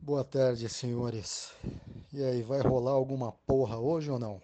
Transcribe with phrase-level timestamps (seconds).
[0.00, 1.52] Boa tarde, senhores.
[2.12, 4.40] E aí, vai rolar alguma porra hoje ou não?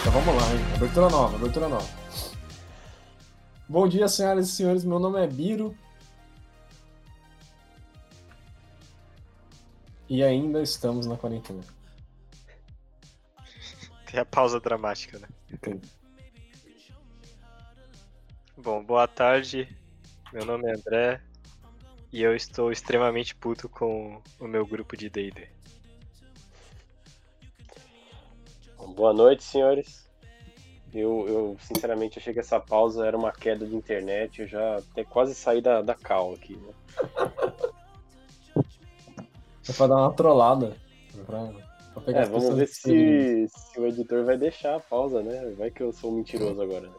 [0.00, 0.74] Então vamos lá, hein?
[0.74, 1.88] Abertura nova, abertura nova.
[3.68, 4.84] Bom dia, senhoras e senhores.
[4.84, 5.74] Meu nome é Biro.
[10.12, 11.62] E ainda estamos na quarentena.
[14.04, 15.26] Tem a pausa dramática, né?
[15.58, 15.80] Tem.
[18.54, 19.74] Bom, boa tarde.
[20.30, 21.22] Meu nome é André
[22.12, 25.48] e eu estou extremamente puto com o meu grupo de D&D.
[28.94, 30.06] Boa noite, senhores.
[30.92, 34.42] Eu, eu, sinceramente, achei que essa pausa era uma queda de internet.
[34.42, 36.54] Eu já até quase saí da, da cal aqui.
[36.54, 36.74] Né?
[39.68, 40.76] É pra dar uma trollada.
[41.26, 41.48] Pra,
[41.94, 45.54] pra pegar É, as vamos ver se, se o editor vai deixar a pausa, né?
[45.56, 46.94] Vai que eu sou um mentiroso agora, né?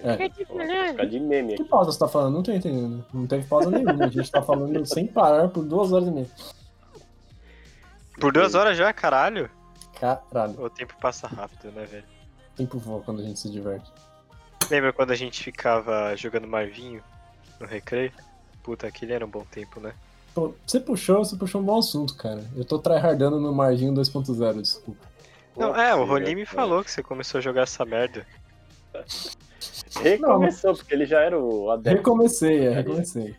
[0.00, 0.16] É.
[0.16, 0.28] Vou
[0.88, 1.70] ficar de meme Que aqui.
[1.70, 2.34] pausa você tá falando?
[2.34, 3.04] Não tô entendendo.
[3.14, 4.04] Não teve pausa nenhuma.
[4.04, 6.26] A gente tá falando sem parar por duas horas e meia.
[8.20, 9.50] Por duas horas já, caralho?
[9.98, 10.60] Caralho.
[10.62, 12.04] O tempo passa rápido, né, velho?
[12.56, 13.90] Tempo voa quando a gente se diverte.
[14.70, 17.02] Lembra quando a gente ficava jogando Marvinho
[17.60, 18.12] no recreio?
[18.62, 19.92] Puta, aquele era um bom tempo, né?
[20.34, 22.44] Pô, você puxou, você puxou um bom assunto, cara.
[22.56, 25.06] Eu tô tryhardando no Marginho 2.0, desculpa.
[25.56, 26.46] Não, é, o Rolim me é.
[26.46, 28.26] falou que você começou a jogar essa merda.
[30.02, 31.98] Recomeçou, porque ele já era o adepto.
[31.98, 33.36] Recomecei, é, recomecei.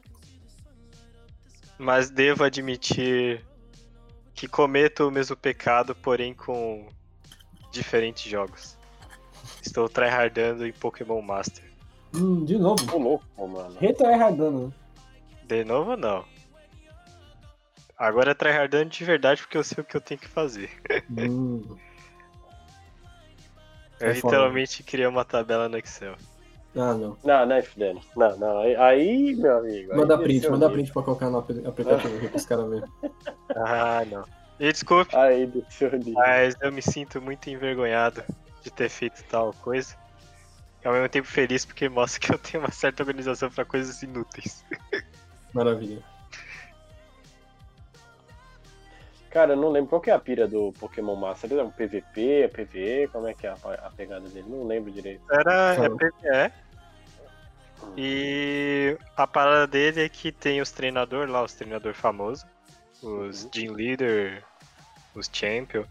[1.77, 3.45] Mas devo admitir
[4.33, 6.87] que cometo o mesmo pecado, porém com
[7.71, 8.77] diferentes jogos.
[9.61, 11.65] Estou tryhardando em Pokémon Master.
[12.13, 12.95] Hum, de novo.
[12.95, 13.75] Ô, louco, mano.
[13.77, 14.73] Retryhardando, né?
[15.43, 16.23] De novo, não.
[17.97, 20.69] Agora é tryhardando de verdade porque eu sei o que eu tenho que fazer.
[21.09, 21.63] Hum.
[23.99, 24.35] Eu É foda.
[24.35, 26.15] literalmente criei uma tabela no Excel.
[26.75, 27.17] Ah, não.
[27.23, 28.01] Não, não é fudendo.
[28.17, 28.59] Não, não.
[28.59, 29.95] Aí, meu amigo.
[29.95, 32.89] Manda print, desceu manda print pra colocar no ap- aplicativo aqui pros caras verem.
[33.55, 34.25] Ah, não.
[34.59, 35.15] E desculpe.
[35.15, 35.49] Aí,
[36.13, 38.21] mas eu me sinto muito envergonhado
[38.61, 39.95] de ter feito tal coisa.
[40.83, 44.01] E ao mesmo tempo feliz porque mostra que eu tenho uma certa organização pra coisas
[44.03, 44.65] inúteis.
[45.53, 46.03] Maravilha.
[49.35, 51.51] Cara, eu não lembro qual que é a pira do Pokémon Master.
[51.51, 53.09] Ele é um PVP, é PVE?
[53.11, 54.45] Como é que é a, a pegada dele?
[54.47, 55.21] Não lembro direito.
[55.29, 55.89] Era é.
[55.89, 56.53] PVE.
[57.97, 62.45] E a parada dele é que tem os treinadores lá, os treinadores famosos,
[63.03, 63.49] os Uhum.
[63.53, 64.41] Gym Leader,
[65.13, 65.83] os Champion.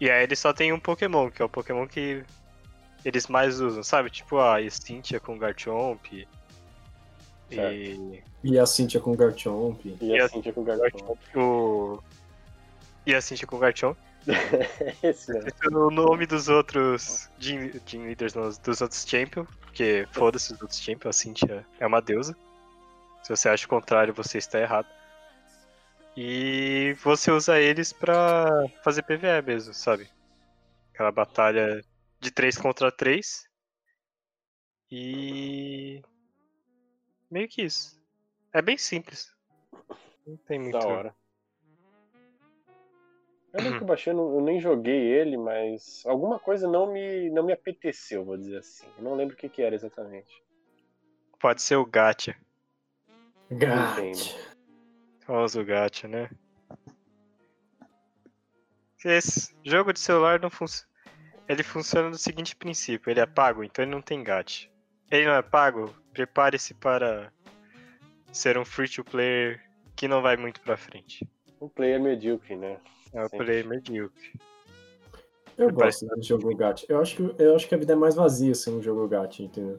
[0.00, 2.24] E aí ele só tem um Pokémon, que é o Pokémon que
[3.04, 4.08] eles mais usam, sabe?
[4.08, 6.26] Tipo a Cynthia com Garchomp.
[7.50, 9.84] E E a Cintia com o Garchomp.
[10.00, 11.18] E assim, tinha com o Garchomp.
[11.36, 12.02] o.
[13.06, 13.98] E a Cynthia com Garchomp.
[15.02, 20.62] Esse é o nome dos outros Gym, Gym Leaders, dos outros Champion, porque foda-se os
[20.62, 22.34] outros Champion, a Cynthia é uma deusa.
[23.22, 24.88] Se você acha o contrário, você está errado.
[26.16, 28.46] E você usa eles pra
[28.82, 30.08] fazer PvE mesmo, sabe?
[30.92, 31.84] Aquela batalha
[32.20, 33.48] de 3 contra 3.
[34.90, 36.02] E.
[37.30, 38.00] Meio que isso.
[38.52, 39.34] É bem simples.
[40.24, 40.78] Não tem muito.
[40.78, 41.16] Da hora.
[43.54, 47.44] Eu lembro que eu baixei, eu nem joguei ele, mas alguma coisa não me, não
[47.44, 48.84] me apeteceu, vou dizer assim.
[48.98, 50.42] Eu não lembro o que, que era exatamente.
[51.38, 52.36] Pode ser o Gacha.
[53.50, 54.36] Gat.
[55.20, 56.28] Famoso gacha, né?
[59.04, 60.88] Esse jogo de celular não funciona.
[61.48, 64.68] Ele funciona do seguinte princípio: ele é pago, então ele não tem gacha.
[65.10, 67.32] Ele não é pago, prepare-se para
[68.32, 69.62] ser um free to player
[69.94, 71.28] que não vai muito pra frente.
[71.60, 72.80] Um player medíocre, né?
[73.14, 74.32] É o player medíocre.
[75.56, 76.84] Eu gosto do jogo Gat.
[76.88, 79.40] Eu acho, que, eu acho que a vida é mais vazia sem um jogo Gat,
[79.40, 79.78] entendeu?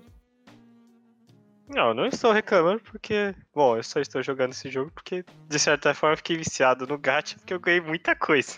[1.68, 3.35] Não, não estou reclamando porque.
[3.53, 6.97] Bom, eu só estou jogando esse jogo porque, de certa forma, eu fiquei viciado no
[6.97, 8.58] gacha porque eu ganhei muita coisa.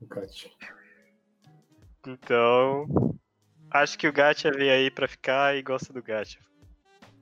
[0.00, 0.56] O Gat.
[2.06, 2.86] Então,
[3.70, 6.38] acho que o gacha veio aí pra ficar e gosta do gacha.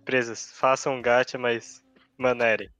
[0.02, 1.82] Empresas, façam um gacha, mas
[2.18, 2.70] manerem.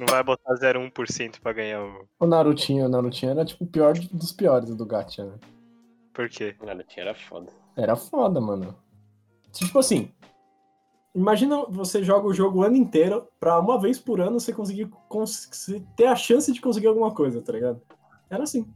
[0.00, 2.08] Não vai botar 0,1% pra ganhar o.
[2.18, 5.34] O Narutinho, o Narutinho era tipo o pior dos piores do Gacha, né?
[6.14, 6.56] Por quê?
[6.64, 7.52] Nada, tinha era foda.
[7.76, 8.74] Era foda, mano.
[9.52, 10.10] Tipo assim,
[11.14, 14.86] imagina você joga o jogo o ano inteiro pra uma vez por ano você conseguir
[15.08, 15.50] cons-
[15.94, 17.82] ter a chance de conseguir alguma coisa, tá ligado?
[18.30, 18.66] Era assim.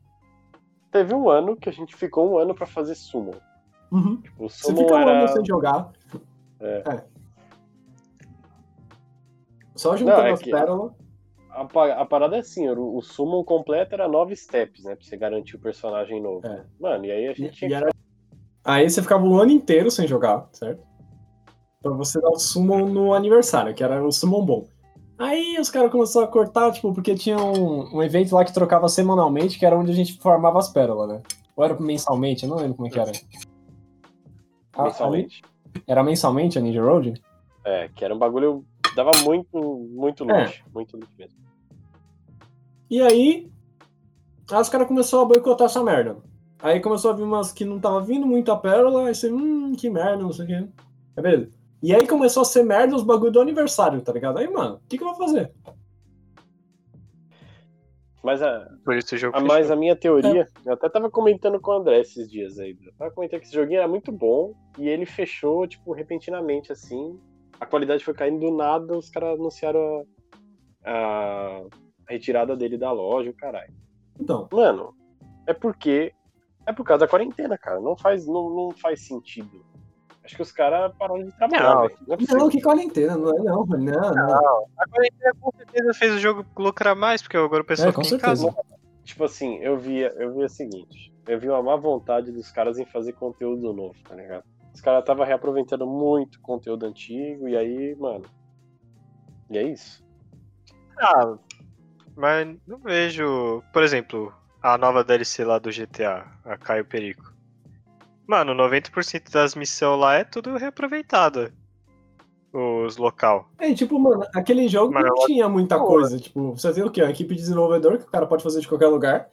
[0.90, 3.32] Teve um ano que a gente ficou um ano pra fazer sumo.
[3.90, 4.22] Uhum.
[4.38, 5.18] O Você sumo fica um era.
[5.20, 5.90] ano sem jogar.
[6.60, 7.02] É.
[9.74, 10.92] Só juntando Não, é as que- pérolas.
[11.54, 14.94] A, a parada é assim, o, o summon completo era nove steps, né?
[14.96, 16.46] Pra você garantir o personagem novo.
[16.46, 16.64] É.
[16.80, 17.90] Mano, e aí a gente tinha era-
[18.64, 20.82] Aí você ficava o ano inteiro sem jogar, certo?
[21.82, 24.66] Pra você dar o summon no aniversário, que era o summon bom.
[25.18, 28.88] Aí os caras começaram a cortar, tipo, porque tinha um, um evento lá que trocava
[28.88, 31.22] semanalmente, que era onde a gente formava as pérolas, né?
[31.54, 33.12] Ou era mensalmente, eu não lembro como é que era.
[34.72, 35.42] Ah, mensalmente.
[35.86, 37.14] Era mensalmente a Ninja Road?
[37.64, 38.64] É, que era um bagulho.
[38.96, 39.58] Dava muito,
[39.92, 40.44] muito É.
[40.44, 40.64] loot.
[40.74, 41.43] Muito loot mesmo.
[42.94, 43.50] E aí,
[44.52, 46.16] aí os caras começaram a boicotar essa merda.
[46.60, 49.90] Aí começou a vir umas que não tava vindo muita pérola, aí você, hum, que
[49.90, 50.68] merda, não sei o quê.
[51.16, 51.58] É beleza.
[51.82, 54.38] E aí começou a ser merda os bagulho do aniversário, tá ligado?
[54.38, 55.50] Aí, mano, o que, que eu vou fazer?
[58.22, 61.60] Mas a, Por isso o jogo a, mas a minha teoria, eu até tava comentando
[61.60, 62.78] com o André esses dias aí.
[62.80, 67.18] Eu tava comentando que esse joguinho era muito bom e ele fechou, tipo, repentinamente, assim.
[67.58, 70.06] A qualidade foi caindo do nada, os caras anunciaram
[70.84, 73.72] a, a retirada dele da loja, o caralho.
[74.18, 74.94] Então, Mano,
[75.46, 76.12] é porque.
[76.66, 77.78] É por causa da quarentena, cara.
[77.78, 79.64] Não faz, não, não faz sentido.
[80.24, 81.82] Acho que os caras pararam de trabalhar, Não.
[81.82, 84.66] Não é não, que quarentena, não é não, não, não.
[84.78, 88.02] A quarentena com certeza fez o jogo lucrar mais, porque agora o pessoal É, com
[88.02, 88.56] fica em casa.
[89.02, 92.78] Tipo assim, eu via, eu via o seguinte, eu vi uma má vontade dos caras
[92.78, 94.44] em fazer conteúdo novo, tá ligado?
[94.72, 98.24] Os caras estavam reaproveitando muito conteúdo antigo, e aí, mano.
[99.50, 100.02] E é isso.
[100.98, 101.36] Ah,
[102.16, 103.62] mas não vejo.
[103.72, 104.32] Por exemplo,
[104.62, 107.32] a nova DLC lá do GTA, a Caio Perico.
[108.26, 111.52] Mano, 90% das missões lá é tudo reaproveitado.
[112.52, 113.50] Os local.
[113.58, 116.18] É, tipo, mano, aquele jogo Mas não eu- tinha muita Pô, coisa.
[116.20, 117.02] Tipo, você tem o quê?
[117.02, 119.28] Uma equipe de desenvolvedor que o cara pode fazer de qualquer lugar.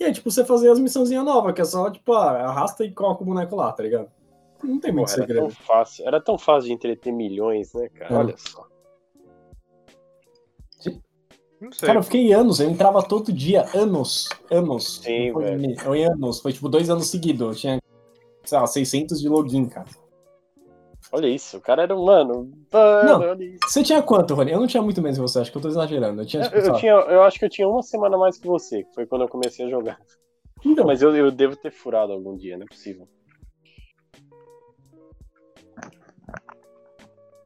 [0.00, 2.90] E aí, tipo, você fazer as missãozinhas novas, que é só, tipo, ah, arrasta e
[2.90, 4.08] coloca o boneco lá, tá ligado?
[4.64, 5.40] Não tem muito era segredo.
[5.40, 6.06] tão fácil.
[6.08, 8.14] Era tão fácil de entreter milhões, né, cara?
[8.14, 8.16] É.
[8.16, 8.66] Olha só.
[11.62, 11.86] Não sei.
[11.86, 15.00] Cara, eu fiquei anos, eu entrava todo dia, anos, anos.
[15.00, 15.78] Sim, foi velho.
[15.78, 17.40] Foi anos, foi tipo dois anos seguidos.
[17.40, 17.80] Eu tinha,
[18.42, 19.86] sei lá, 600 de login, cara.
[21.12, 22.50] Olha isso, o cara era um mano.
[22.72, 23.58] Mano, Não.
[23.64, 24.50] Você tinha quanto, Rony?
[24.50, 26.22] Eu não tinha muito menos que você, acho que eu tô exagerando.
[26.22, 28.48] Eu tinha, tipo, Eu, eu tinha, eu acho que eu tinha uma semana mais que
[28.48, 30.00] você, que foi quando eu comecei a jogar.
[30.66, 33.06] Então, Mas eu, eu devo ter furado algum dia, não é possível.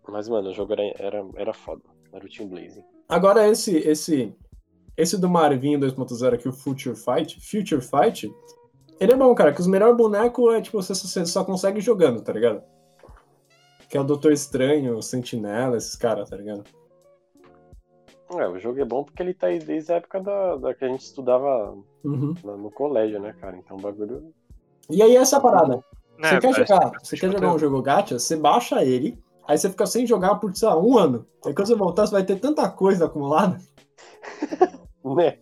[0.09, 1.83] Mas, mano, o jogo era, era, era foda.
[2.15, 2.96] Era o Team Blazing.
[3.09, 4.35] Agora esse, esse,
[4.97, 8.33] esse do Marvinho 2.0 aqui, o Future Fight, Future Fight,
[8.99, 12.21] ele é bom, cara, que os melhores bonecos é, tipo, você, você só consegue jogando,
[12.23, 12.63] tá ligado?
[13.89, 16.65] Que é o Doutor Estranho, o Sentinela, esses caras, tá ligado?
[18.37, 20.85] É, o jogo é bom porque ele tá aí desde a época da, da que
[20.85, 22.35] a gente estudava Uhum.
[22.43, 23.57] no, no colégio, né, cara?
[23.57, 24.33] Então o bagulho.
[24.91, 25.85] E aí essa parada,
[26.19, 29.57] É, você quer jogar, que você quer jogar um jogo gacha, você baixa ele, aí
[29.59, 31.27] você fica sem jogar por, sei lá, um ano.
[31.45, 33.59] Aí quando você voltar, você vai ter tanta coisa acumulada.
[35.05, 35.39] Né?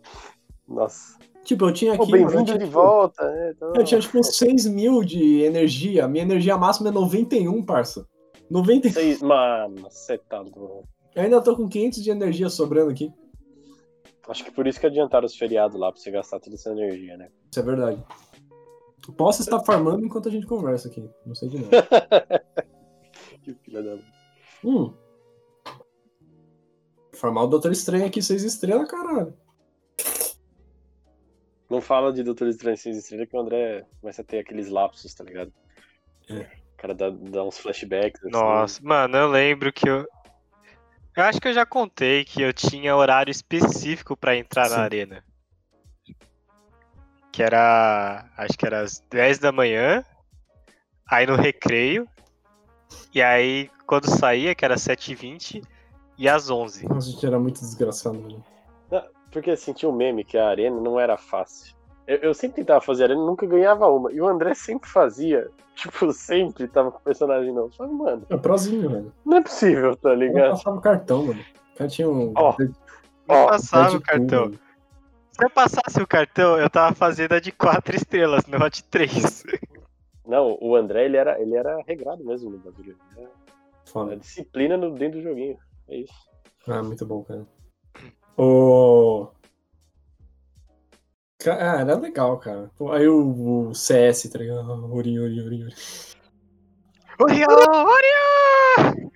[0.69, 1.19] Nossa.
[1.43, 2.13] Tipo, eu tinha aqui...
[2.13, 3.53] bem-vindo de tipo, volta, né?
[3.57, 6.07] Então, Eu tinha tipo 6 mil de energia.
[6.07, 8.07] Minha energia máxima é 91, parça.
[8.51, 8.91] 90...
[8.91, 10.87] Seis- Mano, você tá louco.
[11.15, 13.11] Eu ainda tô com 500 de energia sobrando aqui.
[14.29, 17.17] Acho que por isso que adiantaram os feriados lá, pra você gastar toda essa energia,
[17.17, 17.29] né?
[17.51, 18.05] Isso é verdade.
[19.17, 21.09] Posso estar farmando enquanto a gente conversa aqui.
[21.27, 21.87] Não sei de nada.
[23.45, 23.99] Que filha da.
[24.65, 24.95] hum.
[27.13, 29.37] Farmar o Doutor Estranho aqui, 6 estrelas, caralho.
[31.69, 35.15] Não fala de Doutor Estranho Seis Estrelas que o André começa a ter aqueles lapsos,
[35.15, 35.53] tá ligado?
[36.29, 36.41] É.
[36.43, 38.21] O cara dá, dá uns flashbacks.
[38.23, 38.31] assim.
[38.31, 40.07] Nossa, mano, eu lembro que eu.
[41.17, 44.77] Eu acho que eu já contei que eu tinha horário específico pra entrar Sim.
[44.77, 45.25] na arena.
[47.33, 48.31] Que era.
[48.37, 50.05] Acho que era às 10 da manhã.
[51.11, 52.09] Aí no recreio.
[53.15, 55.63] E aí quando saía, que era 7h20.
[56.17, 56.89] E às 11.
[56.89, 58.43] Nossa, a gente era muito desgraçado, velho.
[59.33, 61.75] Porque tinha um meme que a arena não era fácil.
[62.07, 64.13] Eu, eu sempre tentava fazer arena e nunca ganhava uma.
[64.13, 65.49] E o André sempre fazia.
[65.75, 67.73] Tipo, sempre tava com o personagem novo.
[67.75, 69.13] Só mano, É prozinho, velho.
[69.27, 70.51] não é possível, tá Eu ligado?
[70.51, 71.41] passava o cartão, mano.
[71.75, 72.33] O cara tinha um.
[72.37, 72.55] Ó,
[73.29, 74.53] Ó, passava o cartão.
[75.33, 78.85] Se eu passasse o cartão, eu tava fazendo a de 4 estrelas, não a de
[78.85, 79.43] 3.
[80.27, 82.97] Não, o André, ele era, ele era regrado mesmo no bagulho.
[83.87, 84.17] Foda.
[84.17, 85.59] disciplina no, dentro do joguinho.
[85.89, 86.15] É isso.
[86.67, 87.47] Ah, muito bom, cara.
[88.37, 89.29] O.
[91.39, 92.71] Ca- Ah, era legal, cara.
[92.77, 94.61] Pô, Aí o, o CS, tá ligado?
[94.95, 95.75] Ori, ori, ori, ori.
[97.21, 99.11] Orion!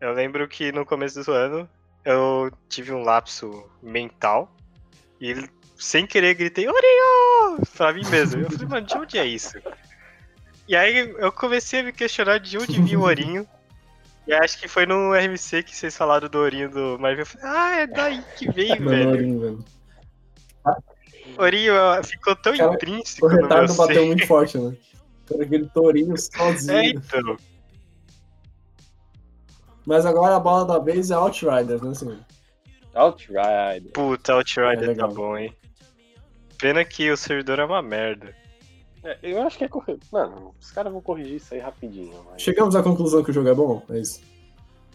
[0.00, 1.68] Eu lembro que no começo do ano
[2.04, 4.50] eu tive um lapso mental
[5.20, 5.34] e
[5.76, 7.58] sem querer gritei Orion!
[7.76, 8.40] Pra mim mesmo.
[8.42, 9.58] Eu falei, mano, de onde é isso?
[10.68, 13.46] E aí eu comecei a me questionar de onde vinha o Orinho.
[14.26, 17.20] E acho que foi no RMC que vocês falaram do Ourinho do Marvel.
[17.20, 19.08] Eu falei, ah, é daí que veio, velho.
[19.08, 19.64] Ourinho, velho.
[21.38, 21.72] Ourinho
[22.04, 24.06] ficou tão Cara, intrínseco O no meu retardo bateu ser.
[24.06, 24.76] muito forte, né?
[25.26, 26.78] Cara, aquele tourinho sozinho.
[26.78, 27.38] É, então.
[29.86, 32.18] Mas agora a bola da vez é Outriders, né, senhor?
[32.94, 33.92] Outrider.
[33.94, 35.56] Puta, Outrider É tá bom, hein.
[36.58, 38.34] Pena que o servidor é uma merda.
[39.10, 39.98] É, eu acho que é correr.
[40.12, 42.22] Mano, os caras vão corrigir isso aí rapidinho.
[42.30, 42.42] Mas...
[42.42, 43.82] Chegamos à conclusão que o jogo é bom?
[43.90, 44.20] É isso.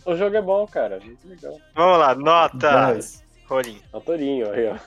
[0.05, 0.99] O jogo é bom, cara.
[0.99, 1.57] Muito legal.
[1.73, 2.91] Vamos lá, nota.
[2.93, 3.23] Dez.
[3.47, 4.77] Rolim, Autorinho, aí, ó.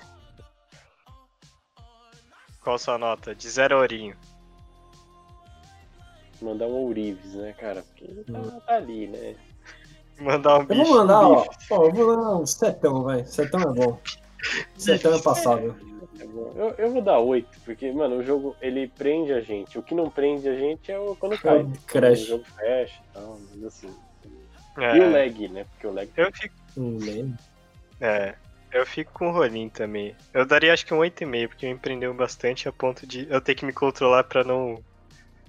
[2.62, 3.34] qual sua nota?
[3.34, 4.16] De zero a Ourinho.
[6.40, 7.82] Mandar um Ourives, né, cara?
[7.82, 8.60] Porque ele tá, Hum.
[8.66, 9.34] tá ali, né?
[10.20, 10.84] Mandar um Eu bicho.
[10.84, 11.42] vou mandar, ó.
[11.48, 11.72] bife.
[11.72, 13.24] ó, Eu vou mandar um setão, vai.
[13.24, 13.98] Setão é bom.
[14.76, 15.74] Setão é passável.
[16.20, 16.52] É bom.
[16.56, 19.78] Eu, eu vou dar 8, porque, mano, o jogo ele prende a gente.
[19.78, 21.60] O que não prende a gente é o quando cai.
[21.60, 22.22] É Crash.
[22.22, 23.90] O jogo fecha e tal, mas assim.
[24.78, 25.64] É, E o lag, né?
[25.72, 26.10] Porque o lag.
[26.16, 26.54] eu fico.
[26.76, 27.38] Lembro.
[28.00, 28.34] É.
[28.72, 30.14] Eu fico com o Rolim também.
[30.34, 33.54] Eu daria acho que um 8,5, porque me prendeu bastante a ponto de eu ter
[33.54, 34.78] que me controlar pra não.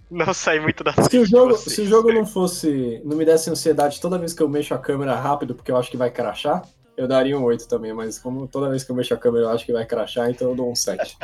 [0.09, 1.75] Não sair muito da Se o jogo, vocês.
[1.75, 3.01] se o jogo não fosse.
[3.03, 5.91] não me desse ansiedade toda vez que eu mexo a câmera rápido, porque eu acho
[5.91, 6.63] que vai crachar,
[6.97, 9.49] eu daria um 8 também, mas como toda vez que eu mexo a câmera eu
[9.51, 11.15] acho que vai crachar, então eu dou um 7.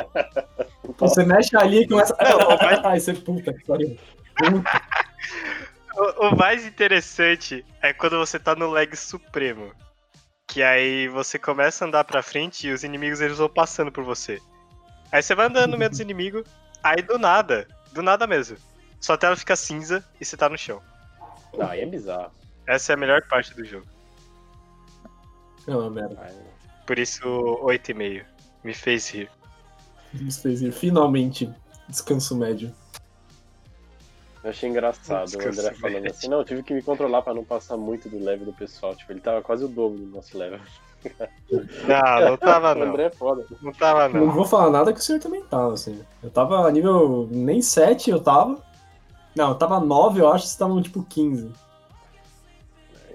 [0.96, 2.14] Você mexe ali e começa.
[2.84, 3.98] Ai, você puta que pariu.
[4.36, 4.70] Puta.
[5.96, 9.72] O, o mais interessante é quando você tá no lag supremo.
[10.48, 14.02] Que aí você começa a andar pra frente e os inimigos eles vão passando por
[14.02, 14.40] você.
[15.12, 16.42] Aí você vai andando no meio dos inimigos,
[16.82, 18.56] aí do nada, do nada mesmo.
[19.00, 20.82] Sua tela fica cinza e você tá no chão.
[21.56, 22.32] Não, aí é bizarro.
[22.66, 23.86] Essa é a melhor parte do jogo.
[25.66, 26.16] Não, é uma merda.
[26.86, 27.22] Por isso,
[27.62, 28.24] 8,5.
[28.62, 29.30] Me fez rir.
[30.14, 30.72] Isso fez ir.
[30.72, 31.50] Finalmente,
[31.88, 32.72] descanso médio.
[34.42, 36.10] Eu achei engraçado o André Descanso falando médio.
[36.10, 38.94] assim, não, eu tive que me controlar pra não passar muito do level do pessoal.
[38.94, 40.60] Tipo, ele tava quase o dobro do nosso level.
[41.86, 42.86] Não, não tava O não.
[42.88, 43.44] André é foda.
[43.60, 44.32] Não tava Não não.
[44.32, 46.02] vou falar nada que o senhor também tava, assim.
[46.22, 47.28] Eu tava nível.
[47.30, 48.58] nem 7 eu tava.
[49.36, 51.52] Não, eu tava 9, eu acho, vocês estavam tipo 15.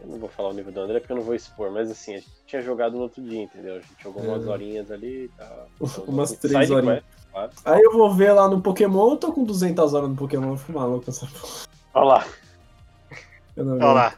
[0.09, 2.17] Não vou falar o nível do André porque eu não vou expor, mas assim, a
[2.17, 3.75] gente tinha jogado no outro dia, entendeu?
[3.75, 4.51] A gente jogou umas Uhum.
[4.51, 5.69] horinhas ali e tal.
[6.07, 7.03] Umas Side três horinhas.
[7.03, 7.51] quest, claro.
[7.65, 10.57] Aí eu vou ver lá no Pokémon, eu tô com 200 horas no Pokémon, eu
[10.57, 11.67] fui maluco essa porra.
[11.93, 12.25] Olha lá.
[13.57, 14.13] Olha lá.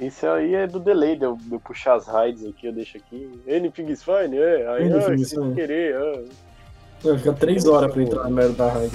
[0.00, 2.96] Isso aí é do delay, de eu, de eu puxar as raids aqui, eu deixo
[2.96, 3.40] aqui.
[3.48, 4.66] Anything is fine, é.
[4.68, 5.54] Aí, ah, is se fine.
[5.54, 6.24] querer, ah.
[7.18, 8.92] Ficar 3 horas pra entrar na merda da raid.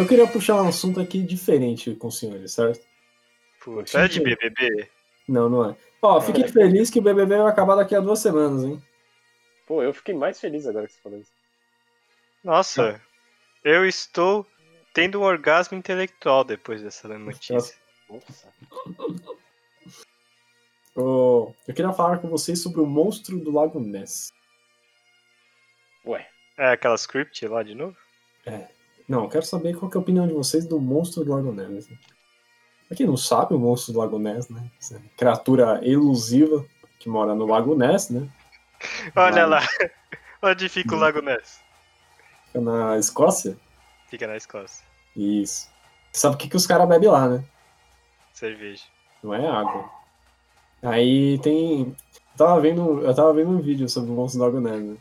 [0.00, 2.80] Eu queria puxar um assunto aqui diferente com os senhores, certo?
[3.62, 4.88] Puta, é de BBB?
[5.28, 5.76] Não, não é.
[6.00, 8.82] Ó, fiquei feliz que o BBB vai acabar daqui a duas semanas, hein?
[9.66, 11.32] Pô, eu fiquei mais feliz agora que você falou isso.
[12.42, 12.98] Nossa,
[13.62, 14.46] eu estou
[14.92, 17.74] tendo um orgasmo intelectual depois dessa notícia.
[18.08, 18.48] Nossa.
[20.96, 24.32] Ô, eu queria falar com vocês sobre o monstro do Lago Ness.
[26.04, 26.26] Ué,
[26.58, 27.96] É aquela script lá de novo?
[29.08, 31.52] Não, eu quero saber qual que é a opinião de vocês do monstro do Lago
[31.52, 31.88] Ness.
[32.86, 34.68] Pra quem não sabe, o monstro do Lago Ness, né?
[34.80, 36.64] Essa criatura elusiva
[36.98, 38.28] que mora no Lago Ness, né?
[39.14, 39.60] Olha Vai.
[39.60, 39.66] lá.
[40.42, 40.98] Onde fica o.
[40.98, 41.60] Lago Ness?
[42.46, 43.56] Fica na Escócia.
[44.10, 44.84] Fica na Escócia.
[45.16, 45.68] Isso.
[46.12, 47.44] Sabe o que, que os caras bebem lá, né?
[48.32, 48.82] Cerveja.
[49.22, 49.88] Não é água.
[50.82, 51.82] Aí tem.
[51.82, 54.96] Eu tava vendo, eu tava vendo um vídeo sobre o monstro do Lago Ness, né?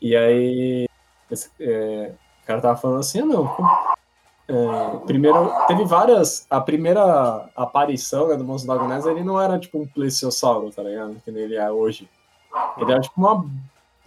[0.00, 0.88] E aí.
[1.28, 3.56] esse, é, o cara tava falando assim, ah não.
[4.46, 6.46] é, primeiro, teve várias.
[6.48, 10.70] A primeira aparição né, do monstro do Lago Ness, ele não era tipo um plesiosauro,
[10.70, 11.20] tá ligado?
[11.24, 12.08] Que nem ele é hoje.
[12.76, 13.44] Ele era tipo uma,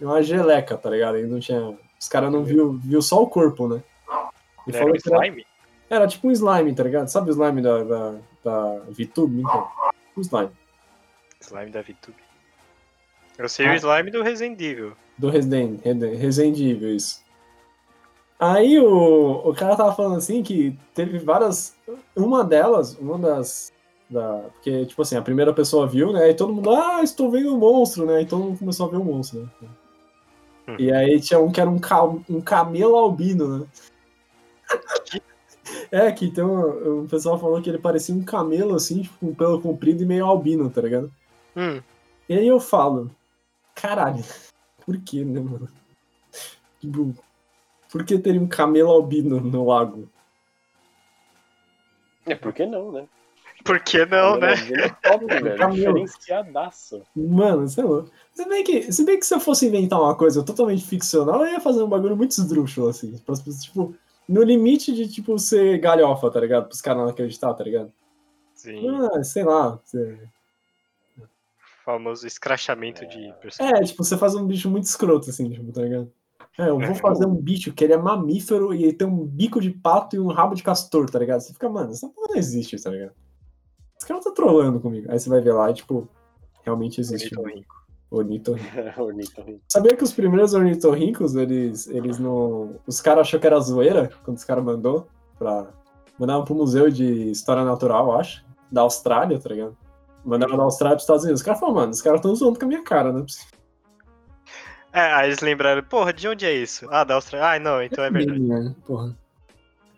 [0.00, 1.16] uma geleca, tá ligado?
[1.16, 1.76] Ele não tinha.
[2.00, 3.82] Os caras não viu, viu só o corpo, né?
[4.66, 5.46] Ele era um que era, slime?
[5.90, 7.08] era tipo um slime, tá ligado?
[7.08, 9.40] Sabe o slime da, da, da VTube?
[9.40, 9.68] Então,
[10.16, 10.50] o slime.
[11.40, 12.16] Slime da VTube.
[13.36, 13.72] Eu sei Ah.
[13.72, 14.92] o slime do Resident Evil.
[15.18, 15.80] Do Resident,
[16.58, 17.22] Evil, isso.
[18.38, 21.76] Aí o, o cara tava falando assim que teve várias.
[22.16, 23.72] Uma delas, uma das.
[24.10, 26.30] Da, porque, tipo assim, a primeira pessoa viu, né?
[26.30, 28.22] E todo mundo, ah, estou vendo um monstro, né?
[28.22, 29.68] E todo mundo começou a ver o um monstro, né?
[30.68, 30.76] Hum.
[30.78, 33.66] E aí tinha um que era um, ca, um camelo albino, né?
[35.90, 39.34] É, que tem um, um pessoal falou que ele parecia um camelo, assim, tipo, com
[39.34, 41.12] pelo comprido e meio albino, tá ligado?
[41.56, 41.80] Hum,
[42.28, 43.10] E aí eu falo,
[43.74, 44.22] caralho,
[44.84, 45.68] por que, né, mano?
[46.80, 47.14] Tipo,
[47.90, 50.08] Por que teria um camelo albino no lago?
[52.26, 53.06] É, por que não, né?
[53.64, 54.52] Por que não, né?
[54.52, 55.70] É top, velho.
[55.72, 57.02] Diferenciadaço.
[57.14, 58.04] Mano, sei lá.
[58.32, 61.52] Se bem, que, se bem que se eu fosse inventar uma coisa totalmente ficcional, eu
[61.52, 63.16] ia fazer um bagulho muito esdrúxulo, assim.
[63.18, 63.94] Pra, tipo,
[64.28, 66.66] no limite de, tipo, ser galhofa, tá ligado?
[66.66, 67.92] Pros caras não acreditar, tá ligado?
[68.54, 68.88] Sim.
[68.88, 69.78] Ah, sei lá.
[69.84, 70.18] você-
[71.84, 73.82] Famoso escrachamento de personagem.
[73.82, 76.10] É, tipo, você faz um bicho muito escroto, assim, tipo, tá ligado?
[76.58, 79.60] É, eu vou fazer um bicho que ele é mamífero e ele tem um bico
[79.60, 81.40] de pato e um rabo de castor, tá ligado?
[81.40, 83.12] Você fica, mano, essa porra não existe, tá ligado?
[83.98, 85.10] Esse cara tá trolando comigo.
[85.10, 86.08] Aí você vai ver lá e, tipo,
[86.62, 87.74] realmente existe Ornitorrinco.
[87.74, 87.83] um
[88.16, 88.68] ornitorrinco.
[89.00, 89.60] Ornitorrinco.
[89.68, 92.76] Sabia que os primeiros ornitorrincos, eles, eles não...
[92.86, 95.66] Os caras achou que era zoeira quando os caras mandou pra...
[96.18, 99.76] Mandavam pro Museu de História Natural, eu acho, da Austrália, tá ligado?
[100.24, 101.40] Mandaram da Austrália pros Estados Unidos.
[101.40, 103.24] Os caras falaram, mano, os caras tão zoando com a minha cara, né?
[104.92, 106.86] É, aí eles lembraram, porra, de onde é isso?
[106.88, 107.48] Ah, da Austrália.
[107.48, 108.38] Ah, não, então é verdade.
[108.38, 108.74] Né?
[108.86, 109.16] Porra.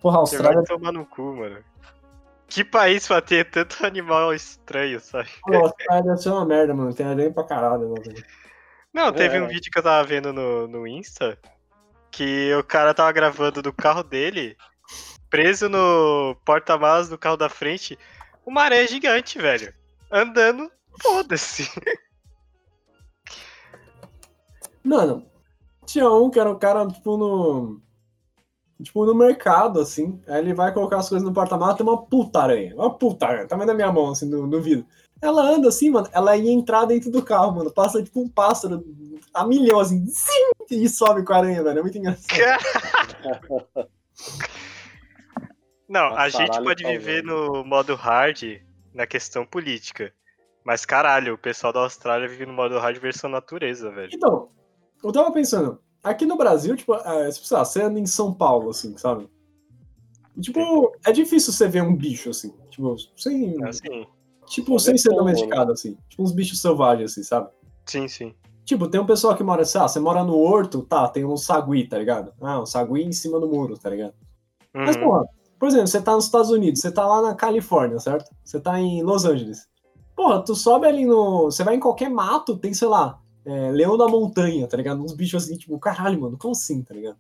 [0.00, 1.58] Porra, a Você vai Austrália, tomar no cu, mano.
[2.48, 5.28] Que país pra ter tanto animal estranho, sabe?
[5.42, 6.94] pô, a Austrália deve ser uma merda, mano.
[6.94, 8.24] Tem aranha pra caralho, velho?
[8.92, 9.42] Não, teve É.
[9.42, 11.38] um vídeo que eu tava vendo no, no Insta
[12.10, 14.56] que o cara tava gravando do carro dele,
[15.28, 17.98] preso no porta-malas do carro da frente,
[18.46, 19.74] uma aranha gigante, velho.
[20.10, 20.70] Andando,
[21.02, 21.68] foda-se.
[24.82, 25.26] Mano,
[25.84, 27.82] tinha um que era o cara, tipo, no.
[28.82, 30.20] Tipo, no mercado, assim.
[30.26, 32.74] Aí ele vai colocar as coisas no porta-malas, tem uma puta aranha.
[32.74, 33.46] Uma puta aranha.
[33.46, 34.86] Tá vendo na minha mão, assim, no, no vidro.
[35.20, 36.08] Ela anda assim, mano.
[36.12, 37.72] Ela ia entrar dentro do carro, mano.
[37.72, 38.84] Passa tipo um pássaro
[39.32, 40.04] a milhão, assim.
[40.06, 41.78] Zim, e sobe com a aranha, velho.
[41.78, 42.28] É muito engraçado.
[45.88, 47.28] Não, a gente pode tá viver vendo.
[47.28, 48.60] no modo hard
[48.92, 50.12] na questão política.
[50.64, 54.10] Mas caralho, o pessoal da Austrália vive no modo hard versão natureza, velho.
[54.12, 54.48] Então,
[55.02, 55.80] eu tava pensando.
[56.06, 59.28] Aqui no Brasil, tipo, é, tipo, sei lá, você anda em São Paulo, assim, sabe?
[60.36, 62.54] E, tipo, é difícil você ver um bicho, assim.
[62.70, 63.62] Tipo, sem.
[63.64, 64.06] Assim,
[64.46, 65.96] Tipo, Mas sem ser pombo, domesticado, assim.
[66.08, 67.48] Tipo, uns bichos selvagens, assim, sabe?
[67.84, 68.34] sim, sim.
[68.64, 71.36] Tipo, tem um pessoal que mora, sei lá, você mora no horto, tá, tem um
[71.36, 72.32] sagui, tá ligado?
[72.40, 74.14] Ah, um sagui em cima do muro, tá ligado?
[74.74, 75.02] Mas, Uhum.
[75.02, 75.24] porra,
[75.58, 78.30] por exemplo, você tá nos Estados Unidos, você tá lá na Califórnia, certo?
[78.44, 79.66] Você tá em Los Angeles.
[80.14, 81.44] Porra, tu sobe ali no.
[81.44, 85.02] Você vai em qualquer mato, tem, sei lá, é, leão da montanha, tá ligado?
[85.02, 87.16] Uns bichos assim, tipo, caralho, mano, como assim, tá ligado?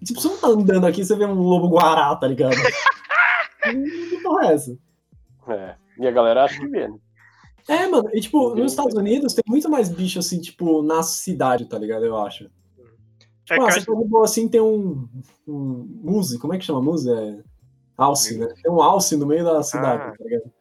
[0.00, 2.54] E, tipo, você não tá andando aqui, você vê um lobo guará, tá ligado?
[3.62, 4.78] que porra é essa?
[5.48, 5.74] É.
[5.98, 6.96] E a galera acha que vê, né?
[7.68, 8.62] É, mano, e tipo, Entendeu?
[8.62, 12.04] nos Estados Unidos tem muito mais bicho assim, tipo, na cidade, tá ligado?
[12.04, 12.44] Eu acho.
[12.44, 12.48] É
[13.44, 15.08] Tipo, ah, eu você acho- tá assim, tem um,
[15.48, 17.10] um muse, como é que chama muse?
[17.10, 17.38] É
[17.96, 18.46] alce, né?
[18.62, 20.12] Tem um alce no meio da cidade, Ah.
[20.16, 20.52] tá ligado?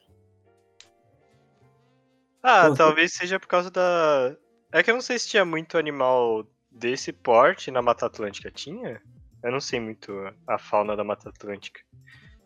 [2.47, 4.37] Ah, Pô, talvez seja por causa da.
[4.71, 8.51] É que eu não sei se tinha muito animal desse porte na Mata Atlântica.
[8.51, 9.01] Tinha?
[9.41, 10.13] Eu não sei muito
[10.45, 11.81] a fauna da Mata Atlântica.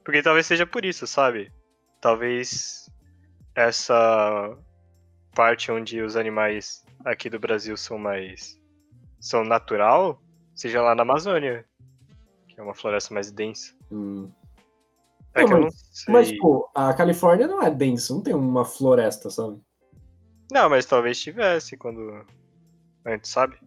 [0.05, 1.51] Porque talvez seja por isso, sabe?
[1.99, 2.89] Talvez
[3.53, 4.57] essa
[5.35, 8.57] parte onde os animais aqui do Brasil são mais.
[9.19, 10.23] são natural,
[10.55, 11.65] seja lá na Amazônia.
[12.47, 13.75] Que é uma floresta mais densa.
[13.91, 14.31] Hum.
[15.33, 16.13] É Não, que eu não sei.
[16.13, 19.61] Mas, tipo, a Califórnia não é denso, não tem uma floresta, sabe?
[20.51, 22.25] Não, mas talvez tivesse quando.
[23.05, 23.57] Antes, sabe?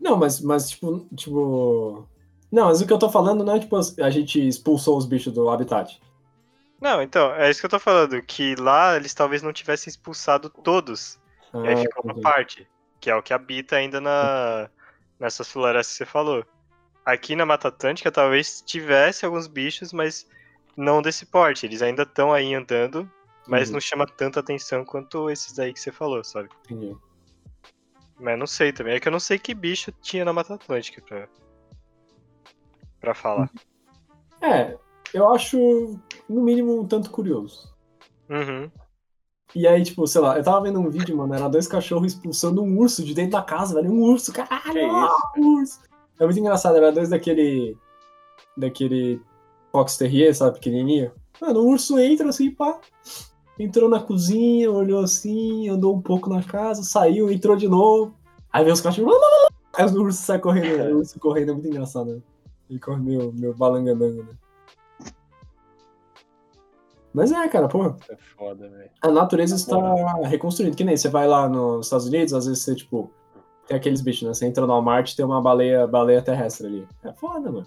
[0.00, 2.08] Não, mas, mas tipo, tipo.
[2.50, 5.32] Não, mas o que eu tô falando não é tipo a gente expulsou os bichos
[5.32, 6.00] do habitat.
[6.80, 10.48] Não, então, é isso que eu tô falando, que lá eles talvez não tivessem expulsado
[10.48, 11.18] todos.
[11.52, 12.22] Ah, e aí ficou uma entendi.
[12.22, 12.68] parte,
[13.00, 14.70] que é o que habita ainda na,
[15.18, 16.44] nessas florestas que você falou.
[17.04, 20.26] Aqui na Mata Atlântica talvez tivesse alguns bichos, mas
[20.76, 21.66] não desse porte.
[21.66, 23.10] Eles ainda estão aí andando,
[23.48, 23.74] mas Uhum.
[23.74, 26.48] não chama tanta atenção quanto esses aí que você falou, sabe?
[26.64, 26.94] Entendi.
[28.20, 28.94] Mas não sei também.
[28.94, 31.28] É que eu não sei que bicho tinha na Mata Atlântica pra,
[33.00, 33.50] pra falar.
[34.40, 34.76] É,
[35.14, 37.74] eu acho, no mínimo, um tanto curioso.
[38.28, 38.70] Uhum.
[39.54, 42.62] E aí, tipo, sei lá, eu tava vendo um vídeo, mano, era dois cachorros expulsando
[42.62, 43.90] um urso de dentro da casa, velho.
[43.90, 45.80] Um urso, caralho, ah, um urso.
[46.20, 47.76] É muito engraçado, era dois daquele.
[48.56, 49.22] Daquele
[49.72, 51.12] Fox Terrier, sabe, pequenininho.
[51.40, 52.78] Mano, o urso entra assim, pá.
[53.58, 58.14] Entrou na cozinha, olhou assim, andou um pouco na casa, saiu, entrou de novo.
[58.52, 59.14] Aí vem os cachorros.
[59.76, 62.20] Aí o urso sai correndo, o urso correndo, é muito engraçado, né?
[62.68, 64.32] Ele corre meio, meio balangandango, né?
[67.12, 67.96] Mas é, cara, porra.
[68.08, 68.90] É foda, velho.
[69.02, 69.76] A natureza está
[70.24, 70.76] reconstruindo.
[70.76, 73.10] Que nem você vai lá nos Estados Unidos, às vezes você, tipo,
[73.66, 74.34] tem aqueles bichos, né?
[74.34, 76.88] Você entra no Walmart e tem uma baleia, baleia terrestre ali.
[77.04, 77.66] É foda, mano.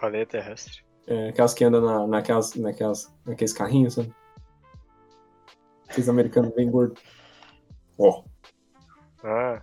[0.00, 0.84] Baleia terrestre.
[1.06, 4.14] É, aquelas que andam na, naquelas, naquelas, naqueles carrinhos, sabe?
[5.92, 7.02] Aqueles americanos bem gordos.
[7.98, 8.24] Ó.
[9.22, 9.60] Ah.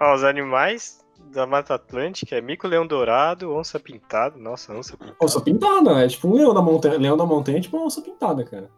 [0.00, 4.40] Ó, os animais da Mata Atlântica é mico-leão dourado, onça pintado.
[4.40, 5.16] Nossa, onça pintada.
[5.22, 6.98] Onça pintada, é tipo um leão da montanha.
[6.98, 8.68] Leão da montanha é tipo uma onça pintada, cara.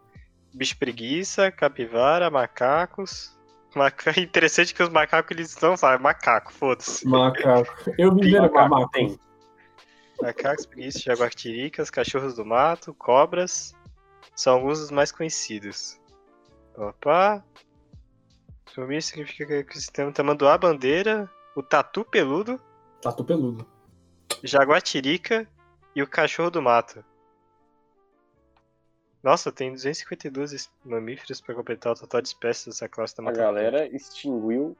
[0.52, 3.34] Bicho preguiça, capivara, macacos.
[3.74, 4.12] Maca...
[4.20, 7.08] Interessante que os macacos eles não sabem, macaco, foda-se.
[7.08, 7.94] Macaco.
[7.96, 9.18] Eu vi ver Macaco tem.
[10.20, 13.74] Macacos, preguiça, jaguatiricas, cachorros do mato, cobras.
[14.36, 16.01] São alguns dos mais conhecidos.
[16.76, 17.44] Opa.
[18.66, 22.58] Sumir significa que o ecossistema tamanduá bandeira, o tatu peludo,
[23.02, 23.66] Tatu peludo.
[24.42, 25.46] jaguatirica
[25.94, 27.04] e o cachorro do mato.
[29.22, 33.32] Nossa, tem 252 es- mamíferos para completar o total de espécies dessa classe da A
[33.32, 34.76] galera extinguiu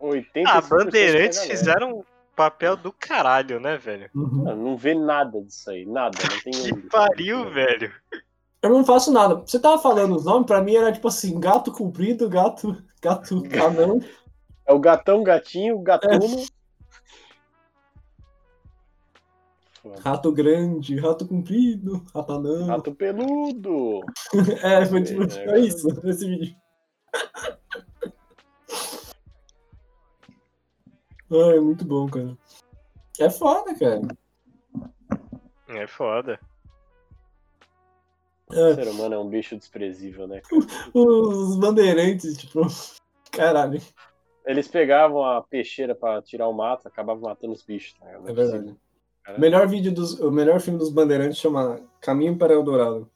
[0.00, 4.10] 80 Ah, bandeirantes fizeram um papel do caralho, né, velho?
[4.14, 4.42] Uhum.
[4.44, 6.16] Não, não vê nada disso aí, nada.
[6.18, 7.94] Não tem Que pariu, velho.
[8.62, 9.34] Eu não faço nada.
[9.34, 14.00] Você tava falando os nomes, pra mim era tipo assim, gato comprido, gato, gato anão.
[14.64, 16.46] É o gatão, gatinho, gatuno.
[19.82, 20.00] Foda.
[20.00, 22.66] Rato grande, rato comprido, rato anão.
[22.66, 24.02] Rato peludo.
[24.62, 26.56] É, foi tipo, É, é isso, esse vídeo.
[31.28, 32.38] Ai, é muito bom, cara.
[33.18, 34.02] É foda, cara.
[35.66, 36.38] É foda.
[38.52, 40.40] O É, ser humano é um bicho desprezível, né?
[40.40, 40.62] cara?
[40.94, 42.60] os bandeirantes, tipo,
[43.30, 43.80] caralho,
[44.44, 47.94] Eles pegavam a peixeira pra tirar o mato, acabavam matando os bichos.
[47.98, 48.06] Tá?
[48.18, 48.76] Não é verdade.
[49.24, 49.38] Cara.
[49.38, 53.08] O melhor vídeo dos, o melhor filme dos bandeirantes chama Caminho para Eldorado,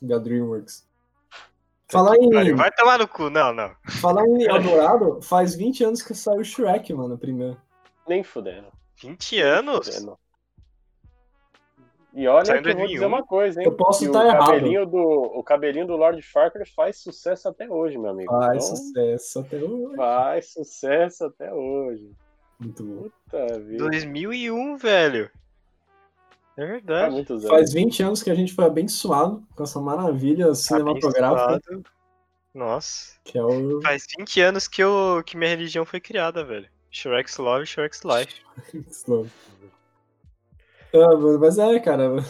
[0.00, 0.88] da DreamWorks.
[1.88, 3.70] Falar em, Vai tomar no cu, não, não.
[4.00, 7.60] falar em Eldorado, faz 20 anos que saiu Shrek, mano, primeiro.
[8.08, 8.68] Nem fudendo.
[8.96, 9.86] 20 anos?
[9.94, 10.18] fudendo.
[12.14, 13.08] E olha Saiu em que eu vou dizer 2001.
[13.08, 13.66] uma coisa, hein?
[13.66, 14.38] Eu posso que tá o errado.
[14.46, 18.30] cabelinho do O cabelinho do Lord Farquaad faz sucesso até hoje, meu amigo.
[18.30, 19.96] Faz Então, sucesso até hoje.
[19.96, 22.10] faz sucesso até hoje.
[22.60, 23.08] Muito bom.
[23.30, 23.78] Puta vida.
[23.88, 25.30] 2001, velho.
[26.54, 27.14] É Faz verdade.
[27.14, 27.48] muitos anos.
[27.48, 31.82] Faz 20 anos que a gente foi abençoado com essa maravilha cinematográfica, Abençoado.
[32.54, 33.14] Nossa.
[33.24, 36.68] que é o Faz 20 anos que, eu, que minha religião foi criada, velho.
[36.90, 38.42] Shrek's Love, Shrek's Life.
[38.90, 39.26] Slow.
[40.94, 42.16] Ah, mano, mas é, cara.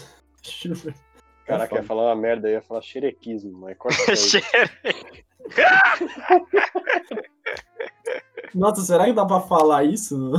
[1.44, 1.88] Cara, quer foda.
[1.88, 3.98] falar uma merda aí, ia falar xerequismo, mas corta.
[8.55, 10.33] Nossa, será que dá pra falar isso?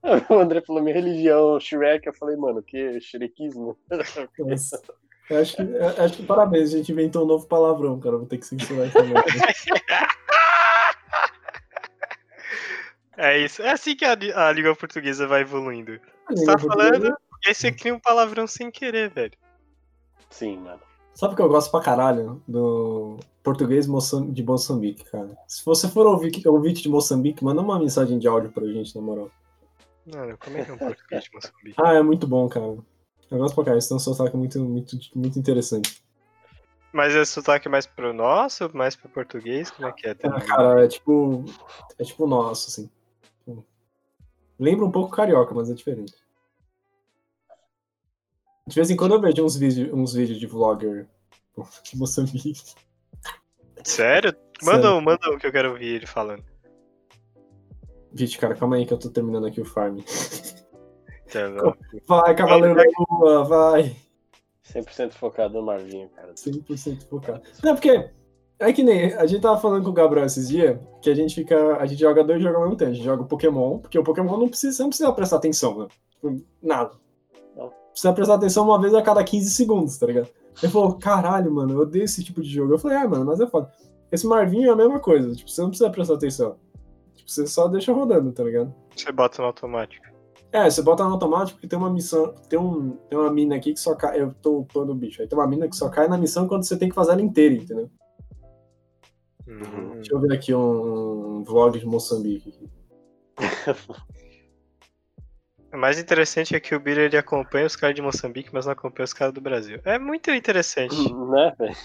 [0.30, 3.76] O André falou minha religião, Shrek, eu falei, mano, que xerequismo?
[4.38, 4.80] Nossa.
[5.28, 8.16] Eu acho que, eu acho que parabéns, a gente inventou um novo palavrão, cara.
[8.16, 9.24] Vou ter que censurar essa merda.
[13.18, 13.60] É isso.
[13.60, 16.00] É assim que a, a língua portuguesa vai evoluindo.
[16.30, 17.06] Você tá falando,
[17.44, 19.32] e aí você cria um palavrão sem querer, velho.
[20.30, 20.80] Sim, mano.
[21.14, 25.36] Sabe o que eu gosto pra caralho do português de Moçambique, cara?
[25.48, 29.02] Se você for ouvir ouvir de Moçambique, manda uma mensagem de áudio pra gente, na
[29.02, 29.30] moral.
[30.06, 31.74] Mano, como é que é um português de Moçambique?
[31.82, 32.66] Ah, é muito bom, cara.
[33.30, 36.02] Eu gosto pra caralho, isso tem um sotaque muito, muito, muito interessante.
[36.92, 39.70] Mas é sotaque mais pro nosso, mais pro português?
[39.70, 40.16] Como é que é?
[40.22, 41.44] Ah, cara, é tipo.
[41.98, 42.90] É tipo nosso, assim.
[44.58, 46.14] Lembra um pouco carioca, mas é diferente.
[48.66, 51.08] De vez em quando eu vejo uns vídeos uns vídeos de vlogger
[51.82, 52.74] de Moçambique.
[53.84, 54.36] Sério?
[54.62, 56.44] Manda, um, manda um que eu quero ouvir ele falando.
[58.12, 60.00] Gente, cara, calma aí que eu tô terminando aqui o farm.
[61.32, 61.74] Tá bom.
[62.06, 63.96] Vai, Cavaleiro da Lua, vai.
[64.64, 66.34] 100% focado no Marvinho, cara.
[66.34, 67.42] 100% focado.
[67.62, 68.10] Não, porque
[68.58, 71.34] é que nem a gente tava falando com o Gabriel esses dias que a gente
[71.34, 71.76] fica.
[71.76, 72.90] A gente joga dois jogos ao mesmo tempo.
[72.90, 75.78] A gente joga o Pokémon, porque o Pokémon não precisa, você não precisa prestar atenção,
[75.78, 75.86] né?
[76.10, 76.90] Tipo, nada.
[77.56, 77.72] Não.
[77.90, 80.28] Precisa prestar atenção uma vez a cada 15 segundos, tá ligado?
[80.60, 82.74] Ele falou, caralho, mano, eu odeio esse tipo de jogo.
[82.74, 83.70] Eu falei, é, mano, mas é foda.
[84.10, 86.56] Esse Marvinho é a mesma coisa, tipo, você não precisa prestar atenção.
[87.14, 88.74] Tipo, você só deixa rodando, tá ligado?
[88.96, 90.06] Você bota no automático.
[90.50, 92.34] É, você bota no automático porque tem uma missão.
[92.48, 94.20] Tem, um, tem uma mina aqui que só cai.
[94.20, 95.20] Eu tô upando o bicho.
[95.20, 97.20] Aí tem uma mina que só cai na missão quando você tem que fazer ela
[97.20, 97.90] inteira, entendeu?
[99.48, 99.94] Hum.
[99.94, 102.52] Deixa eu ver aqui um, vlog de Moçambique.
[105.70, 108.72] O mais interessante é que o Bira ele acompanha os caras de Moçambique, mas não
[108.72, 109.78] acompanha os caras do Brasil.
[109.84, 111.12] É muito interessante.
[111.12, 111.76] né, velho?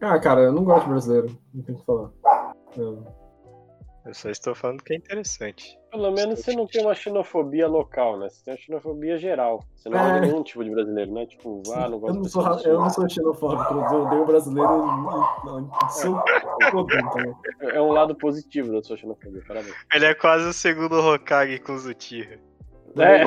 [0.00, 1.38] Ah, cara, eu não gosto de brasileiro.
[1.54, 2.10] Não tem o que falar.
[2.76, 3.06] Eu-
[4.04, 5.78] Eu só estou falando que é interessante.
[5.90, 8.28] Pelo menos você não tem uma xenofobia local, né?
[8.28, 9.62] Você tem uma xenofobia geral.
[9.76, 10.16] Você não É.
[10.16, 11.24] é nenhum tipo de brasileiro, né?
[11.26, 14.70] Tipo, ah, não Eu gosto não, de sou, eu não sou xenofóbico, eu odeio brasileiro
[14.76, 15.70] não?
[17.60, 19.74] É um lado positivo da sua xenofobia, parabéns.
[19.92, 22.40] Ele é quase o segundo Hokage com o Zutirra.
[22.96, 23.24] É,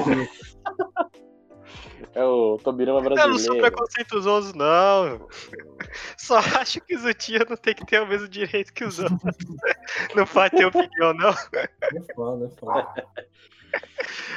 [2.15, 3.61] É o Tobirama Eu não sou brasileiro.
[3.61, 5.27] preconceituoso, não.
[6.17, 9.19] Só acho que os Uchiha não tem que ter o mesmo direito que os outros.
[10.15, 11.29] Não pode ter opinião, não.
[11.29, 13.07] É foda, é foda.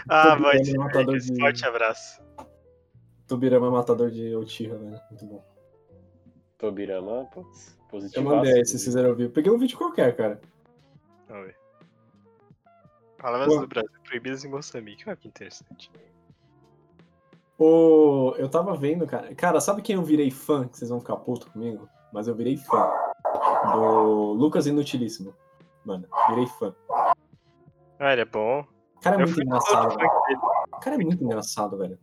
[0.08, 0.56] Ah, vai.
[0.58, 2.20] é matador de- Forte abraço.
[3.28, 5.00] Tobirama é matador de Uchiha, velho.
[5.10, 5.44] Muito bom.
[6.58, 8.24] Tobirama, putz, Eu positivo.
[8.28, 9.24] mandei aí, se vocês quiserem ouvir.
[9.24, 10.40] Eu Peguei um vídeo qualquer, cara.
[11.28, 11.56] Vamos ver.
[13.18, 13.60] Palavras Pô.
[13.60, 15.04] do Brasil proibidas em Moçambique.
[15.06, 15.90] Olha que interessante.
[17.59, 18.35] O...
[18.38, 19.35] Eu tava vendo, cara.
[19.35, 20.68] Cara, sabe quem eu virei fã?
[20.68, 21.88] Que vocês vão ficar puto comigo?
[22.12, 22.90] Mas eu virei fã.
[23.73, 25.35] Do Lucas Inutilíssimo.
[25.85, 26.75] Mano, virei fã.
[27.99, 28.64] Ah, ele é bom.
[28.97, 29.97] O cara é Eu muito engraçado.
[30.73, 31.99] O cara é muito engraçado, velho.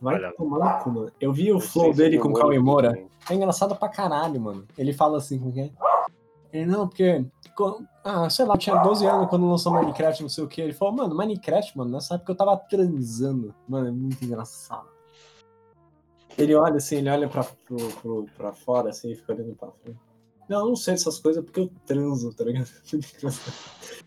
[0.00, 1.12] Vai Olha tomar no cu, mano.
[1.20, 2.92] Eu vi o Eu flow dele com o Cauê aqui Moura.
[3.30, 4.66] É engraçado pra caralho, mano.
[4.76, 5.70] Ele fala assim, como que é?
[6.56, 7.24] Ele, não, porque.
[8.04, 10.60] Ah, sei lá, eu tinha 12 anos quando lançou Minecraft, não sei o que.
[10.60, 13.54] Ele falou, mano, Minecraft, mano, nessa época eu tava transando.
[13.68, 14.88] Mano, é muito engraçado.
[16.38, 19.70] Ele olha assim, ele olha pra, pro, pro- pra fora, assim, e fica olhando pra
[19.82, 19.98] frente.
[20.48, 22.68] Não, eu não sei dessas coisas porque eu transo, tá ligado?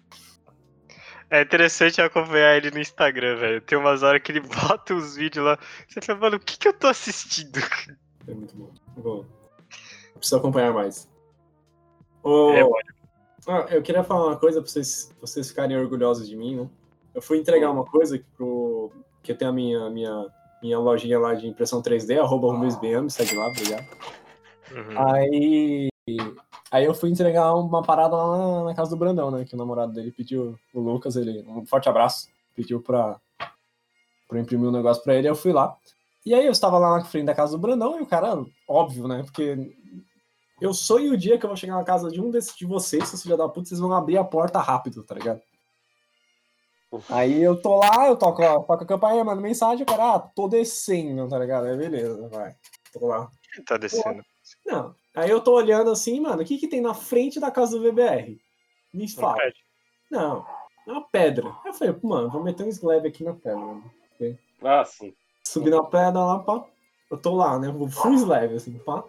[1.32, 3.62] É interessante acompanhar ele no Instagram, velho.
[3.62, 5.60] Tem umas horas que ele bota os vídeos lá.
[5.88, 7.60] Você fala, mano, o que, que eu tô assistindo?
[8.28, 8.72] É muito bom.
[8.98, 9.26] Vou...
[10.16, 11.09] Preciso acompanhar mais.
[12.24, 12.64] Ô, É
[13.48, 16.70] ah, eu queria falar uma coisa pra vocês, pra vocês ficarem orgulhosos de mim, né?
[17.16, 18.92] Eu fui entregar uma coisa pro.
[19.24, 20.28] Que tenho a minha, minha,
[20.62, 23.88] minha lojinha lá de impressão 3D, arroba RumesBM, segue lá, obrigado.
[24.72, 25.14] Uhum.
[25.14, 25.90] Aí.
[26.72, 29.44] Aí eu fui entregar uma parada lá na, na casa do Brandão, né?
[29.44, 31.44] Que o namorado dele pediu, o Lucas, ele.
[31.48, 32.28] Um forte abraço.
[32.56, 33.20] Pediu pra,
[34.28, 35.76] pra eu imprimir um negócio pra ele, eu fui lá.
[36.26, 39.08] E aí eu estava lá na frente da casa do Brandão e o cara, óbvio,
[39.08, 39.24] né?
[39.24, 39.74] Porque
[40.62, 43.08] eu sonho o dia que eu vou chegar na casa de um desses de vocês,
[43.08, 45.42] seus filhos da puta, vocês vão abrir a porta rápido, tá ligado?
[47.10, 50.48] Aí eu tô lá, eu toco, lá, toco a campainha, mando mensagem, cara, ah, tô
[50.48, 51.68] descendo, tá ligado?
[51.68, 52.56] Aí beleza, vai.
[52.92, 53.30] Tô lá.
[53.66, 54.24] Tá descendo.
[54.66, 54.96] Não.
[55.16, 57.84] Aí eu tô olhando assim, mano, o que que tem na frente da casa do
[57.84, 58.40] VBR?
[58.94, 59.38] Me Não fala.
[60.10, 60.46] Não,
[60.88, 61.50] é uma pedra.
[61.64, 63.58] Aí eu falei, mano, vou meter um slab aqui na pedra.
[63.58, 63.92] Mano.
[64.64, 65.14] Ah, sim.
[65.44, 66.66] Subi na pedra lá, pá.
[67.12, 67.70] Eu tô lá, né?
[67.72, 69.04] Vou full slab, assim, pá.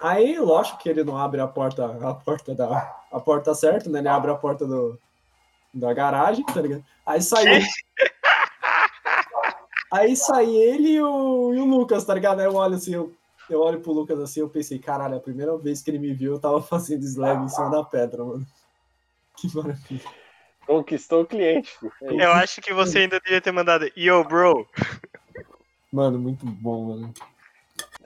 [0.00, 2.96] Aí, lógico que ele não abre a porta, a porta da.
[3.10, 3.98] A porta certa, né?
[3.98, 4.98] Ele abre a porta do,
[5.72, 6.84] da garagem, tá ligado?
[7.04, 7.66] Aí sai ele.
[9.90, 12.40] Aí sai ele e o, e o Lucas, tá ligado?
[12.40, 13.14] Aí eu olho assim, eu,
[13.48, 16.34] eu olho pro Lucas assim, eu pensei, caralho, a primeira vez que ele me viu,
[16.34, 18.46] eu tava fazendo slab em cima da pedra, mano.
[19.40, 20.02] Que maravilha.
[20.66, 21.70] Conquistou o cliente.
[22.02, 22.24] É.
[22.24, 24.68] Eu acho que você ainda devia ter mandado Yo, bro.
[25.92, 27.14] Mano, muito bom, mano.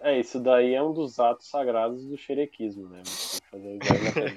[0.05, 3.05] É, isso daí é um dos atos sagrados do xerequismo, né?
[3.49, 3.87] Fazer da.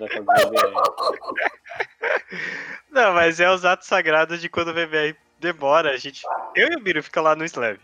[2.92, 6.22] Não, mas é os atos sagrados de quando o VBR demora, a gente.
[6.56, 7.80] Eu e o Miro fica lá no Slab.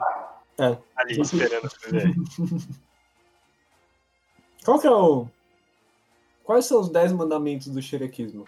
[0.59, 0.77] É.
[0.95, 2.13] Ali esperando o VBR.
[4.63, 5.27] Qual que é o.
[6.43, 8.47] Quais são os 10 mandamentos do xerequismo?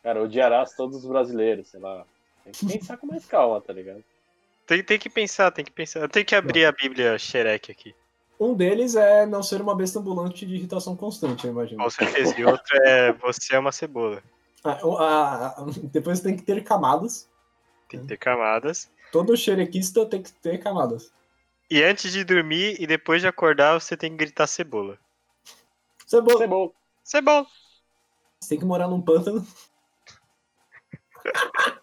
[0.00, 2.06] Cara, odiarás todos os brasileiros, sei lá.
[2.44, 4.04] Tem que pensar com mais calma, tá ligado?
[4.70, 5.98] Tem, tem que pensar, tem que pensar.
[5.98, 7.92] Eu tenho que abrir a Bíblia Xerec aqui.
[8.38, 11.82] Um deles é não ser uma besta ambulante de irritação constante, eu imagino.
[11.82, 12.38] Com certeza.
[12.38, 14.22] E outro é você é uma cebola.
[14.62, 17.28] Ah, o- a- a- depois tem que ter camadas.
[17.88, 18.88] Tem que ter camadas.
[19.10, 21.12] Todo xerequista tem que ter camadas.
[21.68, 24.96] E antes de dormir e depois de acordar, você tem que gritar cebola.
[26.06, 26.46] Cebola.
[26.46, 26.72] Bom.
[27.02, 27.44] Cebola!
[28.40, 29.44] Você tem que morar num pântano.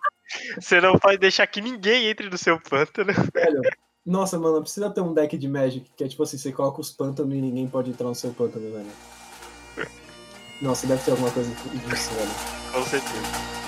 [0.56, 3.14] Você não pode deixar que ninguém entre no seu pântano.
[3.34, 3.62] Velho.
[4.06, 6.90] Nossa, mano, precisa ter um deck de Magic que é tipo assim, você coloca os
[6.90, 9.90] pântanos e ninguém pode entrar no seu pântano, velho.
[10.62, 12.32] Nossa, deve ter alguma coisa disso, velho.
[12.74, 13.67] Com certeza.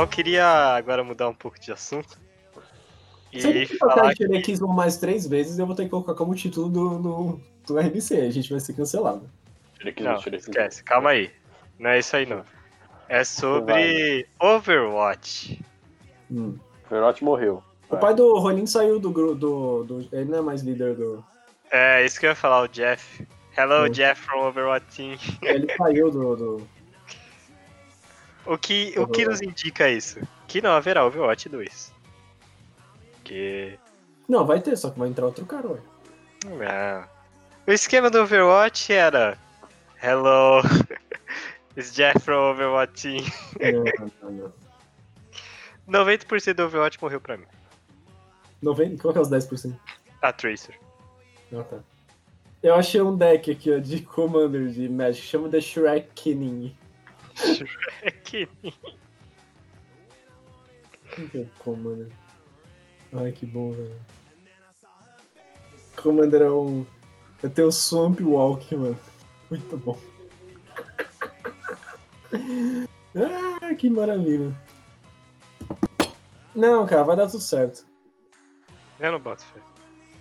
[0.00, 2.18] Mal queria agora mudar um pouco de assunto.
[3.32, 6.34] Se E tocar falar em xerequismo mais três vezes, eu vou ter que colocar como
[6.34, 8.22] título do, do, do RBC.
[8.22, 9.28] A gente vai ser cancelado.
[9.76, 10.52] Xerequismo, Não, xerequismo.
[10.52, 11.30] esquece, calma aí.
[11.78, 12.42] Não é isso aí não.
[13.10, 15.62] É sobre Overwatch.
[16.30, 16.56] Hum.
[16.86, 17.62] Overwatch morreu.
[17.90, 19.10] O pai do Ronin saiu do.
[19.34, 21.22] Do, do, ele não é mais líder do.
[21.70, 23.26] É isso que eu ia falar, o Jeff.
[23.56, 23.92] Hello, Sim.
[23.92, 25.18] Jeff from Overwatch Team.
[25.42, 26.36] Ele saiu do.
[26.36, 26.79] do
[28.50, 30.18] O que, o que nos indica isso?
[30.48, 31.94] Que não haverá Overwatch 2.
[33.22, 33.78] Que.
[34.28, 35.78] Não, vai ter, só que vai entrar outro cara, ué.
[36.44, 37.08] Não.
[37.64, 39.38] O esquema do Overwatch era.
[40.02, 40.62] Hello,
[41.78, 43.24] it's Jeff from Overwatch Team.
[43.60, 44.52] Não, não,
[45.86, 46.02] não.
[46.02, 47.46] 90% do Overwatch morreu pra mim.
[48.60, 49.78] 90, qual que é os 10%?
[50.22, 50.74] A Tracer.
[51.54, 51.78] Ah, tá.
[52.64, 56.74] Eu achei um deck aqui, ó, de Commander de Magic, chama The Shrekkening.
[56.74, 56.79] É
[61.34, 62.08] é Commander?
[63.12, 64.00] Ai, que bom, velho.
[65.96, 66.86] Commander é um...
[67.42, 68.98] O Swamp Walk, mano.
[69.50, 69.98] Muito bom.
[73.12, 74.56] Ah, que maravilha.
[76.54, 77.84] Não, cara, vai dar tudo certo.
[79.00, 79.60] Eu não boto fé.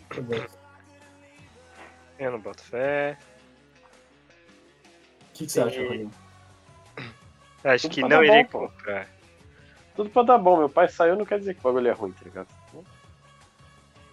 [0.09, 0.45] Tá bom.
[2.17, 3.17] Eu não boto fé.
[5.29, 6.11] O que, que você acha, Rolinho?
[7.63, 9.07] Acho Tudo que não irei bom, comprar.
[9.95, 10.57] Tudo pra dar bom.
[10.57, 12.47] Meu pai saiu, não quer dizer que o bagulho é ruim, tá ligado?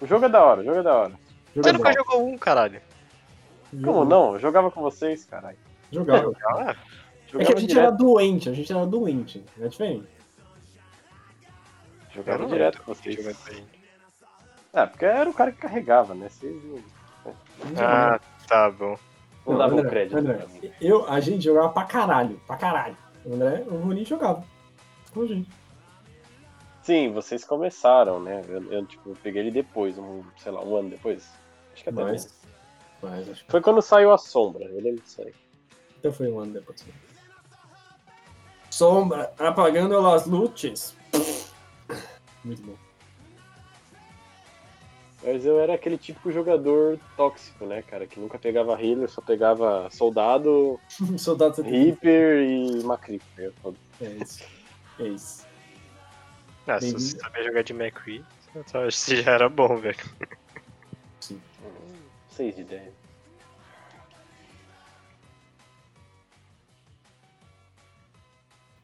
[0.00, 1.12] O jogo é da hora, o jogo é da hora.
[1.54, 2.04] Você nunca Jogador.
[2.12, 2.80] jogou um, caralho.
[3.84, 4.34] Como não?
[4.34, 5.56] Eu jogava com vocês, caralho.
[5.90, 6.32] Jogava.
[6.44, 9.44] Ah, É que Jogava a gente direto, era doente, a gente era doente.
[9.60, 10.06] É diferente.
[12.14, 13.16] jogava não direto com vocês.
[13.16, 13.76] jogar com a gente.
[14.72, 16.28] É, porque era o cara que carregava, né?
[16.28, 16.82] Vocês não,
[17.78, 18.98] Ah, tá bom.
[19.46, 20.46] não Não, davam André, crédito André.
[20.80, 22.96] Eu, a gente jogava pra caralho, pra caralho.
[23.26, 24.44] O André, o Ronin jogava.
[25.12, 25.50] Com a gente.
[26.82, 28.42] Sim, vocês começaram, né?
[28.48, 31.28] Eu, eu, tipo, eu peguei ele depois, um, sei lá, um ano depois.
[31.74, 32.26] Acho que até mais.
[33.02, 35.34] acho que Foi quando saiu a sombra, eu lembro disso aí.
[35.98, 36.86] até foi um ano depois.
[38.70, 40.96] Sombra, apagando as luzes.
[42.44, 42.85] Muito bom.
[45.26, 48.06] Mas eu era aquele típico jogador tóxico, né, cara?
[48.06, 50.78] Que nunca pegava healer, só pegava soldado,
[51.18, 53.20] Soldado Reaper e Macri.
[53.60, 54.44] Falo, É isso.
[55.00, 55.44] É isso.
[56.64, 57.74] Ah, se você saber jogar de
[58.86, 59.98] acho que já era bom, velho.
[61.18, 61.42] Sim.
[62.28, 62.94] 6 de 10.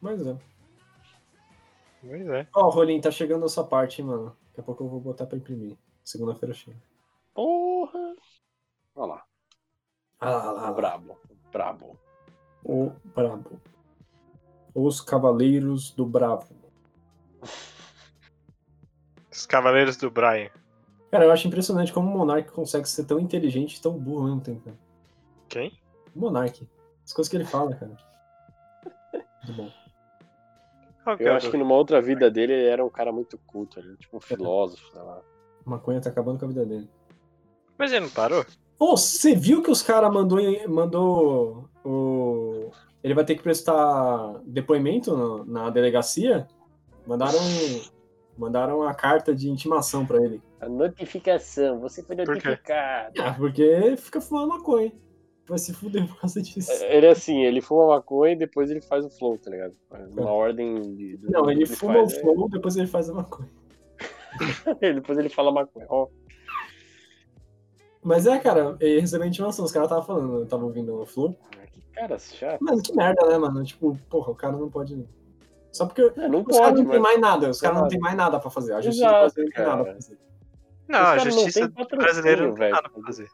[0.01, 0.35] Mas é.
[2.01, 2.47] Pois é.
[2.53, 4.35] Ó, Rolim, tá chegando a sua parte, hein, mano.
[4.49, 5.77] Daqui a pouco eu vou botar pra imprimir.
[6.03, 6.81] Segunda-feira chega.
[7.33, 8.15] Porra!
[8.95, 9.23] Olha lá,
[10.19, 10.71] Ah lá, lá, lá.
[10.71, 11.19] brabo,
[11.51, 11.99] brabo.
[12.63, 13.59] O Brabo.
[14.73, 16.55] Os Cavaleiros do Bravo.
[19.31, 20.49] Os Cavaleiros do Brian.
[21.11, 24.25] Cara, eu acho impressionante como o Monark consegue ser tão inteligente e tão burro ao
[24.25, 24.61] mesmo tempo.
[24.61, 24.77] Cara.
[25.49, 25.77] Quem?
[26.15, 26.67] O Monark.
[27.03, 27.97] As coisas que ele fala, cara.
[29.43, 29.71] Muito bom.
[31.19, 33.89] Eu é acho que numa outra vida dele ele era um cara muito culto, ele
[33.89, 35.21] era tipo um filósofo, sei lá.
[35.65, 36.89] A maconha tá acabando com a vida dele.
[37.77, 38.45] Mas ele não parou?
[38.79, 42.69] Ô, você viu que os caras mandou, mandou o.
[43.03, 46.47] Ele vai ter que prestar depoimento no- na delegacia?
[47.05, 47.39] Mandaram.
[48.37, 50.41] Mandaram a carta de intimação pra ele.
[50.59, 53.21] A notificação, você foi Por notificado.
[53.21, 54.91] Ah, porque fica fumando maconha.
[55.47, 56.71] Vai se fuder por causa disso.
[56.85, 59.75] Ele é assim, ele fuma maconha e depois ele faz o flow, tá ligado?
[60.17, 61.19] Uma ordem de.
[61.21, 63.49] Não, ele que fuma o faz, é- flow, depois ele faz a maconha.
[64.79, 65.85] depois ele fala maconha.
[65.89, 66.07] Ó,
[68.03, 71.05] Mas é, cara, ele recebeu a intimação, os caras estavam falando, eu tava ouvindo o
[71.05, 71.37] flow.
[71.71, 72.61] que cara chato.
[72.61, 73.63] Mano, que merda, né, mano?
[73.63, 75.07] Tipo, porra, o cara não pode.
[75.71, 77.99] Só porque É, não os caras pode, não tem mais nada, os caras não tem
[77.99, 78.73] mais nada pra fazer.
[78.73, 79.69] A justiça Exato, brasileira não tem cara.
[79.69, 80.19] nada pra fazer.
[80.87, 81.67] Não, a caras não justiça
[81.97, 82.75] brasileira não tem velho.
[82.75, 83.29] nada pra fazer.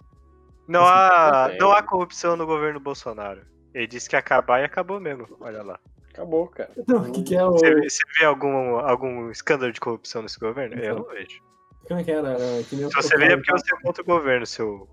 [0.68, 3.42] Não há, não há corrupção no governo Bolsonaro.
[3.74, 5.26] Ele disse que ia acabar e acabou mesmo.
[5.42, 5.80] Olha lá.
[6.20, 6.72] Acabou, cara.
[6.86, 7.54] Não, o que, que é o.
[7.54, 10.76] Você, você vê algum, algum escândalo de corrupção nesse governo?
[10.76, 11.42] Eu não vejo.
[11.88, 12.36] Como é que era?
[12.70, 14.86] Que Se você vê é porque você é contra o governo, seu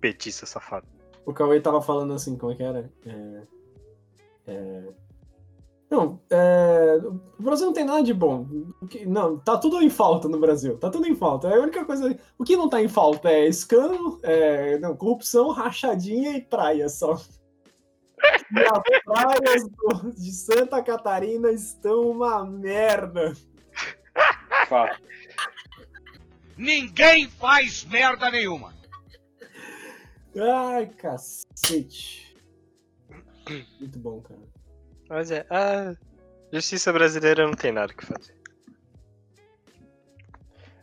[0.00, 0.86] petista safado.
[1.26, 2.90] O Cauê tava falando assim, como é que era?
[3.04, 3.42] É...
[4.46, 4.82] é,
[5.90, 6.98] Não, é...
[7.38, 8.46] o Brasil não tem nada de bom.
[9.06, 10.78] Não, tá tudo em falta no Brasil.
[10.78, 11.48] Tá tudo em falta.
[11.48, 12.18] É a única coisa.
[12.38, 14.78] O que não tá em falta é escândalo, é...
[14.78, 17.20] Não, corrupção, rachadinha e praia só.
[18.52, 23.32] E as praias do- de Santa Catarina estão uma merda.
[24.68, 25.00] Fato.
[26.56, 28.74] Ninguém faz merda nenhuma.
[30.36, 32.36] Ai, cacete.
[33.80, 34.40] Muito bom, cara.
[35.08, 35.94] Mas é, a
[36.52, 38.34] justiça brasileira não tem nada o que fazer.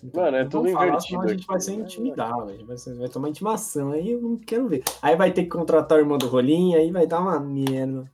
[0.04, 1.84] Então, Mano, é tudo falar, invertido senão A gente aqui, vai ser né?
[1.84, 4.84] intimidado, a gente vai, ser- vai tomar intimação, aí eu não quero ver.
[5.02, 8.10] Aí vai ter que contratar o irmão do Rolinho, aí vai dar uma merda.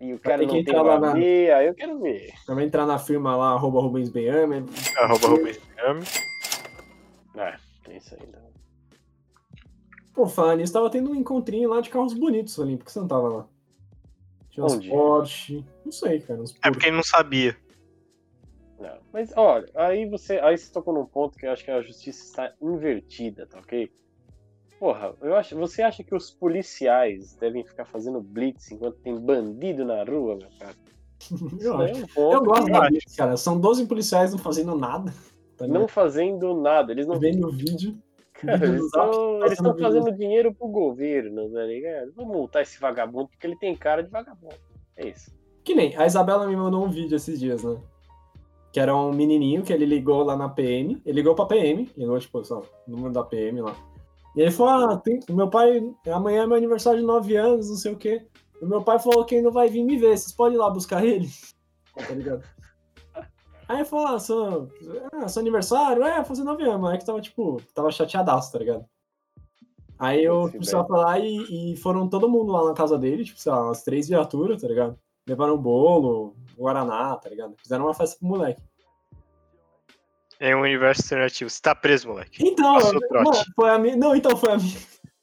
[0.00, 2.32] E o cara que tem entrar lá na- aí eu quero ver.
[2.46, 4.64] Vai entrar na firma lá, arroba Rubens Benhame.
[4.98, 6.02] Arroba Rubens Miami.
[7.36, 7.56] Ah,
[7.88, 8.28] é isso aí.
[8.32, 8.42] Não.
[10.12, 12.98] Pô, falando nisso, tava tendo um encontrinho lá de carros bonitos, Rolinho, por que você
[13.00, 13.46] não tava lá?
[14.50, 14.86] Tinha uns?
[14.86, 17.56] Porsche, não sei, cara, uns É porque ele não sabia.
[18.82, 18.98] Não.
[19.12, 22.24] Mas, olha, aí você, aí você tocou num ponto que eu acho que a justiça
[22.24, 23.88] está invertida, tá ok?
[24.80, 29.84] Porra, eu acho, você acha que os policiais devem ficar fazendo blitz enquanto tem bandido
[29.84, 30.74] na rua, meu cara?
[31.60, 31.94] Eu acho.
[31.94, 33.36] é um ponto Eu gosto da Blitz, cara.
[33.36, 35.14] São 12 policiais não fazendo nada.
[35.56, 36.90] Tá não fazendo nada.
[36.90, 37.16] Eles não.
[37.18, 37.96] Vendo o vídeo.
[38.32, 39.78] Cara, eles estão tão vídeo.
[39.80, 42.12] fazendo dinheiro pro governo, tá ligado?
[42.16, 44.56] Vamos multar esse vagabundo porque ele tem cara de vagabundo.
[44.96, 45.30] É isso.
[45.62, 47.80] Que nem, a Isabela me mandou um vídeo esses dias, né?
[48.72, 51.00] Que era um menininho que ele ligou lá na PM.
[51.04, 53.76] Ele ligou pra PM, ligou, tipo, só, o número da PM lá.
[54.34, 57.76] E ele falou: Ah, tem, meu pai, amanhã é meu aniversário de 9 anos, não
[57.76, 58.26] sei o quê.
[58.60, 61.04] O meu pai falou que ainda vai vir me ver, vocês podem ir lá buscar
[61.04, 61.28] ele?
[61.94, 62.42] Tá ligado?
[63.68, 64.68] Aí ele falou: Ah, seu,
[65.12, 66.02] ah, seu aniversário?
[66.02, 66.88] É, fazer 9 anos.
[66.88, 68.86] Aí que tava, tipo, tava chateadaço, tá ligado?
[69.98, 73.52] Aí eu fui lá e, e foram todo mundo lá na casa dele, tipo, sei
[73.52, 74.98] lá, umas três viaturas, tá ligado?
[75.28, 77.54] Levaram bolo, Guaraná, tá ligado?
[77.62, 78.62] Fizeram uma festa pro moleque.
[80.40, 81.48] Em um universo alternativo.
[81.48, 82.44] Você tá preso, moleque.
[82.44, 83.00] Então, mano,
[83.54, 83.96] foi a minha.
[83.96, 84.78] Não, então foi a minha.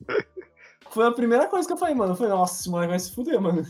[0.89, 2.13] foi a primeira coisa que eu falei, mano.
[2.13, 3.61] Eu falei, nossa, esse moleque vai se fuder, mano.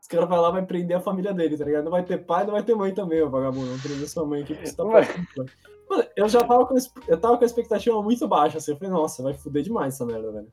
[0.00, 1.84] Esse cara vai lá, vai prender a família dele, tá ligado?
[1.84, 3.72] Não vai ter pai, não vai ter mãe também, ô vagabundo.
[3.72, 5.50] Não prender sua mãe aqui porque você tá passando.
[5.90, 6.76] Mano, eu já tava com,
[7.08, 8.70] eu tava com a expectativa muito baixa, assim.
[8.70, 10.48] Eu falei, nossa, vai fuder demais essa merda, velho.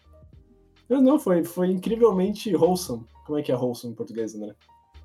[0.89, 3.05] Mas não, foi, foi incrivelmente wholesome.
[3.28, 4.55] Como é que é wholesome em português, André?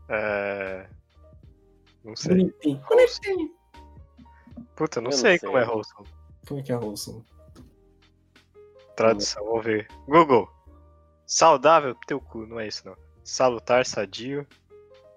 [0.09, 0.89] É...
[2.05, 2.37] Não sei.
[2.37, 2.85] Bonitinho.
[2.89, 3.51] Bonitinho.
[4.77, 5.47] Puta, não Eu não sei, sei.
[5.49, 6.09] como é wholesome.
[6.47, 7.25] Como é que é wholesome?
[8.97, 9.89] Tradução, vamos ver.
[10.07, 10.49] Google.
[11.27, 12.97] Saudável, teu cu, não é isso não.
[13.25, 14.47] Salutar, sadio,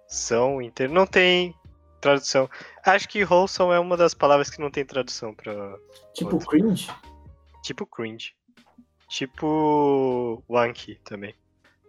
[0.07, 0.93] são, inteiro.
[0.93, 1.53] Não tem
[1.99, 2.49] tradução.
[2.85, 5.77] Acho que wholesome é uma das palavras que não tem tradução pra.
[6.13, 6.49] Tipo Outro.
[6.49, 6.89] cringe?
[7.63, 8.35] Tipo cringe.
[9.09, 11.35] Tipo wanky também.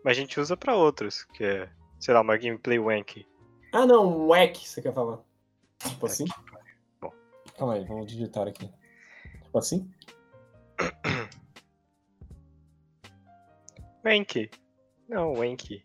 [0.05, 1.69] Mas a gente usa pra outros, que é,
[2.01, 3.27] sei lá, uma gameplay wanky.
[3.73, 5.19] Ah, não, wack, você quer falar?
[5.79, 6.25] Tipo assim?
[7.01, 7.13] Bom.
[7.57, 8.71] Calma aí, vamos digitar aqui.
[9.45, 9.91] Tipo assim?
[14.05, 14.51] Wanky.
[15.09, 15.85] Não, wanky.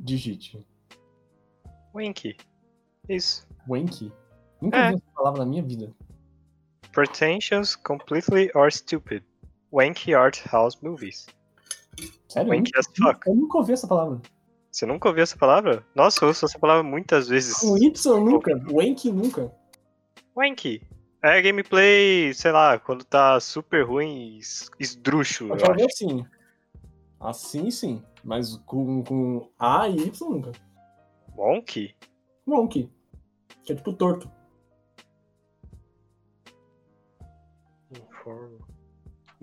[0.00, 0.66] Digite.
[1.94, 2.36] Wanky.
[3.08, 3.46] Isso.
[3.68, 4.12] Wanky?
[4.60, 4.88] Nunca É.
[4.90, 5.92] vi essa palavra na minha vida.
[6.92, 9.24] Pretentious, completely or stupid.
[9.72, 11.26] Wanky art house movies.
[12.28, 12.50] Sério?
[12.50, 13.26] Wanky as fuck.
[13.26, 14.20] eu nunca ouvi essa palavra.
[14.72, 15.84] Você nunca ouviu essa palavra?
[15.94, 17.58] Nossa, eu ouço essa palavra muitas vezes.
[17.58, 18.52] Com Y nunca.
[18.72, 19.52] Wanky nunca.
[20.34, 20.82] Wanky.
[21.22, 25.84] É gameplay, sei lá, quando tá super ruim, es- esdrúxulo, Eu acho.
[25.86, 26.26] assim.
[27.20, 28.02] Assim sim.
[28.24, 30.52] Mas com, com A e Y nunca.
[31.36, 31.94] Wonky?
[32.48, 32.90] Wonky.
[33.64, 34.28] Que é tipo torto.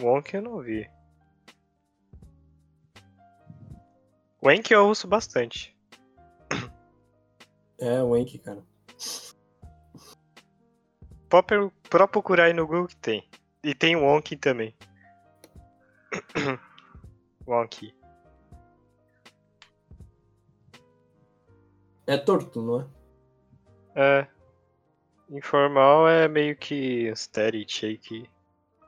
[0.02, 0.90] Wonky eu não vi.
[4.44, 5.76] Wanky eu uso bastante.
[7.82, 8.62] É, Wanky, cara.
[11.30, 13.30] Pode pode procurar aí no Google que tem.
[13.64, 14.76] E tem Wonky também.
[17.48, 17.96] Wonky.
[22.08, 22.88] É torto, não é?
[23.96, 24.28] É.
[25.30, 28.30] Informal é meio que steady, shaky.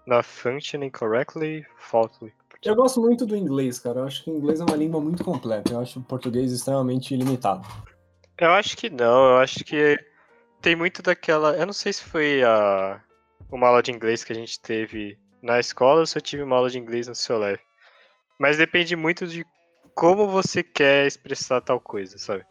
[0.07, 2.33] Not functioning correctly, faultly.
[2.64, 4.01] Eu gosto muito do inglês, cara.
[4.01, 5.74] Eu acho que o inglês é uma língua muito completa.
[5.74, 7.68] Eu acho o português extremamente limitado.
[8.38, 9.97] Eu acho que não, eu acho que
[10.62, 11.55] tem muito daquela.
[11.55, 13.01] Eu não sei se foi a
[13.51, 16.55] uma aula de inglês que a gente teve na escola ou se eu tive uma
[16.55, 17.62] aula de inglês no seu leve.
[18.39, 19.45] Mas depende muito de
[19.95, 22.45] como você quer expressar tal coisa, sabe?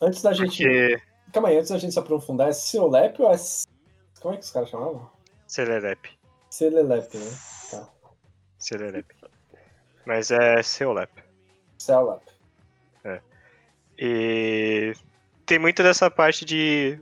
[0.00, 0.62] Antes da gente.
[0.62, 1.00] Porque.
[1.32, 3.36] Calma aí, antes da gente se aprofundar, é Ceolep ou é.
[4.20, 5.10] Como é que os caras chamavam?
[5.46, 6.10] Celelep.
[6.50, 7.55] Celelep, né?
[8.58, 9.06] Celelep.
[10.06, 11.10] Mas é Ceolep.
[11.78, 12.22] Celep.
[13.98, 14.92] E
[15.46, 16.98] tem muito dessa parte de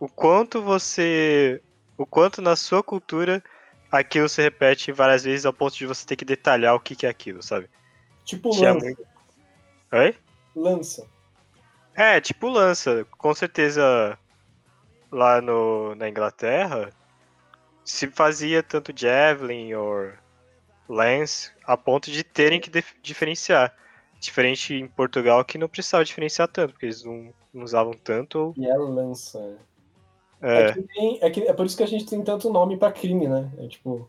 [0.00, 1.62] o quanto você.
[1.96, 3.42] O quanto na sua cultura
[3.90, 7.06] aquilo se repete várias vezes ao ponto de você ter que detalhar o que, que
[7.06, 7.70] é aquilo, sabe?
[8.24, 8.84] Tipo Que é lança.
[8.86, 9.06] muito-
[9.92, 10.16] Oi?
[10.56, 11.06] Lança.
[11.94, 13.06] É, tipo lança.
[13.12, 14.18] Com certeza
[15.12, 16.90] lá no, na Inglaterra
[17.84, 20.10] se fazia tanto javelin ou
[20.88, 23.74] lance a ponto de terem que dif- diferenciar.
[24.20, 28.38] Diferente em Portugal que não precisava diferenciar tanto, porque eles não, não usavam tanto.
[28.38, 29.38] ou- E é lança.
[30.40, 30.60] É.
[30.68, 32.92] É, que tem- é, que- é por isso que a gente tem tanto nome pra
[32.92, 33.50] crime, né?
[33.58, 34.08] É tipo.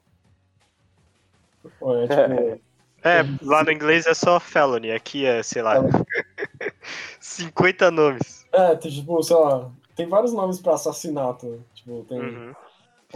[1.66, 1.70] É
[2.08, 2.62] tipo.
[3.04, 5.76] é, lá no inglês é só felony, aqui é, sei lá,
[7.20, 8.46] 50 nomes.
[8.52, 9.72] É, tem, tipo, sei lá.
[9.96, 11.64] Tem vários nomes pra assassinato.
[11.74, 12.54] Tipo, tem Uhum.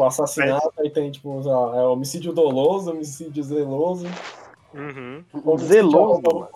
[0.04, 4.08] O assassinato, aí tem, tipo, sei lá, é homicídio doloso, homicídio zeloso.
[4.74, 5.24] Uhum.
[5.34, 6.50] homicídio Zeloso.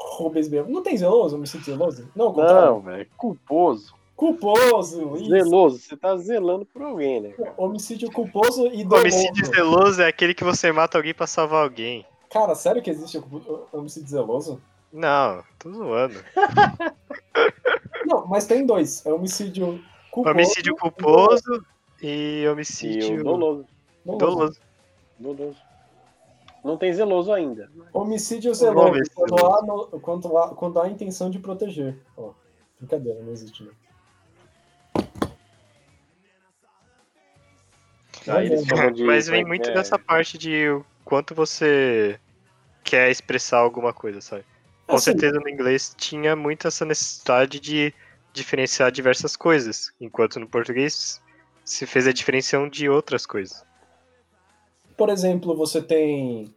[0.70, 1.36] Não tem zeloso?
[1.36, 2.08] Homicídio zeloso?
[2.16, 2.34] Não.
[2.34, 3.08] Não, velho.
[3.18, 3.96] Culposo.
[4.16, 5.30] Culposo, isso.
[5.30, 5.80] Zeloso.
[5.80, 7.30] Você tá zelando por alguém, né?
[7.32, 7.54] cara?
[7.58, 9.02] Homicídio culposo e doloso.
[9.02, 12.06] Homicídio zeloso é aquele que você mata alguém pra salvar alguém.
[12.30, 13.22] Cara, sério que existe
[13.72, 14.62] homicídio zeloso?
[14.92, 16.16] Não, tô zoando.
[18.06, 19.04] Não, mas tem dois.
[19.06, 19.82] É homicídio
[20.12, 21.66] culposo, Homicídio culposo
[22.08, 23.66] e E homicídio o doloso.
[24.06, 24.60] doloso.
[25.20, 25.58] Doloso.
[26.64, 27.70] Não tem zeloso ainda.
[27.94, 31.98] Homicídio zeloso, Homicídio quando há, no- quando, há, quando há intenção de proteger.
[32.16, 32.32] Ó,
[32.80, 33.64] brincadeira, não existe.
[33.64, 33.72] Né?
[38.28, 39.74] Aí eles chamam de- Mas vem é muito é?
[39.74, 42.18] dessa parte de o quanto você
[42.84, 44.46] quer expressar alguma coisa, sabe?
[44.88, 47.94] Com Assim, certeza no inglês tinha muito essa necessidade de
[48.32, 51.22] diferenciar diversas coisas, enquanto no português
[51.64, 53.66] se fez a diferenciação de outras coisas.
[54.98, 56.54] Por exemplo, você tem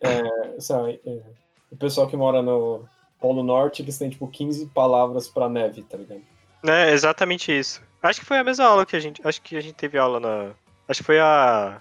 [0.00, 1.22] é, sabe, é,
[1.70, 2.86] o pessoal que mora no
[3.18, 6.22] Polo Norte, eles têm tipo 15 palavras pra neve, tá ligado?
[6.62, 7.82] É exatamente isso.
[8.02, 9.26] Acho que foi a mesma aula que a gente.
[9.26, 10.52] Acho que a gente teve aula na.
[10.86, 11.80] Acho que foi a.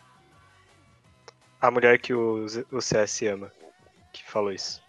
[1.59, 3.51] A mulher que o, o CS ama.
[4.13, 4.81] Que falou isso.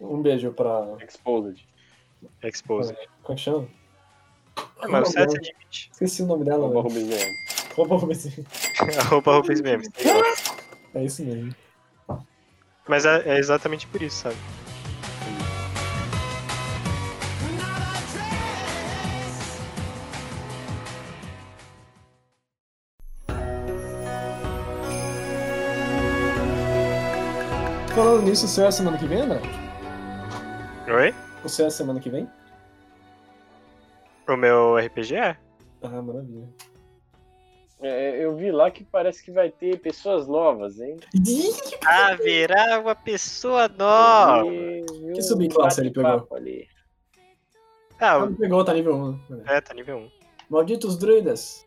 [0.00, 0.96] Um beijo pra.
[1.00, 1.64] Exposed.
[2.42, 2.94] Expose.
[3.22, 3.68] Como é que chama?
[4.82, 5.90] É, mas o Arroba- admite.
[5.92, 6.82] Esqueci o nome dela, Arroba.
[6.82, 7.34] Rubens Leandro.
[7.72, 8.28] Arroba Rubens.
[8.98, 9.88] Arroba Rubens Memes.
[10.92, 11.54] É isso mesmo.
[12.88, 14.36] Mas é, é exatamente por isso, sabe?
[27.94, 29.40] Falando nisso, o seu é semana que vem, André?
[30.88, 31.14] Oi?
[31.44, 32.28] O seu é semana que vem?
[34.30, 35.36] O meu RPG é?
[35.82, 36.48] Ah, maravilha.
[37.82, 40.96] É, eu vi lá que parece que vai ter pessoas novas, hein?
[41.84, 44.46] Haverá uma pessoa nova!
[44.46, 46.28] E- Que subclasse ele pegou?
[46.32, 46.68] ali.
[47.98, 49.12] Ah, Não pegou, tá nível 1.
[49.30, 49.42] né?
[49.46, 50.10] é, tá nível 1.
[50.48, 51.66] Malditos druidas.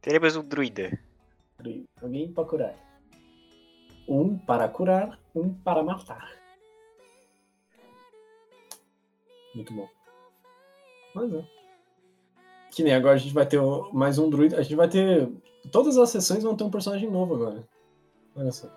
[0.00, 0.98] Teremos um druida.
[1.58, 1.86] Druida.
[2.02, 2.74] Alguém pra curar.
[4.08, 6.30] Um para curar, um para matar.
[9.54, 9.88] Muito bom.
[11.16, 11.42] Mas é.
[12.70, 13.58] Que nem agora a gente vai ter
[13.90, 14.58] mais um druida.
[14.58, 15.26] A gente vai ter.
[15.72, 17.66] Todas as sessões vão ter um personagem novo agora.
[18.36, 18.68] Olha só.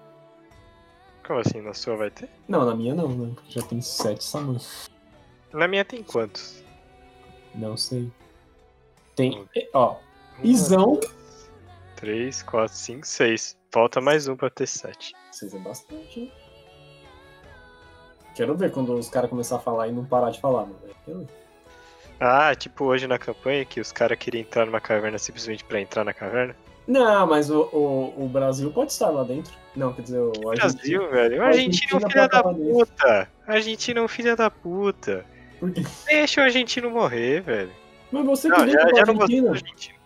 [1.27, 1.59] Como assim?
[1.59, 2.29] Na sua vai ter?
[2.47, 3.33] Não, na minha não, né?
[3.35, 4.89] Porque já tem sete Samus.
[5.51, 6.63] Na minha tem quantos?
[7.53, 8.09] Não sei.
[9.17, 9.45] Tem.
[9.73, 9.97] Ó.
[10.41, 10.97] Izão.
[11.97, 13.57] 3, 4, 5, 6.
[13.69, 15.13] Falta mais um pra ter 7.
[15.29, 16.31] Vocês é bastante, hein?
[18.33, 20.79] Quero ver quando os caras começarem a falar e não parar de falar, mano.
[21.03, 21.48] Quero ver.
[22.19, 26.03] Ah, tipo hoje na campanha que os caras queriam entrar numa caverna simplesmente pra entrar
[26.03, 26.55] na caverna?
[26.87, 29.53] Não, mas o, o, o Brasil pode estar lá dentro.
[29.75, 30.73] Não, quer dizer, o Argentina.
[30.73, 31.39] Brasil, velho.
[31.39, 33.29] O argentino é um Argentina filho da puta.
[33.47, 35.25] Argentino é um filho da puta.
[35.59, 35.83] Por quê?
[36.07, 37.71] Deixa o argentino morrer, velho.
[38.11, 39.49] Mas você que Não, veio já, pra já não Argentina.
[39.51, 39.99] argentino.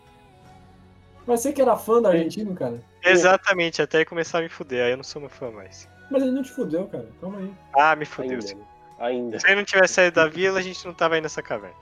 [1.26, 2.82] Mas você que era fã do argentino, cara.
[3.02, 4.84] Exatamente, até ele começar a me fuder.
[4.86, 5.88] Aí eu não sou meu fã mais.
[6.12, 7.08] Mas ele não te fudeu, cara.
[7.22, 7.52] Calma aí.
[7.78, 8.40] Ah, me fudeu.
[8.40, 8.58] Ainda.
[9.00, 9.40] Ainda.
[9.40, 11.76] Se ele não tivesse saído da vila, a gente não tava aí nessa caverna.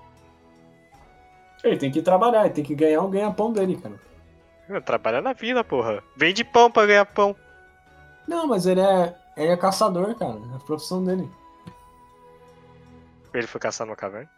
[1.64, 3.99] Ele tem que trabalhar, ele tem que ganhar o ganha-pão dele, cara.
[4.68, 6.03] Eu trabalho na vila, porra.
[6.16, 7.36] Vende pão pra ganhar pão.
[8.28, 9.16] Não, mas ele é.
[9.36, 10.39] Ele é caçador, cara.
[10.51, 11.30] É a profissão dele.
[13.34, 14.30] Ele foi caçar numa caverna.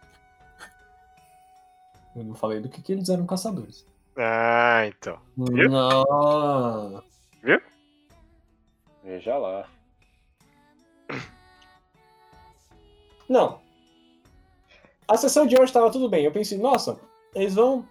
[2.16, 3.86] Eu não falei do que, que eles eram caçadores.
[4.16, 5.18] Ah, então.
[5.36, 5.70] Viu?
[5.70, 7.04] Não.
[9.04, 9.68] Veja lá.
[13.28, 13.60] Não.
[15.08, 16.24] A sessão de hoje estava tudo bem.
[16.24, 17.00] Eu pensei, nossa,
[17.36, 17.88] eles vão.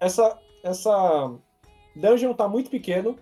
[0.00, 0.38] Essa.
[0.62, 1.30] Essa.
[1.94, 3.16] Dungeon tá muito pequeno.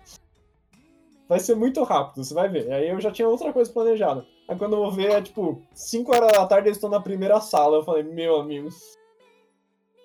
[1.27, 2.71] Vai ser muito rápido, você vai ver.
[2.71, 4.25] Aí eu já tinha outra coisa planejada.
[4.47, 7.39] Aí quando eu vou ver, é tipo, 5 horas da tarde eles estão na primeira
[7.41, 7.77] sala.
[7.77, 8.69] Eu falei, meu amigo.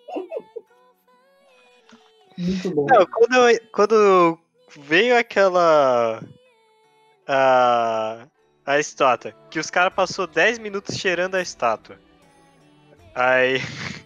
[2.38, 2.86] muito bom.
[2.86, 4.38] Não, quando, eu- quando
[4.78, 6.22] veio aquela.
[7.26, 8.26] A.
[8.64, 9.32] A estátua.
[9.50, 11.98] Que os caras passou 10 minutos cheirando a estátua.
[13.14, 13.58] Aí.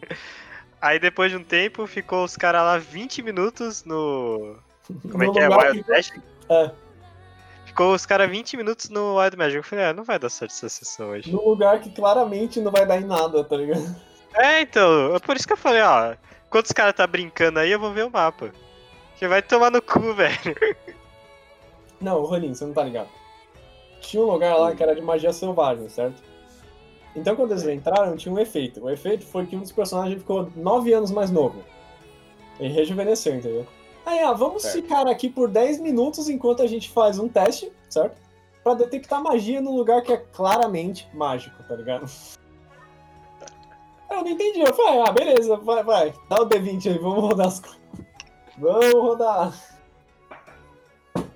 [0.85, 4.55] Aí depois de um tempo ficou os caras lá 20 minutos no.
[5.11, 5.49] Como é que é?
[5.49, 6.21] Wild Magic?
[6.51, 6.71] É.
[7.65, 9.57] Ficou os caras 20 minutos no Wild Magic.
[9.57, 11.33] Eu falei, ah, não vai dar certo essa sessão hoje.
[11.33, 13.97] Num lugar que claramente não vai dar em nada, tá ligado?
[14.35, 16.17] É, então, é por isso que eu falei, ó.
[16.51, 18.53] Quando os caras tá brincando aí, eu vou ver o mapa.
[19.17, 20.55] Que vai tomar no cu, velho.
[21.99, 23.09] Não, Ronin, você não tá ligado.
[24.03, 26.23] Tinha um lugar lá que era de magia selvagem, certo?
[27.17, 28.85] Então quando eles entraram, tinha um efeito.
[28.85, 31.63] O efeito foi que um dos personagens ficou 9 anos mais novo.
[32.59, 33.67] Ele rejuvenesceu, entendeu?
[34.07, 34.75] Aí, ah, vamos Certo.
[34.83, 38.17] ficar aqui por 10 minutos enquanto a gente faz um teste, certo?
[38.63, 42.07] Pra detectar magia num lugar que é claramente mágico, tá ligado?
[44.11, 44.61] Eu não entendi.
[44.61, 46.15] Eu falei, ah, beleza, vai, vai.
[46.29, 47.81] Dá o D20 aí, vamos rodar as coisas.
[48.59, 49.53] Vamos rodar.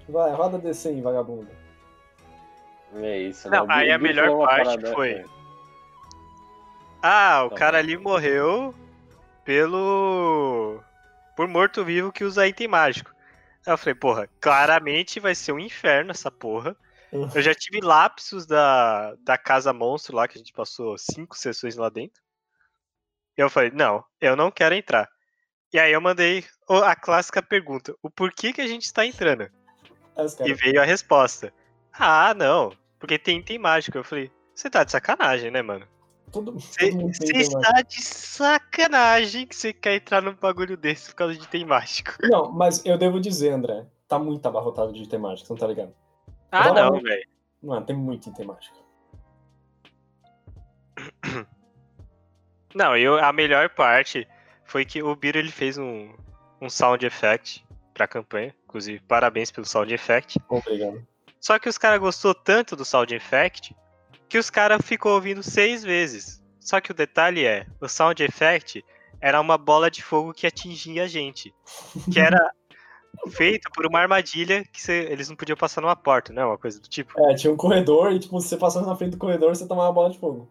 [0.09, 1.49] Vai, roda D100, vagabundo.
[2.97, 3.51] É isso.
[3.51, 3.75] Não, né?
[3.75, 5.25] Aí a melhor parte parada- foi- é.
[7.03, 8.75] Ah, o Tá cara ali morreu.
[9.45, 10.83] pelo.
[11.37, 13.15] por morto-vivo que usa item mágico.
[13.67, 16.77] Aí eu falei, porra, claramente vai ser um inferno essa porra.
[17.35, 21.77] Eu já tive lapsos da, da Casa Monstro lá, que a gente passou cinco sessões
[21.77, 22.21] lá dentro.
[23.37, 25.09] E eu falei, não, eu não quero entrar.
[25.73, 29.49] E aí eu mandei a clássica pergunta: o porquê que a gente está entrando?
[30.17, 31.53] Os E veio a resposta.
[31.93, 33.97] Ah, não, porque tem item mágico.
[33.97, 35.87] Eu falei, você tá de sacanagem, né, mano?
[36.31, 36.91] Todo, Você
[37.37, 42.13] está de sacanagem que você quer entrar num bagulho desse por causa de item mágico.
[42.23, 45.67] Não, mas eu devo dizer, André, tá muito abarrotado de item mágico, você não tá
[45.67, 45.95] ligado?
[46.51, 47.29] Ah, Agora- não, velho.
[47.63, 48.77] Mano, tem muito item mágico.
[52.75, 54.29] Não, eu, a melhor parte
[54.65, 56.15] foi que o Biro ele fez um,
[56.61, 58.55] um sound effect pra campanha.
[58.65, 60.39] Inclusive, parabéns pelo sound effect.
[60.49, 61.05] Obrigado.
[61.41, 63.75] Só que os caras gostou tanto do sound effect
[64.29, 66.43] que os caras ficou ouvindo seis vezes.
[66.61, 68.85] Só que o detalhe é, o sound effect
[69.21, 71.55] era uma bola de fogo que atingia a gente.
[72.13, 72.53] Que era
[73.31, 76.45] feito por uma armadilha que eles não podiam passar numa porta, né?
[76.45, 77.19] Uma coisa do tipo.
[77.25, 79.89] É, tinha um corredor e, tipo, se você passasse na frente do corredor, você tomava
[79.89, 80.49] uma bola de fogo.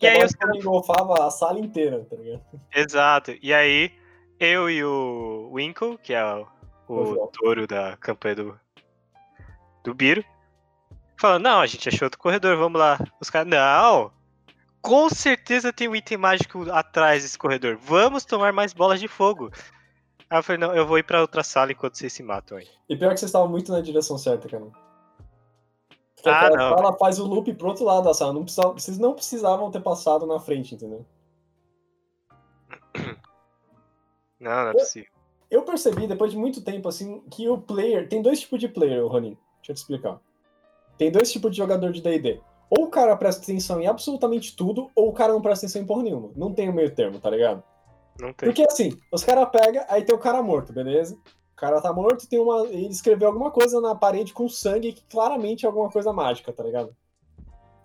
[0.00, 2.42] E aí a bola os fogo engolfava a sala inteira, tá ligado?
[2.74, 3.34] Exato.
[3.42, 3.92] E aí,
[4.38, 6.46] eu e o Winkle, que é o,
[6.88, 8.60] O touro da campanha do,
[9.84, 10.24] do Biro,
[11.20, 12.98] falando, não, a gente achou outro corredor, vamos lá.
[13.20, 14.10] Os caras, não!
[14.80, 17.76] Com certeza tem um item mágico atrás desse corredor.
[17.76, 19.50] Vamos tomar mais bolas de fogo.
[20.30, 22.66] Aí eu falei, não, eu vou ir pra outra sala enquanto vocês se matam aí.
[22.88, 24.64] E pior que vocês estavam muito na direção certa, cara.
[26.14, 26.76] Porque Ah, aquela não.
[26.78, 28.32] sala faz o loop pro outro lado da sala.
[28.32, 31.04] Não precisava, vocês não precisavam ter passado na frente, entendeu?
[34.40, 35.10] Não, não é possível.
[35.50, 38.08] Eu percebi, depois de muito tempo, assim, que o player.
[38.08, 39.36] Tem dois tipos de player, Ronin.
[39.58, 40.18] Deixa eu te explicar.
[41.00, 42.42] Tem dois tipos de jogador de DD.
[42.68, 45.86] Ou o cara presta atenção em absolutamente tudo, ou o cara não presta atenção em
[45.86, 46.30] porra nenhuma.
[46.36, 47.62] Não tem o meio termo, tá ligado?
[48.20, 48.50] Não tem.
[48.50, 51.14] Porque assim, os caras pegam, aí tem o cara morto, beleza?
[51.14, 52.66] O cara tá morto, tem uma.
[52.66, 56.62] Ele escreveu alguma coisa na parede com sangue que claramente é alguma coisa mágica, tá
[56.62, 56.94] ligado?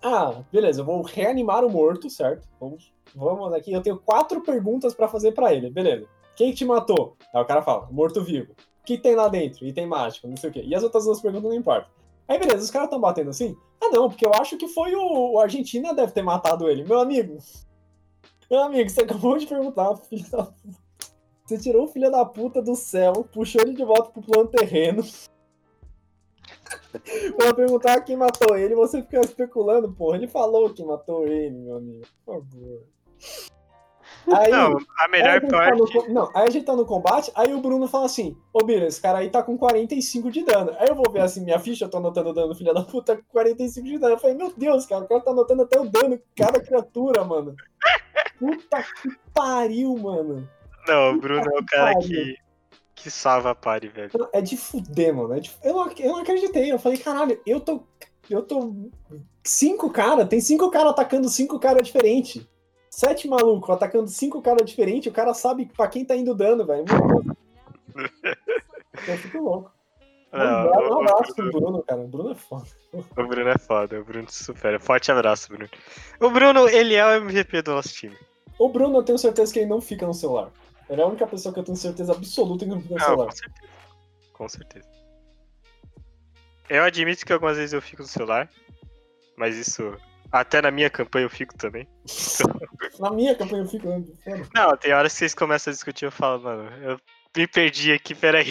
[0.04, 2.46] Ah, beleza, eu vou reanimar o morto, certo?
[2.60, 3.72] Vamos, vamos aqui.
[3.72, 6.06] Eu tenho quatro perguntas pra fazer pra ele, beleza.
[6.36, 7.16] Quem que te matou?
[7.34, 8.52] Aí o cara fala, morto-vivo.
[8.52, 9.66] O que tem lá dentro?
[9.66, 10.64] Item mágico, não sei o quê.
[10.66, 11.96] E as outras duas perguntas não importam.
[12.28, 13.56] Aí beleza, os caras tão batendo assim?
[13.82, 16.84] Ah não, porque eu acho que foi o, o Argentina deve ter matado ele.
[16.84, 17.38] Meu amigo,
[18.50, 20.86] meu amigo, você acabou de perguntar, filho da puta.
[21.46, 25.04] Você tirou o filho da puta do céu, puxou ele de volta pro plano terreno.
[27.38, 30.18] pra perguntar quem matou ele, você fica especulando, porra.
[30.18, 32.06] Ele falou que matou ele, meu amigo.
[32.26, 32.84] Por favor.
[34.34, 35.78] Aí, Não, a aí melhor a gente tá parte.
[35.80, 38.64] no co- não, aí a gente tá no combate, aí o Bruno fala assim: Ô
[38.64, 40.72] Bira, esse cara aí tá com 45 de dano.
[40.80, 43.24] Aí eu vou ver assim, minha ficha, eu tô anotando dano, filha da puta, com
[43.32, 44.16] 45 de dano.
[44.16, 47.24] Eu falei, meu Deus, cara, o cara tá anotando até o dano de cada criatura,
[47.24, 47.56] mano.
[48.40, 50.48] Puta que pariu, mano.
[50.88, 52.08] Não, o Bruno é o cara pariu.
[52.10, 52.36] que,
[52.96, 54.12] que salva a party, velho.
[54.34, 55.34] É de fuder, mano.
[55.36, 56.72] É de- Eu, não, eu não acreditei.
[56.72, 57.84] Eu falei, caralho, eu tô.
[58.30, 58.74] Eu tô.
[59.44, 62.46] Cinco caras, tem cinco caras atacando cinco caras diferentes.
[62.96, 66.86] Sete malucos atacando cinco caras diferentes, o cara sabe pra quem tá indo dano, velho.
[69.06, 69.70] Eu fico louco.
[70.32, 72.00] Um Não, abraço, um abraço pro Bruno, cara.
[72.00, 72.66] O Bruno é foda.
[72.94, 74.80] O Bruno é foda, o Bruno te supera.
[74.80, 75.70] Forte abraço, Bruno.
[76.22, 78.18] O Bruno, ele é o MVP do nosso time.
[78.58, 80.50] O Bruno, eu tenho certeza que ele não fica no celular.
[80.90, 83.08] Ele é a única pessoa que eu tenho certeza absoluta que não fica no Não,
[83.08, 83.26] celular.
[83.26, 83.68] com certeza.
[84.32, 84.88] Com certeza.
[86.70, 88.50] Eu admito que algumas vezes eu fico no celular,
[89.36, 89.98] mas isso.
[90.32, 91.88] Até na minha campanha eu fico também.
[93.00, 93.88] Na minha campanha eu fico.
[93.88, 94.04] né?
[94.24, 94.48] Foda.
[94.54, 96.98] Não, tem horas que vocês começam a discutir, eu falo, mano, eu
[97.36, 98.48] me perdi aqui, peraí.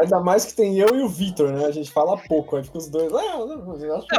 [0.00, 1.64] Ainda mais que tem eu e o Vitor, né?
[1.64, 3.12] A gente fala pouco, aí fica os dois.
[3.14, 3.64] Ah, eu não,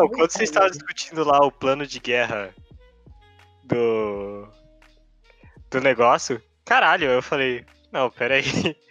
[0.09, 2.53] quando vocês estavam discutindo lá o plano de guerra
[3.63, 4.47] do.
[5.69, 8.43] do negócio, caralho, eu falei, não, peraí.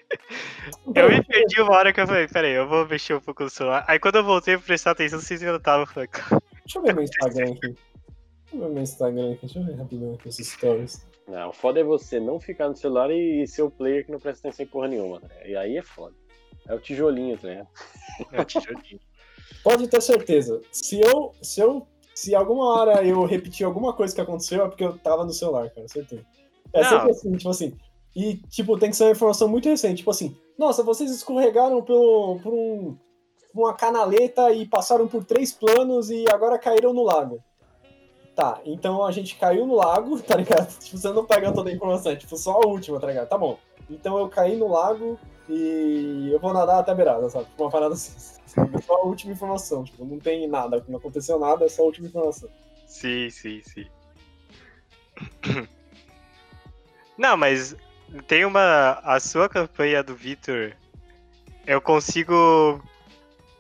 [0.94, 3.50] Eu me perdi uma hora que eu falei, peraí, eu vou mexer um pouco no
[3.50, 3.84] celular.
[3.86, 6.08] Aí quando eu voltei pra prestar atenção, vocês ainda estavam, cara,
[6.64, 7.74] Deixa eu ver meu Instagram aqui.
[8.52, 9.46] Ver meu Instagram aqui.
[9.46, 11.06] Deixa eu ver rapidão aqui esses stories.
[11.26, 14.18] Não, o foda é você não ficar no celular e ser o player que não
[14.18, 15.28] presta atenção em porra nenhuma, né?
[15.46, 16.14] E aí é foda.
[16.66, 17.68] É o tijolinho, tá ligado?
[18.32, 19.00] é um tijolinho.
[19.62, 20.60] Pode ter certeza.
[20.72, 21.32] Se eu.
[21.42, 21.86] Se eu.
[22.14, 25.70] Se alguma hora eu repetir alguma coisa que aconteceu, é porque eu tava no celular,
[25.70, 26.26] cara, certeza.
[26.72, 26.88] É Não.
[26.88, 27.78] sempre assim, tipo assim.
[28.16, 29.98] E, tipo, tem que ser uma informação muito recente.
[29.98, 32.98] Tipo assim, nossa, vocês escorregaram pelo, por um,
[33.54, 37.40] uma canaleta e passaram por três planos e agora caíram no lago.
[38.38, 40.72] Tá, então a gente caiu no lago, tá ligado?
[40.78, 43.28] Tipo, você não pega toda a informação, é tipo só a última, tá ligado?
[43.28, 43.58] Tá bom.
[43.90, 45.18] Então eu caí no lago
[45.48, 47.46] e eu vou nadar até a beirada, sabe?
[47.46, 48.12] Tipo, Uma parada assim.
[48.86, 52.06] Só a última informação, tipo, não tem nada, não aconteceu nada, é só a última
[52.06, 52.48] informação.
[52.86, 53.86] Sim, sim, sim.
[57.18, 57.76] Não, mas
[58.28, 59.00] tem uma.
[59.02, 60.76] A sua campanha do Victor.
[61.66, 62.80] Eu consigo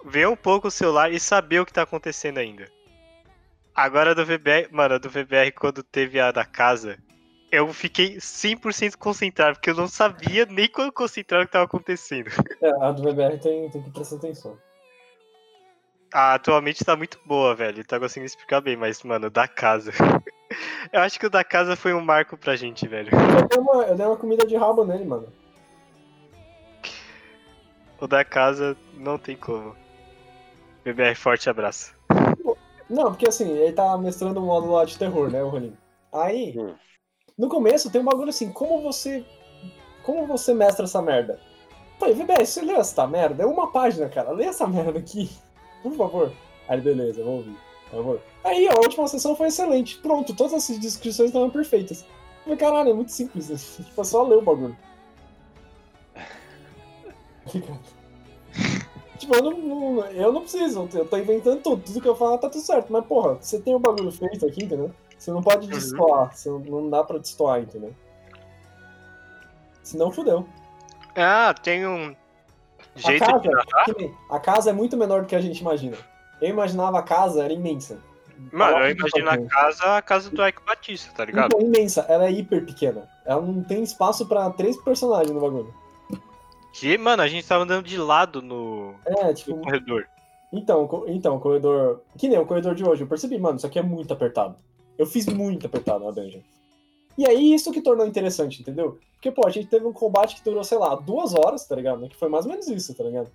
[0.04, 2.77] ver um pouco o celular e saber o que tá acontecendo ainda.
[3.78, 4.66] Agora do VBR.
[4.72, 6.98] Mano, a do VBR quando teve a da casa.
[7.48, 12.28] Eu fiquei 100% concentrado, porque eu não sabia nem quando concentrar o que tava acontecendo.
[12.60, 14.58] É, a do VBR tem, tem que prestar atenção.
[16.12, 17.84] Ah, atualmente tá muito boa, velho.
[17.84, 19.92] Tá conseguindo explicar bem, mas, mano, da casa.
[20.92, 23.10] eu acho que o da casa foi um marco pra gente, velho.
[23.14, 25.32] Eu dei, uma, eu dei uma comida de rabo nele, mano.
[28.00, 29.76] O da casa não tem como.
[30.84, 31.97] BBR, forte abraço.
[32.88, 35.76] Não, porque assim, ele tá mestrando um modo lá de terror, né, o Rolim?
[36.12, 36.74] Aí, Hum.
[37.36, 39.24] no começo tem um bagulho assim, como você.
[40.04, 41.38] Como você mestra essa merda?
[41.98, 43.42] Falei, VBS, você lê essa merda?
[43.42, 44.30] É uma página, cara.
[44.30, 45.28] Lê essa merda aqui.
[45.82, 46.32] Por favor.
[46.68, 47.56] Aí, beleza, vou ouvir.
[47.90, 48.20] Favor.
[48.44, 49.98] Aí, a última sessão foi excelente.
[49.98, 52.04] Pronto, todas as descrições estavam perfeitas.
[52.44, 53.48] Falei, caralho, é muito simples.
[53.84, 54.76] Tipo, é só ler o bagulho.
[57.46, 57.78] Obrigado.
[59.18, 61.82] Tipo, eu não, não- eu não preciso, eu tô inventando tudo.
[61.82, 62.92] Tudo que eu falo tá tudo certo.
[62.92, 64.90] Mas, porra, você tem o bagulho feito aqui, entendeu?
[65.18, 65.72] Você não pode Uhum.
[65.72, 66.34] destoar.
[66.36, 67.92] Você não, não dá pra destoar, entendeu?
[69.82, 70.46] Senão fudeu.
[71.16, 72.14] Ah, tem um
[72.94, 73.48] jeito a, de.
[73.48, 75.96] casa, nem- a casa é muito menor do que a gente imagina.
[76.40, 77.98] Eu imaginava a casa era imensa.
[78.52, 81.46] Mano, eu Ela- imagino a casa, a casa do Ike Batista, tá ligado?
[81.46, 83.08] Então, imensa, ela é hiper pequena.
[83.24, 85.74] Ela não tem espaço pra três personagens no bagulho.
[86.72, 90.06] Que, mano, a gente tava andando de lado no, É, no tipo, corredor.
[90.52, 92.02] Então, então, o corredor.
[92.16, 93.02] Que nem o corredor de hoje.
[93.02, 94.56] Eu percebi, mano, isso aqui é muito apertado.
[94.96, 96.40] Eu fiz muito apertado na dungeon.
[97.16, 98.98] E aí, isso que tornou interessante, entendeu?
[99.14, 102.08] Porque, pô, a gente teve um combate que durou, sei lá, duas horas, tá ligado?
[102.08, 103.30] Que foi mais ou menos isso, tá ligado?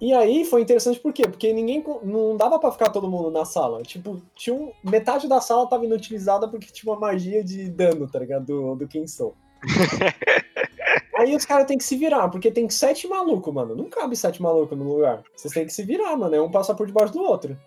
[0.00, 1.22] E aí foi interessante por quê?
[1.22, 1.82] Porque ninguém.
[2.02, 3.82] Não dava pra ficar todo mundo na sala.
[3.82, 8.18] Tipo, tinha um, metade da sala tava inutilizada porque tinha uma magia de dano, tá
[8.18, 8.44] ligado?
[8.44, 9.32] Do, do Kingston.
[11.24, 13.74] Aí os caras têm que se virar, porque tem sete malucos, mano.
[13.74, 15.22] Não cabe sete malucos no lugar.
[15.34, 16.34] Vocês têm que se virar, mano.
[16.34, 17.58] É um passar por debaixo do outro.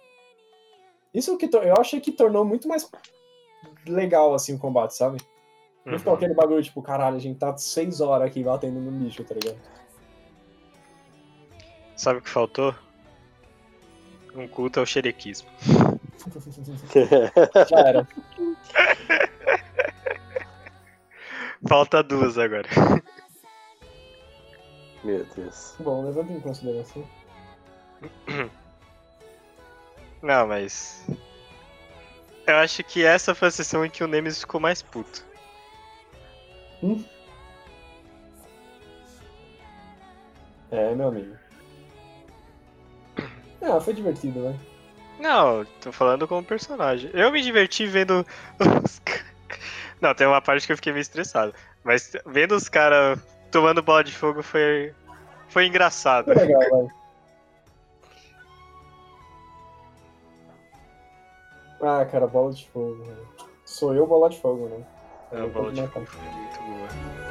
[1.12, 2.88] Isso que eu achei que tornou muito mais
[3.88, 5.18] legal, assim, o combate, sabe?
[5.84, 6.18] Não ficou Uhum.
[6.18, 9.58] aquele bagulho, tipo, caralho, a gente tá seis horas aqui batendo no bicho, tá ligado?
[11.96, 12.76] Sabe o que faltou?
[14.36, 15.50] Um culto ao xerequismo.
[17.68, 18.08] Já era.
[21.68, 22.70] Falta duas agora.
[25.04, 25.76] Meu Deus.
[25.80, 27.08] Bom, levando em consideração.
[30.22, 31.06] Não, mas.
[32.46, 35.26] Eu acho que essa foi a sessão em que o Nemesis ficou mais puto.
[40.72, 41.36] É, meu amigo.
[43.60, 44.58] Ah, foi divertido, né?
[45.20, 47.10] Não, tô falando como personagem.
[47.14, 48.26] Eu me diverti vendo
[48.60, 49.02] os
[50.00, 51.54] Não, tem uma parte que eu fiquei meio estressado.
[51.84, 53.20] Mas vendo os caras
[53.58, 54.94] tomando bola de fogo foi.
[55.50, 56.26] Foi engraçado.
[56.26, 56.92] Foi legal, velho.
[61.82, 63.28] Ah, cara, bola de fogo, velho.
[63.66, 64.86] Sou eu bola de fogo, né?
[65.32, 65.94] Eu bola de matar.
[65.94, 67.27] fogo foi muito boa.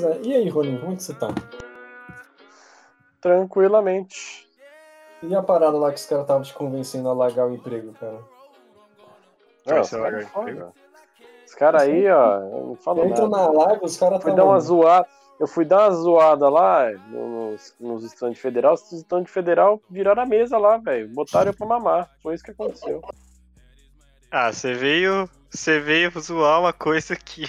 [0.00, 0.20] Pois é.
[0.22, 1.28] E aí, Ronin, como é que você tá?
[3.20, 4.48] Tranquilamente.
[5.22, 8.18] E a parada lá que os caras estavam te convencendo a largar o emprego, cara?
[9.66, 10.72] Não, os ser caras emprego.
[11.46, 13.52] Os caras aí, ó, eu não falo Entra nada.
[13.52, 14.36] na live, os caras Fui estavam...
[14.36, 15.08] dar uma zoada.
[15.38, 18.74] Eu fui dar uma zoada lá nos, nos stands federal.
[18.74, 21.08] Os stands federal viraram a mesa lá, velho.
[21.08, 22.10] Botaram eu pra mamar.
[22.22, 23.02] Foi isso que aconteceu.
[24.30, 25.28] Ah, você veio.
[25.50, 27.42] Você veio zoar uma coisa que,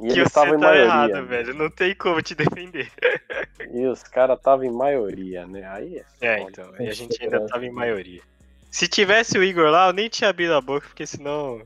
[0.00, 0.84] E que você estavam tá em maioria.
[0.84, 1.20] errado, né?
[1.22, 1.54] velho.
[1.54, 2.90] Não tem como te defender.
[3.70, 5.68] E os caras estavam em maioria, né?
[5.68, 6.04] Aí é.
[6.26, 6.72] É, então.
[6.80, 8.22] E a gente ainda tava em maioria.
[8.70, 11.60] Se tivesse o Igor lá, eu nem tinha abrido a boca, porque senão.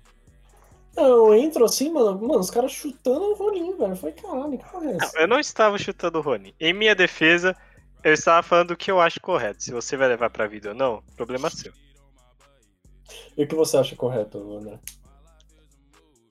[0.96, 3.94] Não, eu entro assim, mano, mano, os caras chutando o Ronin, velho.
[3.94, 5.18] Foi caralho, que porra é Não, essa?
[5.20, 6.53] eu não estava chutando o Rony.
[6.59, 7.55] Em minha defesa,
[8.03, 9.62] eu estava falando o que eu acho correto.
[9.62, 11.72] Se você vai levar pra vida ou não, problema seu.
[13.36, 14.78] E o que você acha correto, André?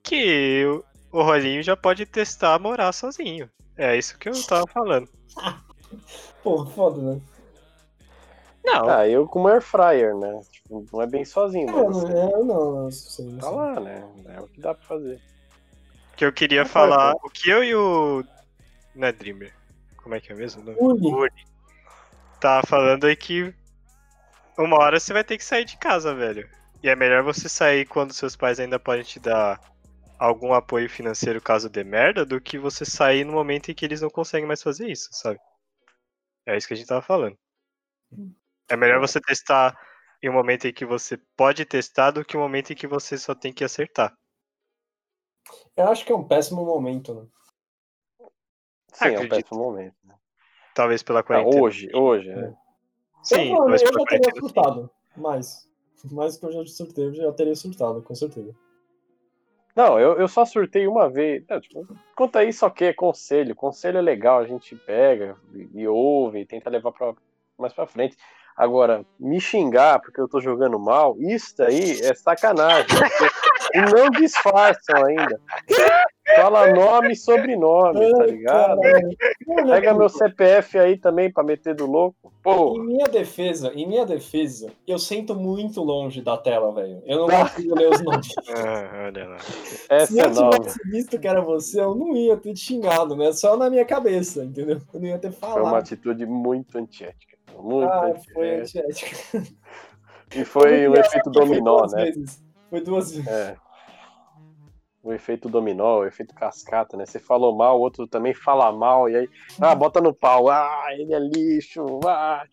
[0.03, 0.84] Que o,
[1.19, 3.49] o Rolinho já pode testar morar sozinho.
[3.77, 5.07] É isso que eu tava falando.
[6.43, 7.21] Pô, foda, né?
[8.63, 10.39] Não, Ah, eu com uma air fryer, né?
[10.51, 12.43] Tipo, não é bem sozinho, É, mas não, assim, é, não,
[12.84, 13.55] não, sei, não tá sei.
[13.55, 14.11] lá, né?
[14.27, 15.19] É o que dá pra fazer.
[16.15, 17.13] que eu queria Não falar.
[17.13, 18.23] pode, O que eu e o.
[18.95, 19.53] Não é Dreamer.
[19.97, 20.63] Como é que é mesmo?
[20.77, 20.86] o?
[20.91, 21.45] Uli, Uri.
[22.39, 23.53] Tava falando aí que
[24.57, 26.47] uma hora você vai ter que sair de casa, velho.
[26.84, 29.59] E é melhor você sair quando seus pais ainda podem te dar
[30.17, 34.01] algum apoio financeiro caso dê merda do que você sair no momento em que eles
[34.01, 35.39] não conseguem mais fazer isso, sabe?
[36.45, 37.38] É isso que a gente tava falando.
[38.69, 39.77] É melhor você testar
[40.21, 43.17] em um momento em que você pode testar do que um momento em que você
[43.17, 44.15] só tem que acertar.
[45.75, 47.27] Eu acho que é um péssimo momento, né?
[48.93, 49.29] Sim, é um Acredito.
[49.29, 49.95] péssimo momento.
[50.73, 51.61] Talvez pela quarentena.
[51.61, 52.53] hoje, hoje, é.
[53.23, 55.70] Sim, eu, eu pela já teria surtado, mas.
[56.10, 58.56] Mais que eu já surtei, eu já teria surtado, com certeza.
[59.76, 61.43] Não, eu, eu só surtei uma vez.
[61.49, 63.56] Não, tipo, quanto a isso, ok, é conselho.
[63.56, 67.14] Conselho é legal, a gente pega e, e ouve e tenta levar pra,
[67.58, 68.18] mais pra frente.
[68.56, 72.89] Agora, me xingar porque eu tô jogando mal, isso daí é sacanagem.
[73.74, 75.39] E não disfarçam ainda.
[76.36, 78.79] Fala nome e sobrenome, tá ligado?
[79.67, 82.32] Pega meu CPF aí também pra meter do louco.
[82.43, 87.01] Pô, Em minha defesa, em minha defesa, eu sento muito longe da tela, velho.
[87.05, 88.27] Eu não consigo ler os nomes.
[88.55, 89.39] Ah, olha lá.
[89.39, 90.57] Se essa eu é nova.
[90.59, 93.32] tivesse visto que era você, eu não ia ter te xingado, né?
[93.32, 94.79] Só na minha cabeça, entendeu?
[94.93, 95.75] Eu não ia ter Foi uma falado.
[95.82, 97.38] atitude muito antiética.
[97.57, 98.34] Muito Ah, antiética.
[98.34, 99.17] foi antiética.
[100.36, 102.05] E foi um Engraçado efeito dominó, duas né?
[102.05, 102.43] vezes.
[102.69, 103.27] Foi duas vezes.
[103.27, 103.55] É.
[105.04, 107.06] O efeito dominó, o efeito cascata, né?
[107.06, 109.30] Você falou mal, o outro também fala mal, e aí,
[109.60, 112.43] ah, bota no pau, ah, ele é lixo, ah.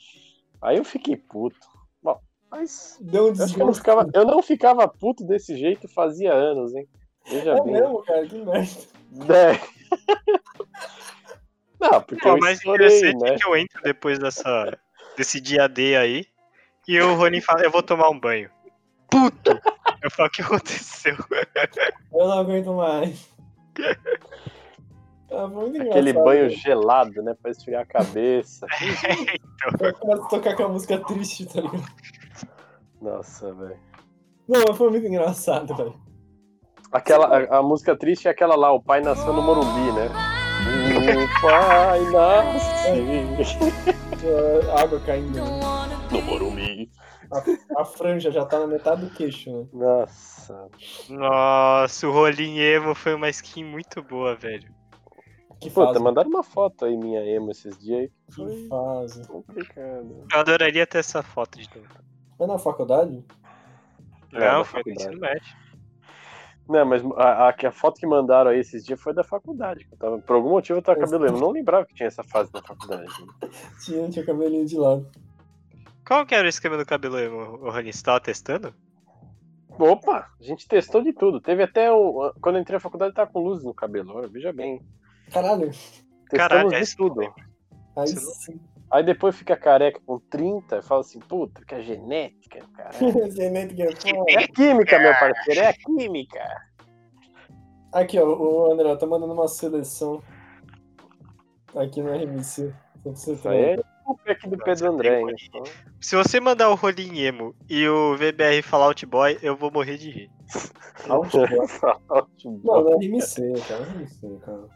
[0.63, 1.59] Aí eu fiquei puto.
[2.03, 2.19] Bom,
[2.51, 5.87] mas Deu um eu acho que eu não ficava, eu não ficava puto desse jeito
[5.89, 6.89] fazia anos, hein?
[7.29, 7.75] Veja É bem.
[7.75, 8.69] mesmo, cara, que merda.
[9.35, 9.61] É.
[11.81, 13.31] Não, porque Pô, eu o mais estourei, interessante né?
[13.35, 14.77] é que eu entro depois dessa,
[15.17, 16.27] desse dia D aí
[16.89, 18.51] e o Ronin fala, eu vou tomar um banho.
[19.11, 19.61] Puto!
[20.03, 21.17] Eu falo, o que aconteceu?
[22.13, 23.29] Eu não aguento mais.
[25.29, 27.35] Foi muito Aquele banho gelado, né?
[27.41, 28.67] Pra esfriar a cabeça.
[29.83, 31.85] Eu começo a tocar aquela música triste, tá ligado?
[33.01, 33.77] Nossa, velho.
[34.49, 35.95] Não, mas foi muito engraçado, velho.
[36.91, 40.09] Aquela, a, a música triste é aquela lá, o pai nasceu no Morumbi, né?
[40.09, 43.53] O pai nasceu
[44.73, 45.35] A água caindo.
[45.35, 45.99] né?
[46.11, 46.91] no Morumbi.
[47.77, 49.67] A franja já tá na metade do queixo, né?
[49.73, 50.69] Nossa.
[51.11, 54.73] Nossa, o Rolim Emo foi uma skin muito boa, velho.
[55.61, 55.99] Que Puta, fase.
[55.99, 58.09] mandaram uma foto aí minha emo esses dias aí.
[58.29, 59.27] que Foi fase.
[59.27, 60.25] complicado.
[60.33, 61.89] Eu adoraria ter essa foto de novo.
[62.37, 63.25] Foi na faculdade?
[64.33, 65.01] É, Não, foi no faculdade.
[65.09, 65.57] ensino médio.
[66.69, 69.89] Não, mas a, a, a foto que mandaram aí esses dias foi da faculdade.
[69.99, 71.39] tava- por algum motivo eu tava cabelo emo.
[71.41, 73.11] Não lembrava que tinha essa fase da faculdade.
[73.85, 75.11] Tinha, tinha cabelinho de lado.
[76.09, 77.93] Qual que era o esquema do cabelo emo, o Ronin?
[77.93, 78.75] Você tava testando?
[79.79, 81.39] Opa, a gente testou de tudo.
[81.39, 82.33] Teve até o.
[82.41, 84.15] Quando eu entrei na faculdade, tava com luzes no cabelo.
[84.15, 84.81] Olha, veja bem.
[85.31, 85.69] Caralho.
[85.69, 85.99] Testamos
[86.31, 87.35] Caralho, não tudo.
[87.95, 88.59] Aí sim.
[88.91, 92.93] Aí depois fica careca com 30 e fala assim, puta, que é genética, cara.
[93.31, 94.33] Genética é.
[94.33, 96.63] É a química, meu parceiro, é a química.
[97.93, 100.23] Aqui, ó, o André tá mandando uma seleção
[101.77, 102.75] aqui no RMC.
[103.05, 105.37] Isso aí é o pack do Não, Pedro André, hein?
[105.49, 105.63] Então,
[106.01, 110.11] Se você mandar o Rolim Emo e o VBR Fallout Boy, eu vou morrer de
[110.11, 110.31] rir.
[111.09, 111.49] Outboy.
[112.65, 113.85] Não, no RMC, cara.
[113.85, 114.69] RMC, cara.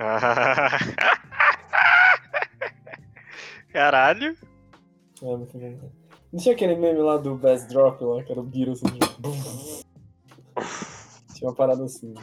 [3.72, 4.36] Caralho.
[5.22, 5.90] É, muito bom.
[6.32, 9.30] Não tinha aquele meme lá do Best Drop lá, que era o Beatles assim, tipo,
[11.34, 12.14] Tinha uma parada assim.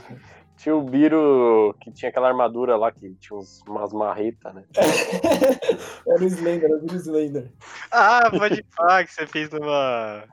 [0.57, 4.63] Tinha o Biro que tinha aquela armadura lá que tinha uns, umas marretas, né?
[6.07, 7.51] Era o Slender, era o Beatles Slender.
[7.91, 10.23] Ah, pode falar que você fez numa.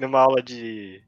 [0.00, 1.00] numa aula de.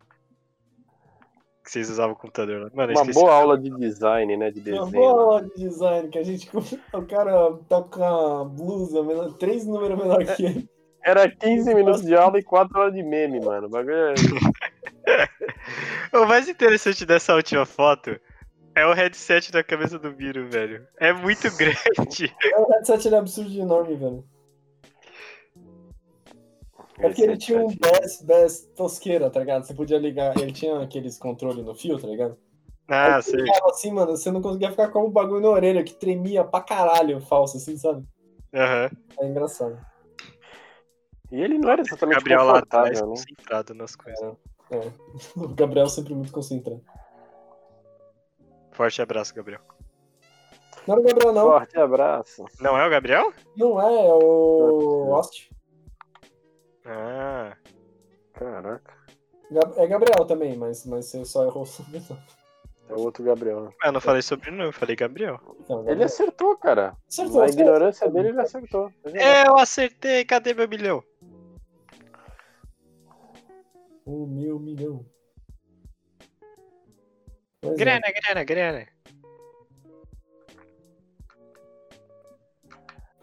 [1.65, 2.71] que vocês usavam o computador lá.
[2.73, 4.53] Mano, eu Uma boa aula de design, né?
[4.53, 4.91] De Uma desenho.
[4.91, 6.49] boa aula de design, que a gente.
[6.95, 10.69] O cara tá com a blusa menor, três números menor que ele.
[11.05, 13.67] Era 15 minutos de aula e 4 horas de meme, mano.
[13.67, 14.15] O bagulho é...
[16.15, 18.19] O mais interessante dessa última foto
[18.75, 20.87] é o headset da cabeça do Biro, velho.
[20.99, 22.35] É muito grande.
[22.59, 24.25] O headset era absurdo de enorme, velho.
[26.99, 29.65] É porque ele tinha um bass, bass tosqueira, tá ligado?
[29.65, 32.39] Você podia ligar, ele tinha aqueles controles no fio, tá ligado?
[32.87, 33.41] Ah, Aí sei.
[33.41, 36.61] ligava assim, mano, você não conseguia ficar com o bagulho na orelha, que tremia pra
[36.61, 38.07] caralho falso, assim, sabe?
[38.55, 38.91] Aham.
[39.21, 39.77] É engraçado.
[41.33, 43.17] E ele não era O exatamente Gabriel lá atrás, confortável, né?
[43.17, 44.37] concentrado nas coisas.
[44.71, 44.81] É.
[45.37, 46.81] O Gabriel sempre muito concentrado.
[48.75, 49.61] Forte abraço, Gabriel.
[50.87, 51.47] Não era o Gabriel, não.
[51.47, 52.45] Forte abraço.
[52.61, 53.33] Não é o Gabriel?
[53.57, 55.49] Não é, é o Lost.
[56.85, 57.57] Ah.
[58.35, 58.93] Caraca.
[59.77, 62.21] É Gabriel também, mas, mas você só errou o sobrenome.
[62.89, 63.73] É o outro Gabriel.
[63.83, 65.41] Eu não falei sobre não, eu falei Gabriel.
[65.69, 66.95] Não, Ele acertou, cara.
[67.09, 67.65] Acertou, Na acertou.
[67.65, 68.93] ignorância dele, ele acertou.
[69.07, 71.03] É, eu acertei, cadê meu milhão?
[74.07, 75.07] Um mil milhão.
[77.65, 77.77] Pois é.
[77.77, 78.87] Grana, grana, grana.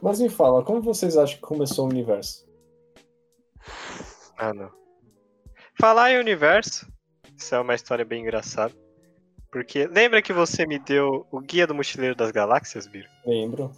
[0.02, 2.50] Mas me fala, como vocês acham que começou o universo?
[4.36, 4.72] Ah, não.
[5.80, 6.92] Falar em universo,
[7.38, 8.74] isso é uma história bem engraçada.
[9.52, 13.08] Porque lembra que você me deu o Guia do Mochileiro das Galáxias, Biro?
[13.24, 13.72] Lembro.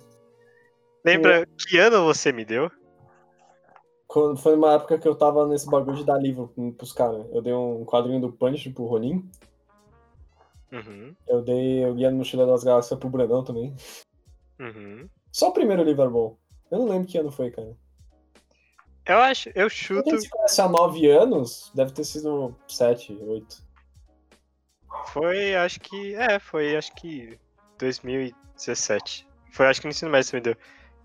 [1.04, 2.72] Lembra que ano você me deu?
[4.08, 7.26] Quando, foi uma época que eu tava nesse bagulho de dar livro pros caras.
[7.34, 9.30] Eu dei um quadrinho do Punch pro Ronin.
[10.74, 13.76] Uhum, Eu dei o Guia no Mochileiro das Galáxias pro Brandão também.
[14.60, 15.08] uhum.
[15.32, 16.36] Só o primeiro livro era bom.
[16.72, 17.76] Eu não lembro que ano foi, cara.
[19.06, 20.10] Eu acho, eu Quando chuto.
[20.10, 23.62] a gente se conhece há nove anos, deve ter sido sete, oito.
[25.08, 26.16] Foi, acho que.
[26.16, 27.38] É, foi, acho que
[27.80, 29.28] 2017.
[29.52, 30.56] Foi, acho que no ensino médio você me deu.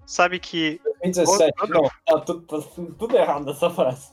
[0.07, 0.81] Sabe que.
[1.03, 2.59] 2017, Outro- não, tá tudo, tá
[2.99, 4.11] tudo errado nessa frase.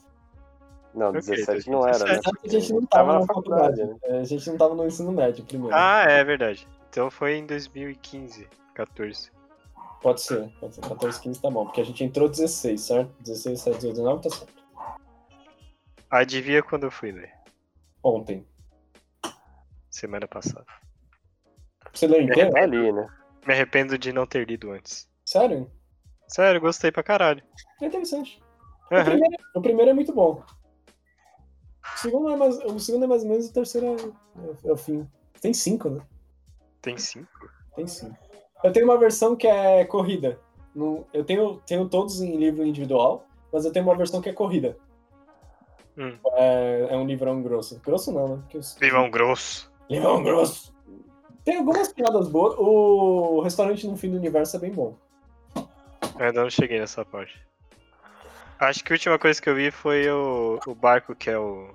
[0.95, 2.05] Não, Ok, 17 não era, né?
[2.05, 4.85] 17 A gente não Tava tava na faculdade, faculdade, É, a gente não tava no
[4.87, 5.75] ensino médio primeiro.
[5.75, 6.67] Ah, é verdade.
[6.89, 9.29] Então foi em 2015, 14.
[10.01, 10.81] Pode ser, pode ser.
[10.81, 13.11] 14, 15 tá bom, porque a gente entrou 16, certo?
[13.19, 14.53] 16, 17, 18, 19 tá certo.
[16.09, 17.33] Adivinha quando eu fui ler?
[18.01, 18.47] Ontem.
[19.89, 20.65] Semana passada.
[21.93, 22.51] Você leu inteiro?
[22.51, 23.07] Tá ali, né?
[23.45, 25.09] Me arrependo de não ter lido antes.
[25.25, 25.69] Sério?
[26.27, 27.43] Sério, gostei pra caralho.
[27.81, 28.41] É interessante.
[28.91, 29.03] O, Aham.
[29.03, 30.43] primeiro, o primeiro é muito bom.
[31.93, 33.95] O segundo é mais, o segundo é mais ou menos, o terceiro
[34.65, 35.07] é, é o fim.
[35.41, 36.01] Tem cinco, né?
[36.81, 37.27] Tem cinco?
[37.75, 38.15] Tem cinco.
[38.63, 40.39] Eu tenho uma versão que é corrida.
[41.13, 44.77] Eu tenho, tenho todos em livro individual, mas eu tenho uma versão que é corrida.
[45.97, 46.17] Hum.
[46.33, 47.79] É, é um livrão grosso.
[47.79, 48.43] Grosso não, né?
[48.53, 49.71] Os- Limão grosso.
[49.89, 50.73] Livrão grosso.
[51.45, 52.55] Tem algumas piadas boas.
[52.57, 54.95] O restaurante no fim do universo é bem bom.
[55.55, 57.39] Eu ainda não cheguei nessa parte.
[58.59, 61.73] Acho que a última coisa que eu vi foi o, o barco que é o.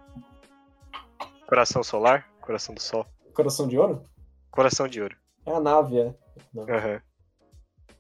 [1.47, 2.28] Coração Solar?
[2.41, 3.07] Coração do Sol.
[3.35, 4.05] Coração de Ouro?
[4.51, 5.16] Coração de Ouro.
[5.45, 6.14] É a nave, é.
[6.57, 7.03] Aham.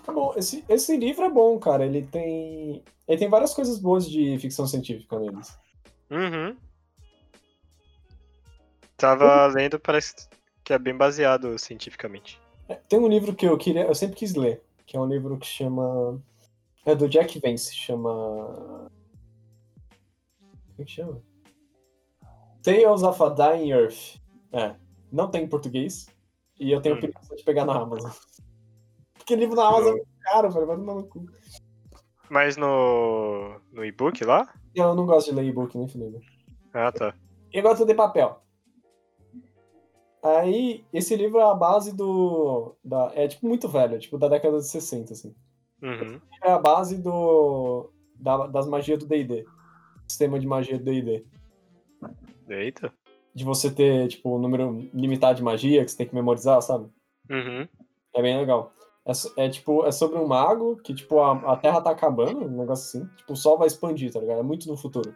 [0.04, 1.84] Tá bom, esse, esse livro é bom, cara.
[1.84, 2.82] Ele tem.
[3.06, 5.58] Ele tem várias coisas boas de ficção científica neles.
[6.10, 6.56] Uhum.
[8.96, 10.28] Tava lendo, parece
[10.64, 12.40] que é bem baseado cientificamente.
[12.68, 13.82] É, Tem um livro que eu queria.
[13.82, 16.20] Eu sempre quis ler, que é um livro que chama.
[16.86, 18.90] É do Jack Vance, chama.
[20.40, 21.22] Como é que chama?
[22.62, 24.16] Tales of a Dying Earth.
[24.52, 24.74] É.
[25.12, 26.06] Não tem em português.
[26.58, 27.00] E eu tenho Hum.
[27.00, 28.10] preguiça de pegar na Amazon.
[29.14, 30.66] Porque livro na Amazon é muito caro, velho.
[30.66, 31.26] Vai tomar no cu.
[32.28, 33.60] Mas no.
[33.72, 34.52] no e-book lá?
[34.74, 36.20] Eu não gosto de ler e-book, nem fudendo.
[36.72, 37.14] Ah, tá.
[37.52, 38.40] Eu gosto de papel.
[40.22, 42.76] Aí, esse livro é a base do.
[42.84, 45.34] Da, é tipo muito velho, tipo da década de 60, assim.
[45.82, 46.20] Uhum.
[46.42, 47.90] É a base do.
[48.16, 49.44] da- das magias do DD.
[50.08, 51.24] Sistema de magia do DD.
[52.48, 52.92] Eita.
[53.34, 56.88] De você ter, tipo, um número limitado de magia que você tem que memorizar, sabe?
[57.30, 57.66] Uhum.
[58.14, 58.72] É bem legal.
[59.06, 62.58] É, é, tipo, é sobre um mago que, tipo, a, a Terra tá acabando, um
[62.58, 63.08] negócio assim.
[63.16, 64.40] Tipo, o Sol vai expandir, tá ligado?
[64.40, 65.14] É muito no futuro.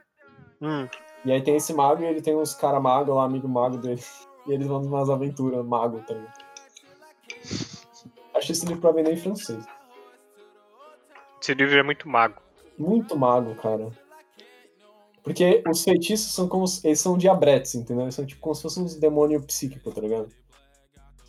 [0.63, 0.87] Hum.
[1.25, 4.01] E aí tem esse mago e ele tem uns cara mago lá, amigo mago dele.
[4.47, 6.45] E eles vão numas aventuras mago, tá ligado?
[8.35, 9.65] Achei esse livro pra vender em francês.
[11.45, 12.41] Esse livro é muito mago.
[12.79, 13.91] Muito mago, cara.
[15.23, 16.65] Porque os feitiços são como.
[16.83, 18.05] Eles são diabretes, entendeu?
[18.07, 20.31] Eles são tipo como se fossem uns demônios psíquicos, tá ligado?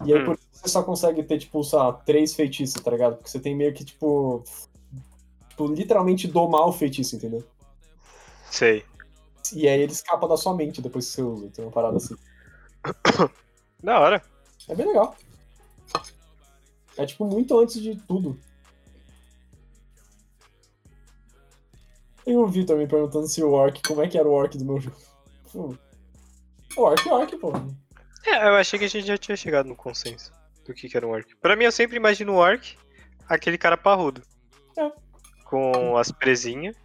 [0.05, 0.25] E aí Hum.
[0.25, 3.17] por isso você só consegue ter, tipo, sei lá, três feitiços, tá ligado?
[3.17, 4.41] Porque você tem meio que, tipo.
[5.49, 7.43] Tipo, literalmente domar o feitiço, entendeu?
[8.49, 8.85] Sei.
[9.53, 11.49] E aí ele escapa da sua mente depois que você usa.
[11.49, 12.15] Tem uma parada assim.
[13.83, 14.21] Da hora.
[14.69, 15.13] É bem legal.
[16.97, 18.39] É tipo muito antes de tudo.
[22.25, 24.65] Tem o Vitor me perguntando se o Orc, como é que era o Orc do
[24.65, 24.97] meu jogo.
[25.53, 25.77] Pô,
[26.77, 27.53] Orc, Orc, pô.
[28.25, 30.33] É, eu achei que a gente já tinha chegado no consenso
[30.65, 31.35] do que, que era um orc.
[31.35, 32.75] Pra mim, eu sempre imagino o orc
[33.29, 34.23] aquele cara parrudo.
[34.77, 34.91] É.
[35.45, 36.75] Com as presinhas.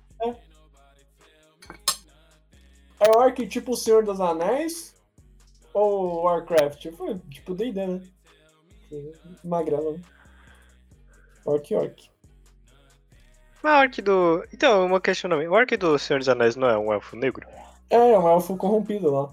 [3.01, 4.95] É Orc tipo o Senhor dos Anéis
[5.73, 6.79] ou Warcraft?
[6.79, 8.03] Tipo, tipo D&D, né?
[9.43, 10.01] Magrela, né?
[11.47, 12.11] Orc, Orc.
[13.63, 14.45] Mas o orc do.
[14.53, 15.49] Então, uma questionamento.
[15.49, 17.47] O orc do Senhor dos Anéis não é um elfo negro?
[17.89, 19.29] É, é um elfo corrompido lá.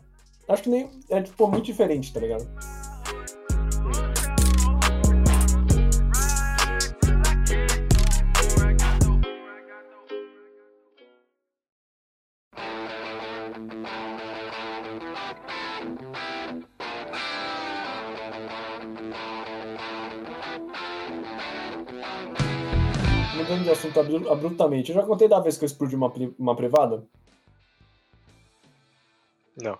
[0.49, 0.89] Acho que nem...
[1.09, 2.47] É, tipo, muito diferente, tá ligado?
[23.99, 24.91] Abruptamente.
[24.91, 27.03] Eu já contei da vez que eu explodi uma, uma privada?
[29.61, 29.77] Não.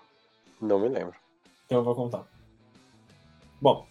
[0.60, 1.14] Não me lembro.
[1.66, 2.26] Então eu vou contar.
[3.60, 3.86] Bom,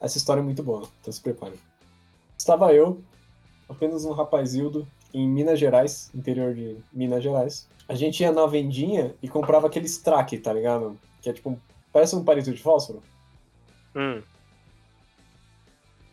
[0.00, 1.58] essa história é muito boa, então se prepare.
[2.36, 3.02] Estava eu,
[3.68, 7.68] apenas um rapazildo, em Minas Gerais, interior de Minas Gerais.
[7.88, 10.98] A gente ia na vendinha e comprava aqueles track, tá ligado?
[11.20, 11.60] Que é tipo,
[11.92, 13.02] parece um palito de fósforo.
[13.94, 14.22] Hum.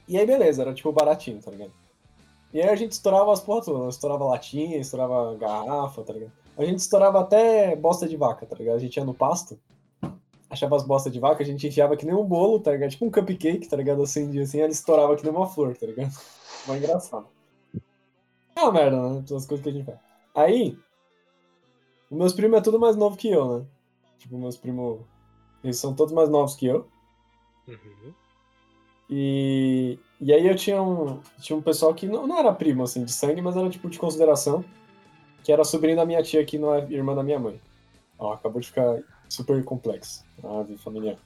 [0.07, 1.71] E aí, beleza, era tipo baratinho, tá ligado?
[2.51, 6.31] E aí a gente estourava as porra todas, estourava latinha, estourava garrafa, tá ligado?
[6.57, 8.75] A gente estourava até bosta de vaca, tá ligado?
[8.75, 9.59] A gente ia no pasto,
[10.49, 12.89] achava as bostas de vaca, a gente enfiava que nem um bolo, tá ligado?
[12.89, 14.01] Tipo um cupcake, tá ligado?
[14.01, 16.11] Acendia assim, ela estourava que nem uma flor, tá ligado?
[16.65, 17.27] Foi engraçado.
[18.55, 19.23] É uma merda, né?
[19.27, 19.99] Todas as coisas que a gente faz.
[20.33, 20.77] Aí,
[22.09, 23.65] meus primos é tudo mais novo que eu, né?
[24.17, 24.99] Tipo, meus primos,
[25.63, 26.87] eles são todos mais novos que eu.
[27.67, 28.13] Uhum.
[29.09, 33.03] E, e aí eu tinha um, tinha um pessoal que não, não era primo, assim,
[33.03, 34.63] de sangue, mas era tipo de consideração,
[35.43, 37.59] que era sobrinho da minha tia, que não é irmã da minha mãe.
[38.17, 41.17] Ó, acabou de ficar super complexo, a árvore familiar.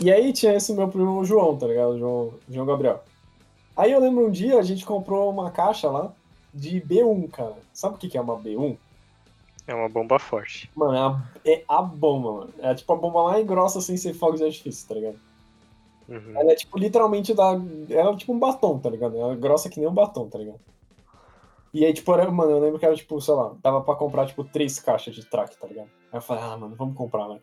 [0.00, 1.98] E aí tinha esse meu primo João, tá ligado?
[1.98, 3.04] João, João Gabriel.
[3.76, 6.12] Aí eu lembro um dia a gente comprou uma caixa lá
[6.52, 7.56] de B1, cara.
[7.72, 8.76] Sabe o que que é uma B1?
[9.66, 10.70] É uma bomba forte.
[10.74, 12.54] Mano, é a, é a bomba, mano.
[12.58, 15.18] É tipo a bomba mais grossa sem ser fogos de artifício, tá ligado?
[16.08, 16.32] Uhum.
[16.36, 17.58] Ela é tipo literalmente da.
[17.88, 19.18] Ela é tipo um batom, tá ligado?
[19.18, 20.60] Ela é grossa que nem um batom, tá ligado?
[21.72, 24.26] E aí, tipo, era, mano, eu lembro que era tipo, sei lá, dava pra comprar
[24.26, 25.88] tipo três caixas de track, tá ligado?
[26.12, 27.40] Aí eu falei, ah, mano, vamos comprar, né?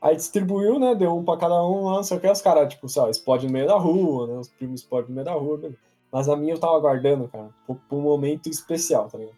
[0.00, 0.94] Aí distribuiu, né?
[0.94, 3.10] Deu um pra cada um lá, não sei o que, os caras, tipo, sei lá,
[3.10, 4.38] explode no meio da rua, né?
[4.38, 5.78] Os primos explodem no meio da rua, beleza.
[6.10, 9.36] Mas a minha eu tava guardando, cara, pra um momento especial, tá ligado?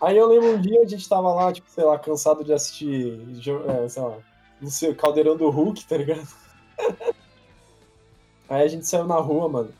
[0.00, 3.20] Aí eu lembro um dia a gente tava lá, tipo, sei lá, cansado de assistir,
[3.66, 4.18] é, sei lá,
[4.60, 6.28] não sei, Caldeirão do Hulk, tá ligado?
[8.48, 9.70] Aí a gente saiu na rua, mano.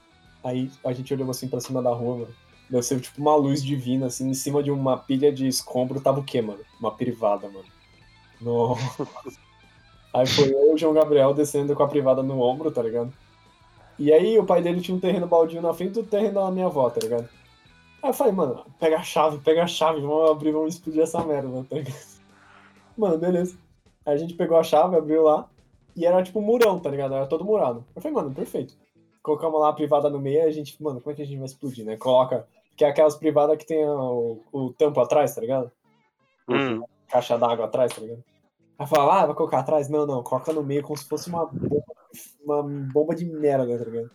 [0.45, 2.35] Aí a gente olhou assim pra cima da rua, mano.
[2.69, 6.21] Deve ser tipo uma luz divina, assim, em cima de uma pilha de escombro tava
[6.21, 6.61] o quê, mano?
[6.79, 7.65] Uma privada, mano.
[8.41, 9.09] Nossa.
[10.13, 13.13] Aí foi eu e o João Gabriel descendo com a privada no ombro, tá ligado?
[13.99, 16.67] E aí o pai dele tinha um terreno baldio na frente do terreno da minha
[16.67, 17.29] avó, tá ligado?
[18.03, 21.25] Aí eu falei, mano, pega a chave, pega a chave, vamos abrir, vamos explodir essa
[21.25, 21.97] merda, tá ligado?
[22.97, 23.57] Mano, beleza.
[24.07, 25.49] Aí a gente pegou a chave, abriu lá,
[25.99, 27.15] e era tipo um murão, tá ligado?
[27.15, 27.85] Era todo murado.
[27.95, 28.75] Eu falei, mano, perfeito.
[29.21, 31.39] Colocamos lá a privada no meio, e a gente, mano, como é que a gente
[31.39, 31.97] vai explodir, né?
[31.97, 32.47] Coloca,
[32.77, 35.73] que é aquelas privadas que tem o, o tampo atrás, tá ligado?
[36.49, 36.83] Hum.
[37.09, 38.23] Caixa d'água atrás, tá ligado?
[38.79, 39.89] Aí fala, ah, vai colocar atrás?
[39.89, 41.85] Não, não, coloca no meio como se fosse uma bomba,
[42.45, 44.11] uma bomba de merda, tá ligado?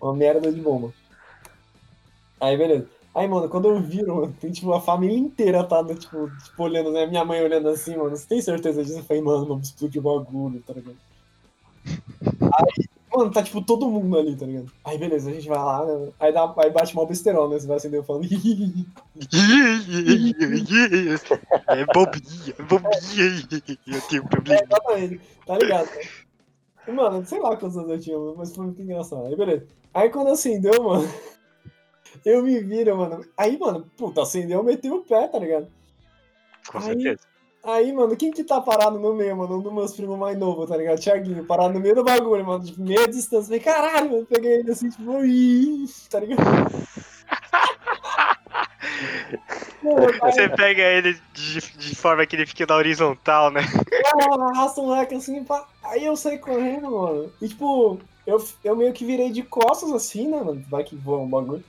[0.00, 0.90] Uma merda de bomba.
[2.40, 2.88] Aí, beleza.
[3.14, 6.62] Aí, mano, quando eu viro, mano, tem tipo a família inteira tá, né, tipo, tipo,
[6.62, 7.06] olhando, né?
[7.06, 8.16] Minha mãe olhando assim, mano.
[8.16, 8.98] Você tem certeza disso?
[8.98, 10.96] Eu falei, mano, vamos explodir o bagulho, tá ligado?
[12.56, 14.72] Aí, mano, tá tipo todo mundo ali, tá ligado?
[14.84, 16.12] Aí, beleza, a gente vai lá, né?
[16.18, 17.58] Aí, dá, aí bate mal besterol, né?
[17.58, 18.26] Você vai acender falando.
[21.68, 23.76] É bobinha, é bobinha.
[23.86, 24.62] Eu tenho um problema.
[24.62, 25.86] Exatamente, tá ligado?
[25.86, 26.02] né?
[26.88, 29.26] E, Mano, sei lá quantos anos eu tinha, mas foi muito engraçado.
[29.26, 29.66] Aí, beleza.
[29.92, 31.08] Aí quando acendeu, mano,
[32.24, 33.24] eu me viro, mano.
[33.36, 35.66] Aí, mano, puta, acendeu, eu meti o pé, tá ligado?
[36.68, 37.20] Com Aí- certeza.
[37.66, 39.56] Aí, mano, quem que tá parado no meio, mano?
[39.56, 41.00] Um dos meus primos mais novos, tá ligado?
[41.00, 42.64] Thiaguinho, parado no meio do bagulho, mano.
[42.64, 43.46] Tipo, meia distância.
[43.46, 44.26] Falei, caralho, mano.
[44.26, 46.44] Peguei ele assim, tipo, ui, tá ligado?
[50.22, 53.62] Você pega ele de, de forma que ele fique na horizontal, né?
[54.20, 55.66] ela arrasta o moleque assim, pá.
[55.82, 57.32] Aí eu saí correndo, mano.
[57.42, 60.64] E tipo, eu, eu meio que virei de costas assim, né, mano?
[60.68, 61.64] Vai que voa um bagulho.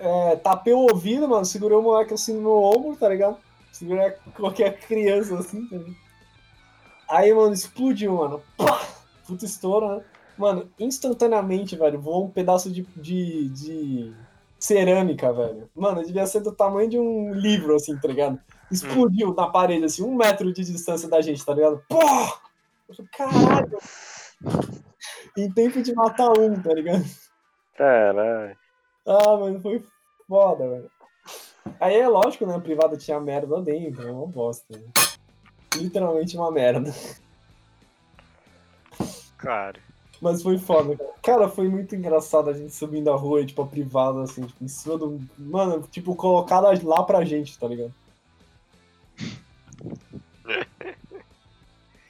[0.00, 1.44] É, tapei o ouvido, mano.
[1.44, 3.36] Segurei o moleque assim no meu ombro, tá ligado?
[3.80, 5.96] Segurei qualquer criança assim, tá ligado?
[7.08, 8.42] Aí, mano, explodiu, mano.
[8.54, 8.86] Pá!
[9.26, 10.04] Puta estouro, né?
[10.36, 14.14] Mano, instantaneamente, velho, voou um pedaço de, de, de
[14.58, 15.70] cerâmica, velho.
[15.74, 18.38] Mano, devia ser do tamanho de um livro, assim, tá ligado?
[18.70, 21.82] Explodiu na parede, assim, um metro de distância da gente, tá ligado?
[21.88, 21.98] Pô!
[23.16, 23.78] Caralho!
[25.38, 27.04] em tempo de matar um, tá ligado?
[27.78, 28.58] Caralho.
[29.06, 29.82] Ah, mano, foi
[30.28, 30.90] foda, velho.
[31.78, 32.54] Aí é lógico, né?
[32.54, 34.76] A privada tinha merda dentro, é uma bosta.
[34.76, 34.84] Né?
[35.76, 36.94] Literalmente uma merda.
[39.38, 39.80] Claro.
[40.20, 41.10] Mas foi foda, cara.
[41.22, 44.62] Cara, foi muito engraçado a gente subindo a rua e, tipo, a privada, assim, tipo,
[44.62, 45.18] em cima do.
[45.38, 47.94] Mano, tipo, colocada lá pra gente, tá ligado?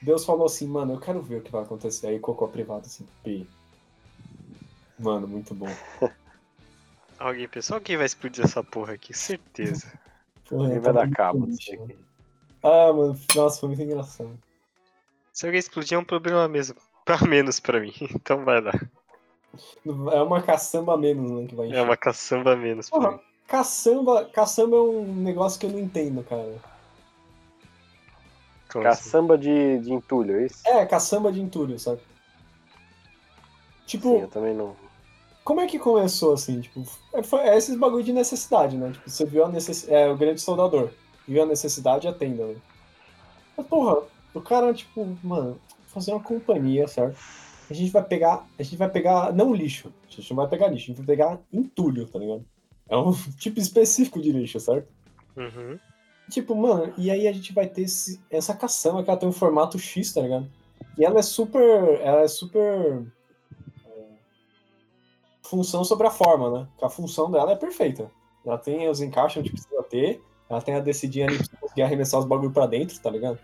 [0.01, 2.07] Deus falou assim, mano, eu quero ver o que vai acontecer.
[2.07, 3.47] Aí colocou a privada assim, pi.
[4.99, 5.69] Mano, muito bom.
[7.21, 9.91] Alguém pensou alguém vai explodir essa porra aqui, certeza.
[10.49, 11.95] Porra, Ele eu vai dar cabo disso aqui.
[12.63, 14.37] Ah, mano, nossa, foi muito engraçado.
[15.31, 16.75] Se alguém explodir é um problema mesmo.
[17.05, 17.93] Pra menos pra mim.
[18.15, 18.73] Então vai lá.
[20.13, 21.77] É uma caçamba a menos, né, que vai encher.
[21.77, 23.11] É uma caçamba a menos pra Porra.
[23.13, 23.19] mim.
[23.47, 26.55] Caçamba, caçamba é um negócio que eu não entendo, cara.
[28.71, 29.03] Como assim?
[29.03, 30.61] Caçamba de, de entulho, é isso?
[30.65, 32.01] É, caçamba de entulho, sabe?
[33.85, 34.75] Tipo, Sim, eu também não.
[35.43, 36.61] Como é que começou assim?
[36.61, 38.91] Tipo, é, foi, é esses bagulho de necessidade, né?
[38.91, 39.95] Tipo, você viu a necessidade.
[39.95, 40.89] É o grande soldador.
[41.27, 42.55] Viu a necessidade atenda, né?
[43.57, 44.03] Mas, porra,
[44.33, 47.17] o cara, tipo, mano, fazer uma companhia, certo?
[47.69, 48.47] A gente vai pegar.
[48.59, 49.33] A gente vai pegar.
[49.33, 49.91] Não lixo.
[50.07, 52.45] A gente não vai pegar lixo, a gente vai pegar entulho, tá ligado?
[52.89, 54.87] É um tipo específico de lixo, certo?
[55.37, 55.79] Uhum.
[56.29, 59.33] Tipo, mano, e aí a gente vai ter esse- essa caçamba que ela tem um
[59.33, 60.47] formato X, tá ligado?
[60.97, 61.99] E ela é super.
[62.01, 63.05] Ela é super.
[65.51, 66.67] Função sobre a forma, né?
[66.77, 68.09] Que a função dela é perfeita.
[68.45, 72.19] Ela tem os encaixes onde precisa ter, ela tem a decidinha ali pra conseguir arremessar
[72.19, 73.37] os bagulho pra dentro, tá ligado?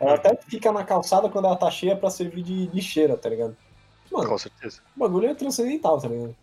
[0.00, 3.56] Ela até fica na calçada quando ela tá cheia pra servir de lixeira, tá ligado?
[4.10, 4.80] Mano, Com certeza.
[4.96, 6.34] o bagulho é transcendental, tá ligado?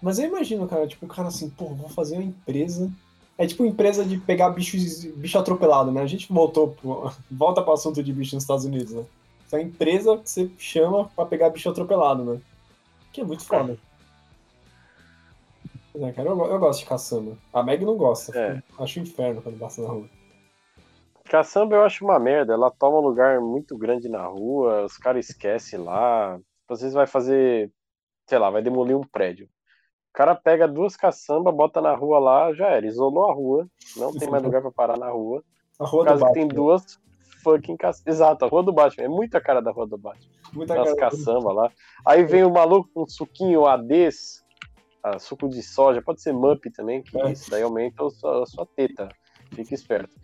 [0.00, 2.90] Mas eu imagino, cara, tipo, o cara assim, pô, vou fazer uma empresa.
[3.36, 6.00] É tipo empresa de pegar bichos, bicho atropelado, né?
[6.02, 9.04] A gente voltou, pro- volta pro assunto de bicho nos Estados Unidos, né?
[9.46, 12.40] Essa é uma empresa que você chama pra pegar bicho atropelado, né?
[13.14, 13.78] Que é muito foda.
[15.94, 17.38] É, cara, eu, eu gosto de caçamba.
[17.52, 18.36] A Meg não gosta.
[18.36, 18.60] É.
[18.76, 20.10] Acho um inferno quando passa na rua.
[21.26, 22.52] Caçamba eu acho uma merda.
[22.54, 26.40] Ela toma um lugar muito grande na rua, os caras esquecem lá.
[26.68, 27.70] Às vezes vai fazer,
[28.28, 29.46] sei lá, vai demolir um prédio.
[29.46, 32.84] O cara pega duas caçambas, bota na rua lá, já era.
[32.84, 35.40] Isolou a rua, não tem mais lugar pra parar na rua.
[35.78, 37.00] A Por rua do que tem duas
[37.44, 37.76] fucking.
[38.06, 39.04] Exato, a rua do Batman.
[39.04, 40.26] É muita cara da rua do Batman.
[40.52, 41.70] Muita cara- caçambas lá.
[42.06, 44.42] Aí vem o maluco com um suquinho ADs,
[45.02, 47.30] ah, suco de soja, pode ser MUP também, que É.
[47.32, 49.08] isso daí aumenta a sua, a sua teta.
[49.52, 50.16] Fica esperto.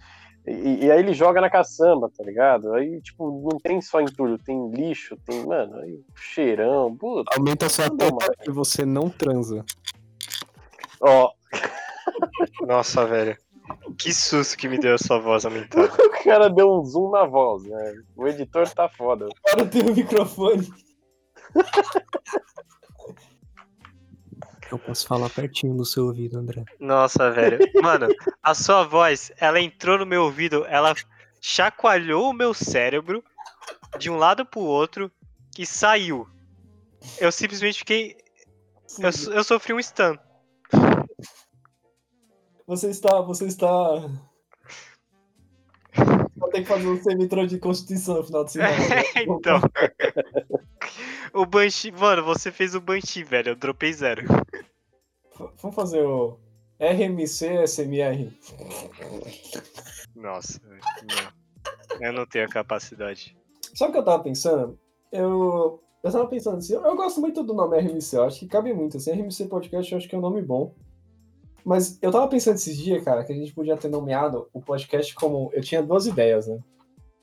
[0.47, 2.73] E, e aí ele joga na caçamba, tá ligado?
[2.73, 7.31] Aí, tipo, não tem só entulho, tem lixo, tem, mano, aí, cheirão, puta.
[7.37, 9.63] Aumenta a sua teta e você não transa.
[11.01, 11.31] Ó,
[12.67, 13.37] Nossa, velho.
[13.99, 15.91] Que susto que me deu a sua voz aumentada.
[16.03, 17.95] o cara deu um zoom na voz, né?
[18.17, 19.29] O editor tá foda.
[19.47, 20.69] Agora tem o microfone.
[24.71, 26.65] Eu posso falar pertinho no seu ouvido, André.
[26.79, 27.59] Nossa, velho.
[27.83, 28.07] Mano,
[28.43, 30.95] a sua voz, ela entrou no meu ouvido, ela
[31.41, 33.25] chacoalhou o meu cérebro
[33.99, 35.11] de um lado pro outro
[35.59, 36.29] e saiu.
[37.19, 38.17] Eu simplesmente fiquei.
[38.99, 40.17] Eu, eu sofri um stun.
[42.71, 43.21] Você está.
[43.23, 43.69] Você está.
[46.37, 48.77] Vai ter que fazer um semitrô de constituição no final de semana.
[49.27, 49.61] então.
[51.35, 51.91] O Banshee.
[51.91, 53.51] Mano, você fez o Banshee, velho.
[53.51, 54.23] Eu dropei zero.
[55.61, 56.39] Vamos fazer o
[56.79, 58.33] RMC SMR.
[60.15, 60.61] Nossa.
[60.63, 62.07] Não.
[62.07, 63.37] Eu não tenho a capacidade.
[63.75, 64.79] Sabe o que eu tava pensando?
[65.11, 65.83] Eu.
[66.05, 68.97] Eu tava pensando assim, eu gosto muito do nome RMC, eu acho que cabe muito.
[68.97, 70.73] Assim, RMC Podcast eu acho que é um nome bom.
[71.65, 75.15] Mas eu tava pensando esses dias, cara, que a gente podia ter nomeado o podcast
[75.15, 75.51] como.
[75.53, 76.59] Eu tinha duas ideias, né?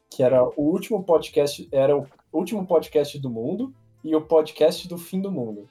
[0.09, 1.67] Que era o último podcast.
[1.71, 3.73] Era o último podcast do mundo
[4.03, 5.67] e o podcast do fim do mundo.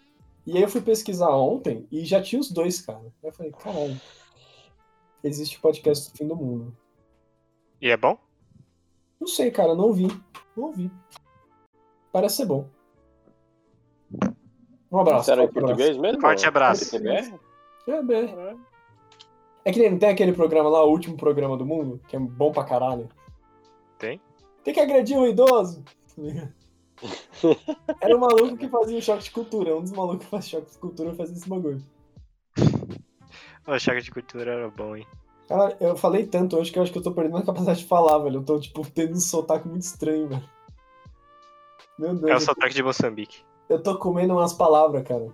[0.47, 3.12] E aí eu fui pesquisar ontem e já tinha os dois, cara.
[3.22, 4.01] Eu falei, caralho.
[5.22, 6.76] Existe o podcast do fim do mundo.
[7.80, 8.16] E é bom?
[9.20, 10.06] Não sei, cara, não vi.
[10.56, 10.90] Não ouvi.
[12.12, 12.68] Parece ser bom.
[14.90, 15.30] Um abraço.
[15.30, 16.20] Era em português mesmo?
[16.20, 16.97] Forte abraço.
[17.86, 18.34] É, bem.
[19.64, 22.18] É que nem não tem aquele programa lá, o último programa do mundo, que é
[22.18, 23.08] bom pra caralho.
[23.98, 24.20] Tem?
[24.62, 25.84] Tem que agredir um idoso.
[28.00, 29.76] Era um maluco que fazia choque de cultura.
[29.76, 31.82] Um dos malucos que faz choque de cultura fazia esse bagulho.
[33.68, 35.04] O Chaga de Cultura era bom, hein?
[35.48, 37.86] Cara, eu falei tanto hoje que eu acho que eu tô perdendo a capacidade de
[37.86, 38.36] falar, velho.
[38.36, 40.48] Eu tô, tipo, tendo um sotaque muito estranho, velho.
[41.98, 42.30] Meu Deus.
[42.30, 43.42] É o sotaque de Moçambique.
[43.68, 45.26] Eu tô comendo umas palavras, cara.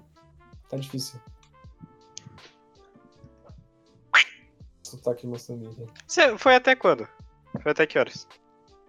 [0.67, 1.21] Tá difícil.
[4.93, 5.87] Sotaque Moçambique.
[6.07, 7.09] Você foi até quando?
[7.63, 8.29] Foi até que horas?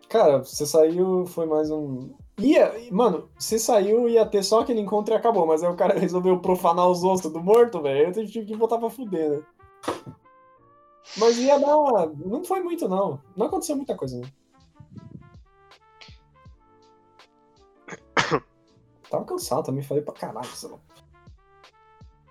[0.09, 2.13] Cara, você saiu, foi mais um.
[2.37, 5.97] Ia, mano, você saiu, ia ter só aquele encontro e acabou, mas aí o cara
[5.99, 8.13] resolveu profanar os ossos do morto, velho.
[8.15, 9.43] Eu tive que voltar pra fuder, né?
[11.17, 12.07] Mas ia dar.
[12.17, 13.21] Não foi muito, não.
[13.35, 14.27] Não aconteceu muita coisa, né?
[19.09, 20.79] Tava cansado também, falei pra caralho, sei lá.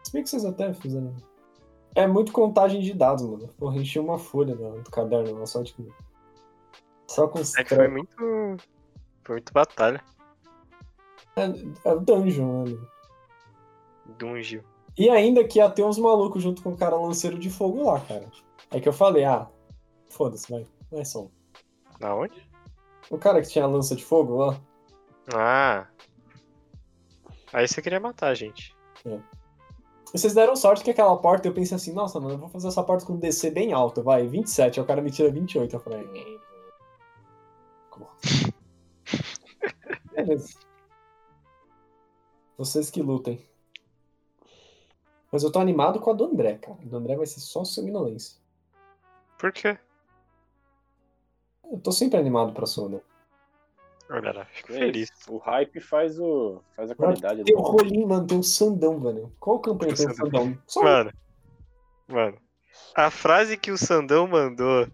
[0.05, 1.15] Se bem que vocês até fizeram.
[1.95, 3.49] É muito contagem de dados, mano.
[3.59, 5.87] Porra, enchi uma folha do, do caderno, sorte que.
[7.07, 8.17] Só com os É que foi muito.
[9.25, 10.03] Foi muito batalha.
[11.37, 12.71] É o dungeon, né?
[12.71, 12.89] mano?
[14.19, 14.63] Dungeon.
[14.97, 18.01] E ainda que ia ter uns malucos junto com o cara lanceiro de fogo lá,
[18.01, 18.27] cara.
[18.71, 19.49] É que eu falei, ah,
[20.09, 20.67] foda-se, vai.
[20.91, 21.23] Vai só.
[21.23, 21.31] um.
[22.01, 22.47] Na onde?
[23.11, 24.61] O cara que tinha a lança de fogo lá.
[25.35, 25.87] Ah.
[27.53, 28.75] Aí você queria matar a gente.
[29.07, 29.19] E
[30.13, 32.83] vocês deram sorte que aquela porta, eu pensei assim, nossa, mano, eu vou fazer essa
[32.83, 34.79] porta com DC bem alto, vai, 27.
[34.79, 35.75] Aí o cara me tira 28.
[35.75, 36.07] Eu falei.
[40.15, 40.59] Beleza.
[42.59, 43.45] Vocês que lutem.
[45.33, 46.79] Mas eu tô animado com a do André, cara.
[46.83, 48.39] A do André vai ser só sanguinolência.
[49.39, 49.79] Por quê?
[51.65, 53.03] Eu tô sempre animado pra Soda.
[54.09, 55.11] Lá, fico É feliz.
[55.11, 55.33] isso.
[55.33, 59.33] O hype faz, o, faz a qualidade Tem o rolinho, mano, tem um Sandão, velho.
[59.41, 60.59] Qual campanha tem o Sandão?
[60.67, 60.85] Só um.
[60.85, 61.13] Mano,
[62.09, 62.39] mano,
[62.95, 64.87] a frase que o Sandão mandou,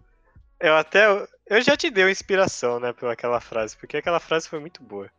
[0.59, 1.05] eu até.
[1.47, 4.81] Eu já te dei uma inspiração, né, pela aquela frase, porque aquela frase foi muito
[4.83, 5.09] boa.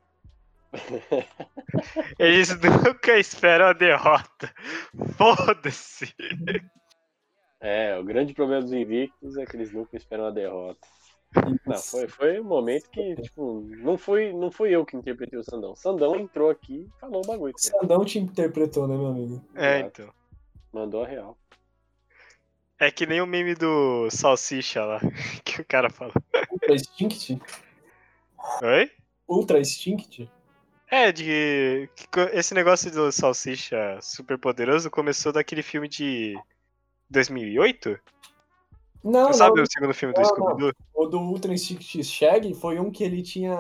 [2.18, 4.54] Eles nunca esperam a derrota.
[5.16, 6.14] Foda-se.
[7.60, 10.86] É, o grande problema dos invictos é que eles nunca esperam a derrota.
[11.64, 15.44] Não, foi, foi um momento que, tipo, não foi, não fui eu que interpretei o
[15.44, 15.72] Sandão.
[15.72, 17.54] O Sandão entrou aqui e falou o bagulho.
[17.54, 19.44] O Sandão te interpretou, né, meu amigo?
[19.54, 20.12] É, então.
[20.72, 21.38] Mandou a real.
[22.78, 25.00] É que nem o meme do Salsicha lá,
[25.44, 26.12] que o cara fala.
[26.50, 27.40] Ultra Instinct?
[28.62, 28.90] Oi?
[29.28, 30.28] Ultra Instinct?
[30.90, 31.88] É, de.
[32.32, 36.34] Esse negócio do Salsicha super poderoso começou daquele filme de
[37.10, 38.00] 2008?
[39.02, 39.62] Não, Você sabe não.
[39.62, 40.72] o segundo filme do Scooby-Doo?
[40.94, 43.56] O do Ultra Instinct Shag foi um que ele tinha.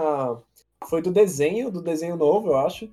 [0.88, 2.90] Foi do desenho, do desenho novo, eu acho.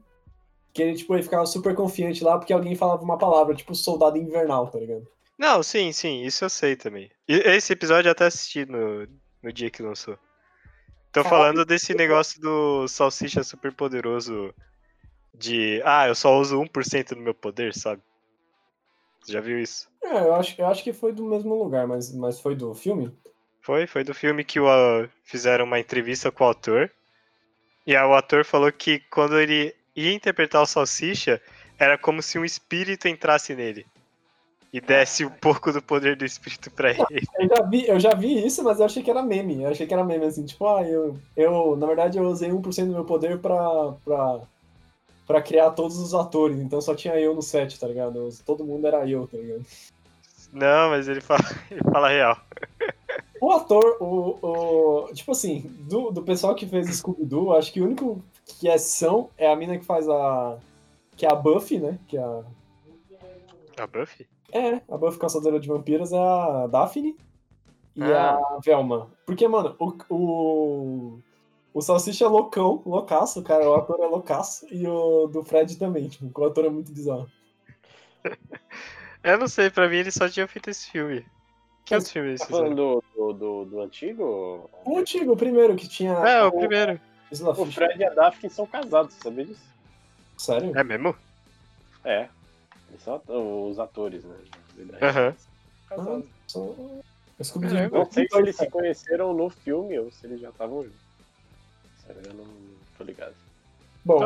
[0.74, 4.18] Que ele, tipo, ele ficava super confiante lá porque alguém falava uma palavra, tipo soldado
[4.18, 5.08] invernal, tá ligado?
[5.38, 7.12] Não, sim, sim, isso eu sei também.
[7.28, 9.08] E esse episódio eu até assisti no,
[9.42, 10.18] no dia que lançou.
[11.12, 14.54] Tô Caralho, falando desse negócio do Salsicha super poderoso
[15.34, 15.82] de.
[15.86, 18.02] Ah, eu só uso 1% do meu poder, sabe?
[19.28, 19.90] Você já viu isso?
[20.02, 23.12] É, eu acho, eu acho que foi do mesmo lugar, mas, mas foi do filme?
[23.62, 26.90] Foi, foi do filme que o, ah, fizeram uma entrevista com o ator.
[27.86, 31.42] E aí o ator falou que quando ele ia interpretar o Salsicha,
[31.78, 33.86] era como se um espírito entrasse nele.
[34.72, 37.28] E desse um pouco do poder do espírito pra ele.
[37.38, 39.62] Eu já vi, eu já vi isso, mas eu achei que era meme.
[39.62, 42.86] Eu achei que era meme, assim, tipo, ah, eu, eu na verdade, eu usei 1%
[42.86, 44.40] do meu poder pra, pra,
[45.28, 48.30] pra criar todos os atores, então só tinha eu no set, tá ligado?
[48.46, 49.66] Todo mundo era eu, tá ligado?
[50.54, 52.38] Não, mas ele fala, ele fala real.
[53.42, 54.40] O ator, o,
[55.10, 58.78] o tipo assim, do, do pessoal que fez Scooby-Doo, acho que o único que é
[58.78, 60.58] são é a mina que faz a.
[61.16, 62.00] que é a Buffy, né?
[62.08, 62.42] Que é a.
[63.80, 64.26] A Buffy?
[64.52, 67.16] É, a Buffy Caçadora de Vampiros é a Daphne
[67.96, 68.40] e Ah.
[68.56, 69.08] a Velma.
[69.26, 71.20] Porque, mano, o, o,
[71.78, 73.70] o Salsicha é loucão, loucaço, cara.
[73.70, 74.66] O ator é loucaço.
[74.72, 77.30] E o do Fred também, tipo, o ator é muito bizarro.
[79.24, 81.26] Eu não sei, pra mim ele só tinha feito esse filme.
[81.86, 82.64] Que outros filmes eles Tá fizeram?
[82.76, 84.70] falando do, do, do, do antigo?
[84.86, 86.14] O antigo, o primeiro que tinha.
[86.14, 87.00] É, o primeiro.
[87.32, 87.66] Isla O.
[87.66, 89.62] Fred e a Daphne são casados, você sabia disso?
[90.38, 90.78] Sério?
[90.78, 91.16] É mesmo?
[92.04, 92.28] É.
[93.00, 93.22] São
[93.70, 94.36] os atores, né?
[95.02, 95.36] Aham.
[95.90, 96.26] Casados.
[96.48, 97.78] Só- o Scooby-Doo.
[97.78, 97.98] Caramba.
[98.00, 101.07] Não sei se eles se conheceram no filme ou se eles já estavam juntos.
[102.08, 102.46] Sério, eu não,
[102.98, 103.36] tô ligado.
[104.06, 104.22] Bom,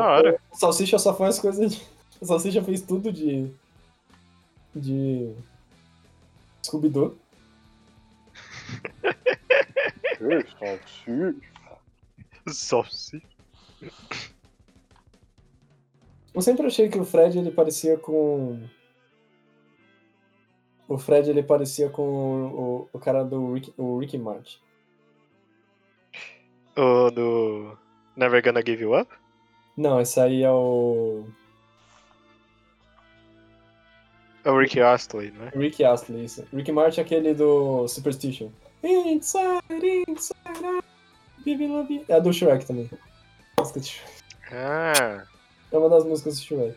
[0.50, 1.82] o Salsicha só faz coisas de.
[2.20, 3.50] O Salsicha fez tudo de.
[4.72, 5.34] De.
[6.64, 7.18] Scooby-Doo.
[12.46, 13.26] Salsicha.
[16.32, 18.62] Eu sempre achei que o Fred ele parecia com.
[20.86, 24.60] O Fred ele parecia com o, o cara do Rick, o Ricky Martin.
[26.76, 27.78] O do
[28.16, 29.10] Never Gonna Give You Up?
[29.76, 31.24] Não, esse aí é o.
[34.44, 35.50] É o Ricky Astley, não é?
[35.50, 36.44] Rick Astley, isso.
[36.52, 38.50] Ricky Martin é aquele do Superstition.
[38.82, 40.86] Inside, inside, out,
[41.46, 42.04] baby love.
[42.08, 42.90] É do Shrek também.
[43.58, 44.12] Música de Shrek.
[44.50, 45.24] Ah.
[45.70, 46.76] É uma das músicas do Shrek.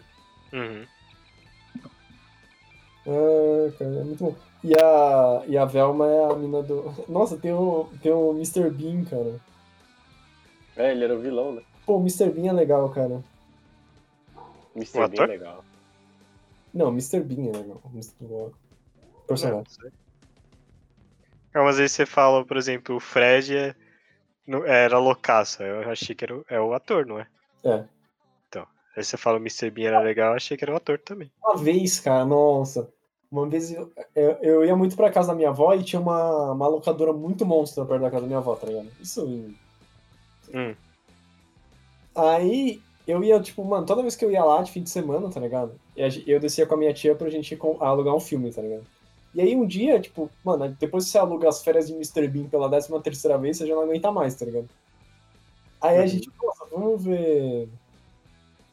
[0.53, 0.85] Uhum.
[3.07, 4.35] Ah, cara, é muito bom.
[4.63, 6.93] E a, e a Velma é a mina do.
[7.09, 8.69] Nossa, tem o, tem o Mr.
[8.69, 9.39] Bean, cara.
[10.75, 11.61] É, ele era o vilão, né?
[11.85, 12.29] Pô, o Mr.
[12.29, 13.23] Bean é legal, cara.
[14.75, 14.97] Mr.
[14.99, 15.29] O Bean ator?
[15.29, 15.65] é legal.
[16.73, 17.21] Não, Mr.
[17.21, 17.81] Bean é legal.
[17.93, 18.51] Mr.
[19.27, 19.63] personagem.
[19.69, 19.91] Sei.
[21.53, 23.75] É, mas aí você fala, por exemplo, o Fred é-
[24.65, 25.63] era loucaço.
[25.63, 27.27] Eu achei que era o, é o ator, não é?
[27.63, 27.85] É.
[28.49, 28.67] Então.
[28.95, 29.69] Aí você fala o Mr.
[29.69, 31.31] Bean era legal, eu achei que era o ator também.
[31.41, 32.89] Uma vez, cara, nossa.
[33.31, 36.51] Uma vez eu, eu, eu ia muito pra casa da minha avó e tinha uma,
[36.51, 38.87] uma locadora muito monstra perto da casa da minha avó, tá ligado?
[38.99, 39.53] Isso.
[40.53, 40.75] Hum.
[42.15, 45.29] Aí eu ia, tipo, mano, toda vez que eu ia lá de fim de semana,
[45.29, 45.79] tá ligado?
[45.97, 48.85] A eu descia com a minha tia pra gente alugar um filme, tá ligado?
[49.33, 52.27] E aí um dia, tipo, mano, depois que você aluga as férias de Mr.
[52.27, 54.69] Bean pela décima terceira vez, você já não aguenta mais, tá ligado?
[55.81, 56.07] Aí a Uhum.
[56.07, 57.69] gente, nossa, vamos ver.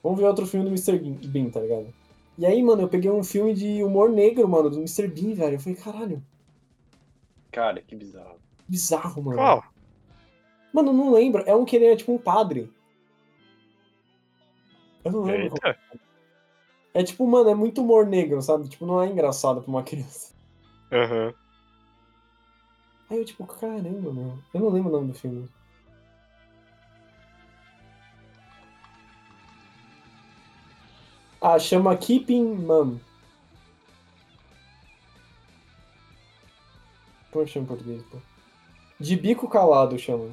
[0.03, 0.99] Vamos ver outro filme do Mr.
[0.99, 1.93] Bean, tá ligado?
[2.39, 5.09] E aí, mano, eu peguei um filme de humor negro, mano, do Mr.
[5.09, 5.57] Bean, velho.
[5.57, 6.23] Eu falei, caralho,
[7.53, 8.41] Cara, que bizarro.
[8.69, 9.37] bizarro, mano.
[9.37, 9.72] Qual?
[10.73, 11.43] Mano, não lembro.
[11.47, 12.73] É um que ele é tipo um padre.
[15.05, 15.55] Eu não lembro.
[15.55, 15.79] Eita.
[16.95, 18.69] É tipo, mano, é muito humor negro, sabe?
[18.69, 20.33] Tipo, não é engraçado pra uma criança.
[20.91, 21.35] Aham.
[23.11, 24.39] Aí eu, tipo, caramba, meu.
[24.55, 25.49] Eu não lembro o nome do filme.
[31.41, 32.99] Ah, chama Keeping Mum.
[37.31, 38.19] Como é chama em português, pô?
[39.01, 40.31] De bico calado chama.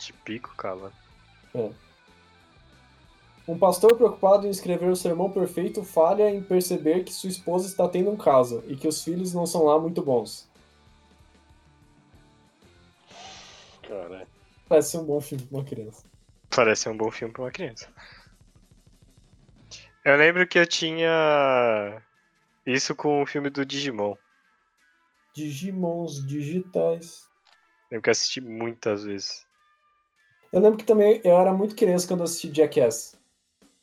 [0.00, 0.92] De pico, cala.
[3.46, 7.86] Um pastor preocupado em escrever o sermão perfeito falha em perceber que sua esposa está
[7.88, 10.48] tendo um caso e que os filhos não são lá muito bons.
[13.86, 14.26] Cara,
[14.70, 16.04] Parece um bom filme pra uma criança.
[16.48, 17.92] Parece um bom filme pra uma criança.
[20.04, 22.00] Eu lembro que eu tinha
[22.64, 24.14] isso com o filme do Digimon.
[25.34, 27.28] Digimons digitais.
[27.90, 29.44] Lembro que assisti muitas vezes.
[30.52, 33.14] Eu lembro que também eu era muito criança quando eu assisti Jackass.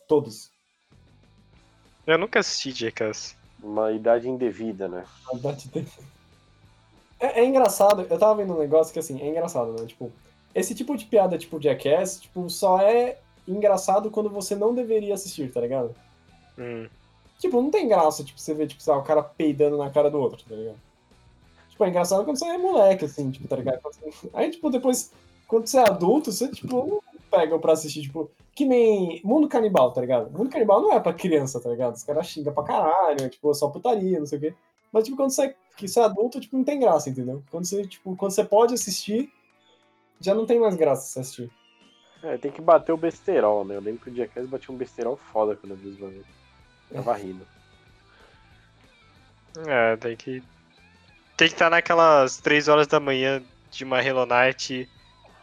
[0.07, 0.51] Todos.
[2.05, 3.35] Eu nunca assisti Jackass.
[3.61, 5.03] uma idade indevida, né?
[5.29, 5.87] A verdade tem-
[7.19, 9.85] É, é engraçado, eu tava vendo um negócio que assim, é engraçado, né?
[9.87, 10.11] Tipo,
[10.53, 13.17] esse tipo de piada, tipo Jackass, tipo, só é
[13.47, 15.95] engraçado quando você não deveria assistir, tá ligado?
[16.57, 16.87] Hum.
[17.39, 20.11] Tipo, não tem graça, tipo, você vê, tipo, sei lá, o cara peidando na cara
[20.11, 20.77] do outro, tá ligado?
[21.69, 23.79] Tipo, é engraçado quando você é moleque, assim, tipo, tá ligado?
[24.33, 25.11] Aí, tipo, depois,
[25.47, 27.01] quando você é adulto, você, tipo, não
[27.31, 30.29] pega pra assistir, tipo, que nem Mundo Canibal, tá ligado?
[30.31, 31.95] Mundo Canibal não é pra criança, tá ligado?
[31.95, 34.53] Os caras xingam pra caralho, tipo, só putaria, não sei o quê.
[34.91, 37.43] Mas, tipo, quando você, é- que você é adulto, tipo, não tem graça, entendeu?
[37.51, 39.31] Quando você, tipo, quando você pode assistir,
[40.19, 41.51] já não tem mais graça você assistir.
[42.23, 43.75] É, tem que bater o besterol, né?
[43.75, 46.25] Eu lembro que o Jackass batia um besterol foda quando eu vi os bagulhos.
[46.91, 47.45] Tava rindo.
[49.67, 50.41] É, tem que.
[51.35, 54.89] Tem que estar naquelas 3 horas da manhã de uma Hello Night.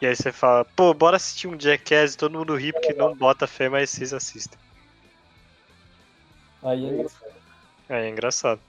[0.01, 3.15] E aí você fala, pô, bora assistir um Jackass e todo mundo ri porque não
[3.15, 4.59] bota fé, mas vocês assistem.
[6.61, 7.33] Aí é engraçado.
[7.89, 8.61] É, é engraçado.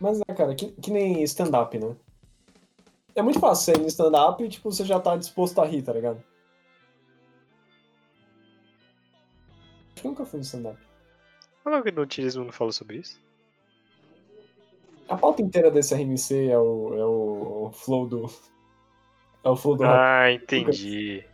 [0.00, 1.94] Mas é, cara, que, que nem stand-up, né?
[3.14, 5.82] É muito fácil você ir no stand-up e, tipo, você já tá disposto a rir,
[5.82, 6.22] tá ligado?
[9.92, 10.78] Acho que eu nunca fui no stand-up.
[11.62, 13.20] Como que no Tirismo não falou sobre isso?
[15.10, 18.30] A pauta inteira desse RMC é o, é o flow do.
[19.42, 19.92] É o flow do rap.
[19.92, 21.24] Ah, entendi.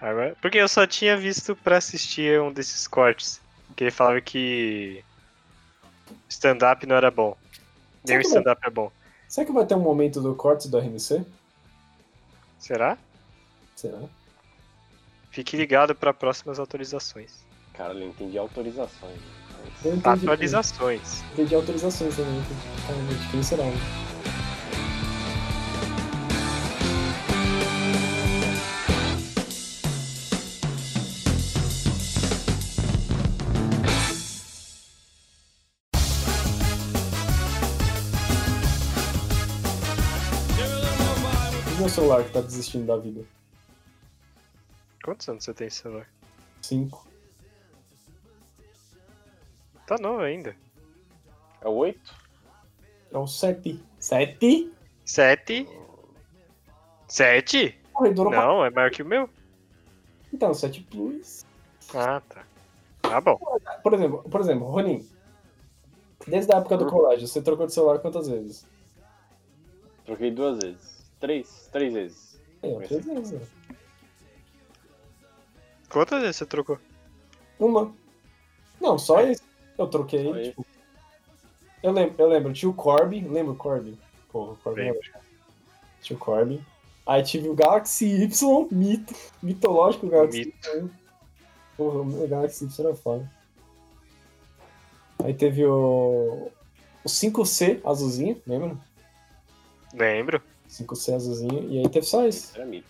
[0.00, 3.42] Agora, porque eu só tinha visto pra assistir um desses cortes.
[3.76, 5.04] Que ele falava que
[6.30, 7.36] stand-up não era bom.
[8.06, 8.90] Nem o stand-up é bom.
[9.28, 11.26] Será que vai ter um momento do corte do RMC?
[12.58, 12.96] Será?
[13.76, 13.98] Será?
[15.30, 17.44] Fique ligado para próximas atualizações.
[17.74, 19.20] Cara, eu entendi autorizações.
[19.84, 20.02] Entendi.
[20.08, 21.22] Atualizações.
[21.32, 22.42] Entendi autorizações também.
[22.86, 23.64] Caramba, quem será?
[23.64, 23.76] né?
[41.70, 43.22] E meu celular que tá desistindo da vida?
[45.04, 46.08] Quantos anos você tem esse celular?
[46.62, 47.07] Cinco.
[49.88, 50.54] Tá novo ainda.
[51.62, 52.14] É o 8?
[53.10, 53.82] É o sete.
[53.98, 54.70] Sete?
[55.02, 55.66] Sete?
[57.08, 57.80] Sete?
[57.90, 58.44] Porra, ele durou pra...
[58.44, 59.30] Não, é maior que o meu.
[60.30, 61.46] Então, 7 Plus.
[61.94, 62.44] Ah, tá.
[63.00, 63.38] Tá bom.
[63.82, 65.08] Por exemplo, por exemplo, Ronin.
[66.26, 68.66] Desde a época do colégio, você trocou de celular quantas vezes?
[70.04, 71.10] Troquei duas vezes.
[71.18, 71.70] Três?
[71.72, 72.38] Três vezes.
[72.62, 73.32] É, três vezes.
[73.32, 73.40] né?
[75.88, 76.78] Quantas vezes você trocou?
[77.58, 77.90] Uma.
[78.78, 79.47] Não, só esse.
[79.78, 80.66] Eu troquei, Só tipo.
[81.82, 83.96] Eu lembro, eu lembro, tinha o Corby, lembra o Corby?
[84.32, 85.00] Porra, o Corby Lembro.
[85.14, 85.20] era-
[86.02, 86.60] Tinha o Corby.
[87.06, 90.88] Aí tive o Galaxy Y, mito, mitológico Galaxy Y.
[91.76, 93.30] Porra, o Galaxy Y era foda.
[95.24, 96.50] Aí teve o.
[97.04, 98.76] O 5C azulzinho, lembra?
[99.94, 100.42] Lembro.
[100.68, 101.70] 5C azulzinho.
[101.70, 102.54] E aí teve só esse.
[102.56, 102.86] Era mito.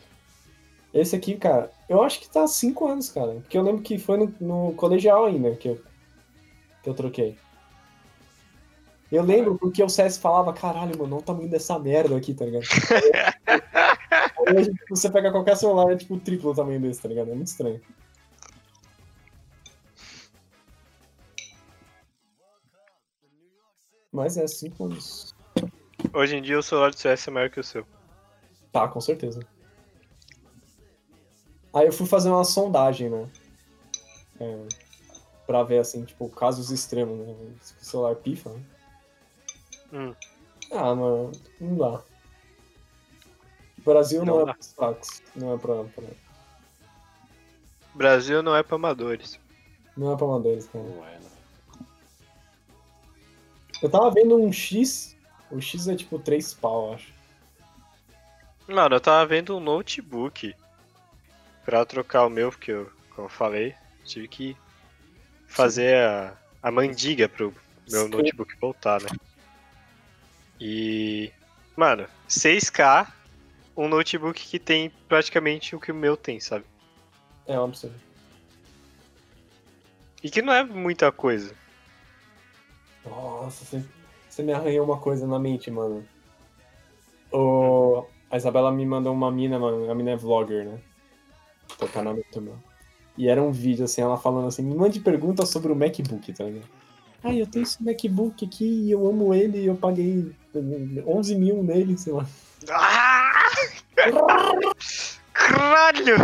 [0.92, 3.34] Esse aqui, cara, eu acho que tá há 5 anos, cara.
[3.34, 5.80] Porque eu lembro que foi no, no colegial ainda que eu,
[6.82, 7.38] que eu troquei.
[9.10, 12.44] Eu lembro porque o CS falava, caralho, mano, olha o tamanho dessa merda aqui, tá
[12.44, 12.64] ligado?
[14.54, 17.30] Hoje, tipo, você pega qualquer celular, é tipo o triplo o tamanho desse, tá ligado?
[17.30, 17.80] É muito estranho.
[24.12, 25.34] Mas é 5 anos.
[26.12, 27.86] Hoje em dia o celular do CS é maior que o seu.
[28.72, 29.40] Tá, com certeza.
[31.72, 33.28] Aí eu fui fazer uma sondagem, né?
[34.40, 34.68] É,
[35.48, 37.34] pra ver, assim, tipo, casos extremos, né?
[37.62, 38.60] Se o celular pifa, né?
[39.90, 40.14] Hum.
[40.70, 42.02] Ah, mano, não dá.
[43.78, 44.52] O Brasil não, Não é dá.
[44.52, 45.22] para os fracos.
[45.34, 46.04] Não é pra, pra-
[47.94, 49.40] Brasil não é pra amadores.
[49.96, 50.84] não é pra amadores, cara.
[50.84, 51.30] Não é, né?
[53.82, 55.16] Eu tava vendo um X.
[55.50, 57.12] O X é tipo 3 pau, eu acho.
[58.68, 60.54] Mano, eu tava vendo um notebook
[61.64, 64.56] pra trocar o meu, porque eu, como eu falei, tive que
[65.48, 67.52] fazer a, a mandiga pro
[67.90, 68.08] meu Sim.
[68.10, 69.08] notebook voltar, né?
[70.60, 71.32] E.
[71.76, 73.08] Mano, 6K,
[73.76, 76.64] um notebook que tem praticamente o que o meu tem, sabe?
[77.46, 77.94] É um absurdo.
[80.22, 81.54] E que não é muita coisa.
[83.06, 83.84] Nossa, você,
[84.28, 86.04] você me arranhou uma coisa na mente, mano.
[87.32, 89.90] O, a Isabela me mandou uma mina, mano.
[89.90, 90.80] A mina é vlogger, né?
[91.78, 92.52] Teu canal no YouTube.
[93.18, 96.44] E era um vídeo, assim, ela falando assim: me mande perguntas sobre o MacBook, tá
[96.44, 96.68] ligado?
[97.22, 100.32] Ah, eu tenho esse MacBook aqui e eu amo ele e eu paguei
[101.04, 102.24] 11 mil nele, sei lá.
[102.70, 103.32] Ah!
[105.32, 106.16] Caralho!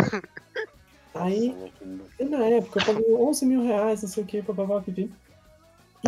[1.13, 1.55] Aí,
[2.19, 5.11] na época eu paguei 11 mil reais, não sei o que, papapá, pipi.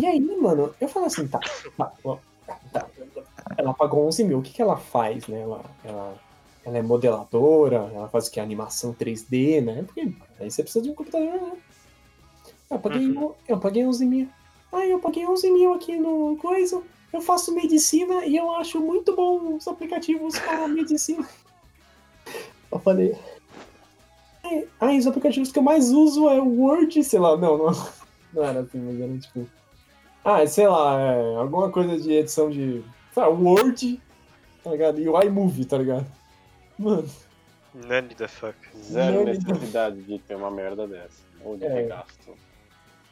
[0.00, 1.40] E aí, mano, eu falei assim, tá,
[1.76, 2.16] tá, ó,
[2.72, 2.86] tá.
[3.56, 5.40] Ela pagou 11 mil, o que que ela faz, né?
[5.40, 6.14] Ela, ela,
[6.68, 8.38] ela é modeladora, ela faz o que?
[8.38, 9.84] Animação 3D, né?
[9.84, 11.52] Porque aí você precisa de um computador, né?
[12.70, 13.14] Eu paguei,
[13.48, 14.28] eu paguei 11 mil.
[14.70, 16.82] Ah, eu paguei 11 mil aqui no coisa.
[17.10, 21.26] Eu faço medicina e eu acho muito bom os aplicativos para medicina.
[22.70, 23.16] Eu falei,
[24.78, 27.72] ah, os aplicativos que eu mais uso é o Word, sei lá, não, não,
[28.34, 29.48] não era assim, mas era tipo.
[30.22, 32.84] Ah, sei lá, é, alguma coisa de edição de.
[33.14, 33.98] Sei lá, Word,
[34.62, 35.00] tá ligado?
[35.00, 36.17] E o iMovie, tá ligado?
[36.78, 37.08] Mano,
[37.74, 38.56] None the fuck.
[38.76, 41.22] Zero Não, necessidade de ter uma merda dessa.
[41.44, 41.68] Ou de É.
[41.74, 42.36] ter gasto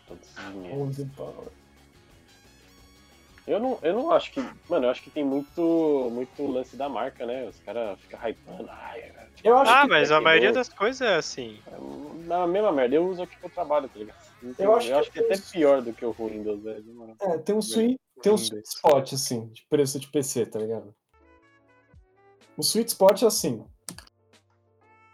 [0.08, 0.80] todo esse dinheiro.
[0.80, 1.44] 11 pau.
[3.46, 4.40] Eu não, eu não acho que.
[4.68, 7.46] Mano, eu acho que tem muito, muito lance da marca, né?
[7.48, 8.66] Os caras ficam hypando.
[8.68, 9.88] Ai, é, Eu acho Ah, que.
[9.88, 11.60] mas a que maioria das coisas é assim.
[12.28, 12.96] é a mesma merda.
[12.96, 14.16] Eu uso aqui pro trabalho, tá ligado?
[14.58, 16.84] Eu acho eu que acho que é até pior do que o Windows, velho.
[16.86, 17.16] na moral.
[17.20, 20.92] É, tem um sweet, tem um sweet spot, assim, de preço de PC, tá ligado?
[22.56, 23.64] O sweet spot é assim.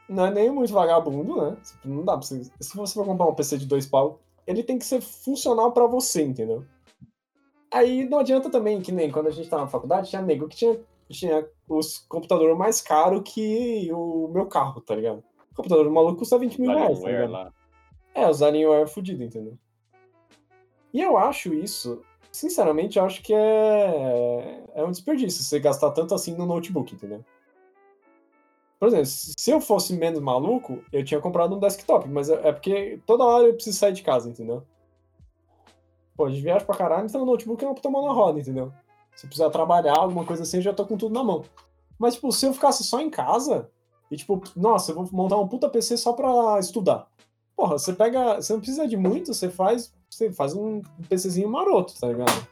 [0.08, 1.56] Não é nem muito vagabundo, né?
[1.84, 2.44] Não dá pra você.
[2.60, 5.86] Se você for comprar um PC de dois pau, ele tem que ser funcional pra
[5.86, 6.64] você, entendeu?
[7.72, 10.56] Aí não adianta também, que nem quando a gente tava na faculdade, tinha nego que
[10.56, 10.78] tinha,
[11.08, 15.24] tinha os computador mais caro que o meu carro, tá ligado?
[15.50, 17.30] O computador do maluco custa 20 mil reais, tá ligado?
[17.30, 17.52] lá.
[18.14, 19.56] É, os Alienware é fudido, entendeu?
[20.92, 22.02] E eu acho isso,
[22.32, 27.24] sinceramente, eu acho que é, é um desperdício você gastar tanto assim no notebook, entendeu?
[28.80, 32.52] Por exemplo, se eu fosse menos maluco, eu tinha comprado um desktop, mas é é
[32.52, 34.64] porque toda hora eu preciso sair de casa, entendeu?
[36.16, 38.72] Pô, gente viaja pra caralho, então o notebook é uma puta mão na roda, entendeu?
[39.14, 41.44] Se eu precisar trabalhar, alguma coisa assim, eu já tô com tudo na mão.
[41.98, 43.70] Mas, tipo, se eu ficasse só em casa,
[44.10, 47.06] e tipo, nossa, eu vou montar um puta PC só pra estudar.
[47.62, 48.42] Porra, você pega.
[48.42, 49.94] Você não precisa de muito, você faz.
[50.10, 52.48] Você faz um PCzinho maroto, tá ligado?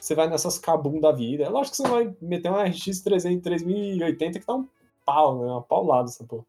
[0.00, 1.44] Você vai nessas Kabum da vida.
[1.44, 4.66] É lógico que você vai meter uma RX 300, 3080 que tá um
[5.04, 5.52] pau, né?
[5.52, 6.46] Uma paulada essa porra.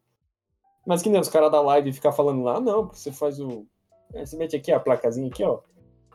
[0.86, 3.66] Mas que nem os caras da live ficar falando lá, não, porque você faz o.
[4.14, 5.60] é, Você mete aqui a placazinha aqui, ó.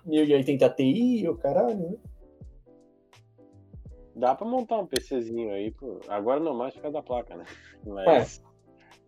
[0.04, 1.98] 1080 Ti, o caralho, né?
[4.16, 6.00] Dá pra montar um PCzinho aí, pô.
[6.08, 7.46] Agora não mais por causa da placa, né?
[7.86, 8.42] Mas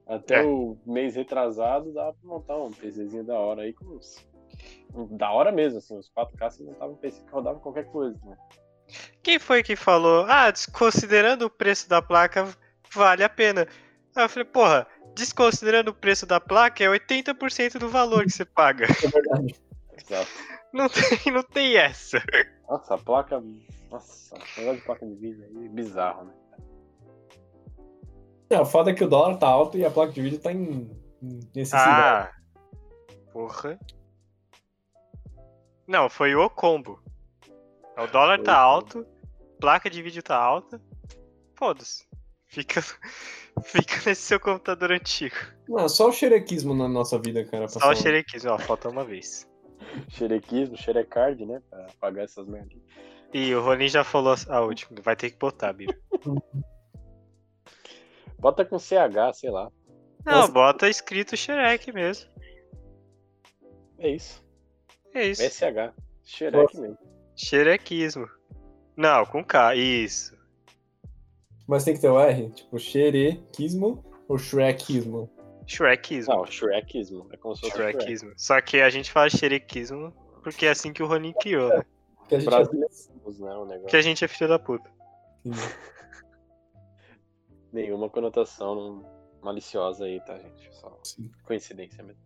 [0.07, 0.43] até É.
[0.43, 4.25] o mês retrasado dá pra montar um PCzinho da hora aí com uns.
[5.11, 8.37] Da hora mesmo, assim, os 4K você montava um PC que rodava qualquer coisa, né?
[9.23, 12.47] Quem foi que falou, ah, desconsiderando o preço da placa,
[12.93, 13.67] vale a pena?
[14.15, 14.85] Aí eu falei, porra,
[15.15, 18.85] desconsiderando o preço da placa, é 80% do valor que você paga.
[18.85, 19.55] É verdade.
[19.97, 20.29] Exato.
[20.71, 22.21] Não tem, não tem essa.
[22.69, 23.43] Nossa, a placa.
[23.89, 26.33] Nossa, o negócio de placa de vídeo aí é bizarro, né?
[28.53, 30.51] É, o foda é que o dólar tá alto e a placa de vídeo tá
[30.51, 30.87] em,
[31.23, 32.29] em necessidade.
[32.29, 32.31] Ah,
[33.31, 33.79] porra.
[35.87, 37.01] Não, foi o combo.
[37.97, 39.07] O dólar Foi tá o alto,
[39.59, 40.79] placa de vídeo tá alta.
[41.55, 42.05] Foda-se.
[42.45, 42.79] Fica,
[43.65, 45.35] fica nesse seu computador antigo.
[45.67, 47.67] Não, só o xerequismo na nossa vida, cara.
[47.67, 49.49] Só o xerequismo, ó, falta uma vez.
[50.09, 51.59] Xerequismo, xerecard, né?
[51.71, 52.77] Pra pagar essas merdas.
[53.33, 55.95] E o Ronin já falou a última, vai ter que botar, Biro.
[58.43, 59.71] Bota com CH, sei lá.
[60.25, 60.51] Não, Nossa.
[60.51, 62.29] bota escrito Xerec mesmo.
[63.97, 64.43] É isso.
[65.13, 65.41] É isso.
[65.41, 65.93] SH.
[66.25, 66.97] Xerec mesmo.
[67.37, 68.27] Xerequismo.
[68.97, 70.37] Não, com K, isso.
[71.65, 75.31] Mas tem que ter o R, tipo, xerequismo ou shrekismo.
[75.65, 76.35] Shrekismo.
[76.35, 77.27] Não, Shrekismo.
[77.31, 77.93] É como se fosse Shrek.
[77.93, 78.33] Shrekismo.
[78.35, 80.11] Só que a gente fala xerequismo
[80.43, 81.85] porque é assim que o Ronin criou, né?
[82.17, 82.73] Porque a gente, Brasil.
[82.73, 83.55] Anonymous, né?
[83.55, 83.87] O negócio.
[83.87, 84.91] Que a gente é filho da puta.
[87.73, 89.03] Nenhuma conotação
[89.41, 90.73] maliciosa aí, tá, gente?
[90.75, 91.29] Só Sim.
[91.43, 92.21] coincidência mesmo.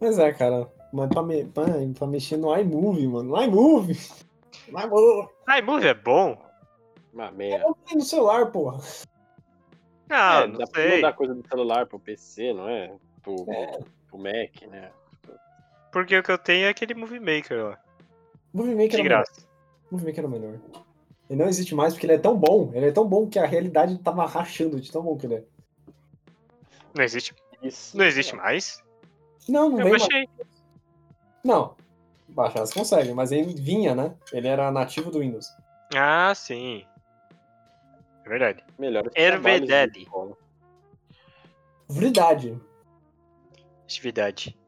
[0.00, 0.70] Mas é, cara.
[0.92, 1.64] Mas pra, me, pra,
[1.98, 3.30] pra mexer no iMovie, mano.
[3.30, 3.98] No iMovie!
[4.68, 5.28] No iMovie!
[5.58, 6.40] IMovie é bom?
[7.12, 7.66] Uma merda.
[7.94, 8.80] No celular, porra.
[10.08, 10.96] Ah, é, não dá pra sei.
[10.96, 12.94] mandar coisa do celular pro PC, não é?
[13.22, 13.78] Pro, É.
[14.06, 14.92] pro Mac, né?
[15.90, 17.80] Porque o que eu tenho é aquele Movie Maker lá.
[18.52, 19.24] Movie Maker De era o melhor.
[19.24, 19.48] graça.
[19.90, 20.60] Movie Maker era o melhor.
[21.28, 22.70] Ele não existe mais porque ele é tão bom.
[22.72, 25.44] Ele é tão bom que a realidade tava rachando de tão bom que ele é.
[26.94, 27.96] Não existe, Isso.
[27.96, 28.82] não existe mais?
[29.48, 30.02] Não, não Eu vem mais.
[30.02, 30.28] baixei.
[31.44, 31.76] Não.
[32.28, 34.14] Baixar você consegue, mas ele vinha, né?
[34.32, 35.46] Ele era nativo do Windows.
[35.94, 36.84] Ah, sim.
[38.24, 38.64] É verdade.
[38.78, 39.08] Melhor.
[39.14, 40.08] Hervedade.
[41.88, 42.60] Verdade.
[43.84, 44.58] Atividade.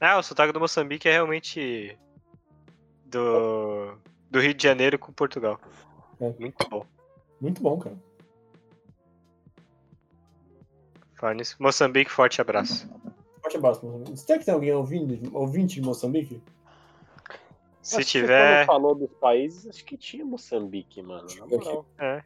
[0.00, 1.96] Ah, o sotaque do Moçambique é realmente
[3.06, 3.96] do,
[4.32, 5.60] do Rio de Janeiro com Portugal.
[6.18, 6.32] É.
[6.40, 6.86] Muito bom.
[7.38, 7.96] Muito bom, cara.
[11.36, 11.54] Nisso.
[11.60, 12.90] Moçambique, forte abraço.
[13.40, 14.16] Forte abraço, Moçambique.
[14.18, 16.42] Será que tem alguém ouvindo, ouvinte de Moçambique?
[17.80, 18.66] Se Acho que tiver.
[18.66, 21.28] Quando falou dos países, acho que tinha Moçambique, mano.
[21.38, 21.86] Na moral.
[21.98, 22.24] É.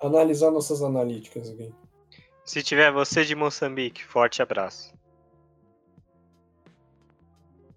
[0.00, 1.74] Analisar nossas analíticas aqui.
[2.44, 4.94] Se tiver você de Moçambique, forte abraço.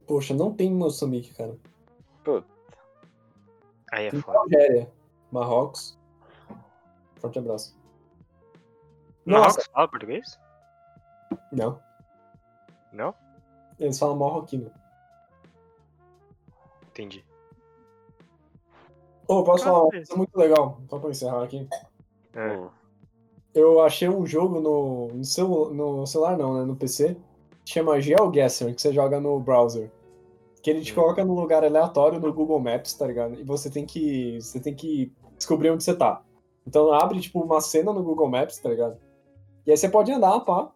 [0.07, 1.57] Poxa, não tem Moçambique, cara.
[3.91, 4.37] Aí é Tem foda.
[4.39, 4.91] Algéria,
[5.31, 5.97] Marrocos.
[7.17, 7.77] Forte abraço.
[9.25, 10.39] Marrocos fala português?
[11.51, 11.79] Não.
[12.91, 13.13] Não?
[13.79, 14.71] Eles falam marroquino.
[16.89, 17.23] Entendi.
[19.27, 21.67] Ô, posso Ah, falar uma coisa muito legal, só pra encerrar aqui.
[22.33, 22.57] É.
[22.57, 22.69] Hum.
[23.53, 26.65] Eu achei um jogo no, no, celu- no celular, não, né?
[26.65, 27.17] No PC.
[27.65, 29.91] Chama GeoGuessr, que você joga no browser.
[30.67, 33.39] Que ele te coloca num lugar aleatório no Google Maps, tá ligado?
[33.39, 34.37] E você tem que.
[34.41, 36.21] Você tem que descobrir onde você tá.
[36.67, 38.99] Então abre, tipo, uma cena no Google Maps, tá ligado?
[39.65, 40.69] E aí você pode andar, pá.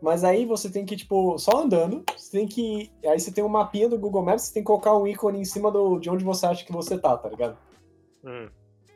[0.00, 2.04] Mas aí você tem que, tipo, só andando.
[2.16, 2.90] Você tem que.
[3.04, 5.44] Aí você tem um mapinha do Google Maps, você tem que colocar um ícone em
[5.44, 7.58] cima do, de onde você acha que você tá, tá ligado?
[8.24, 8.48] Hum.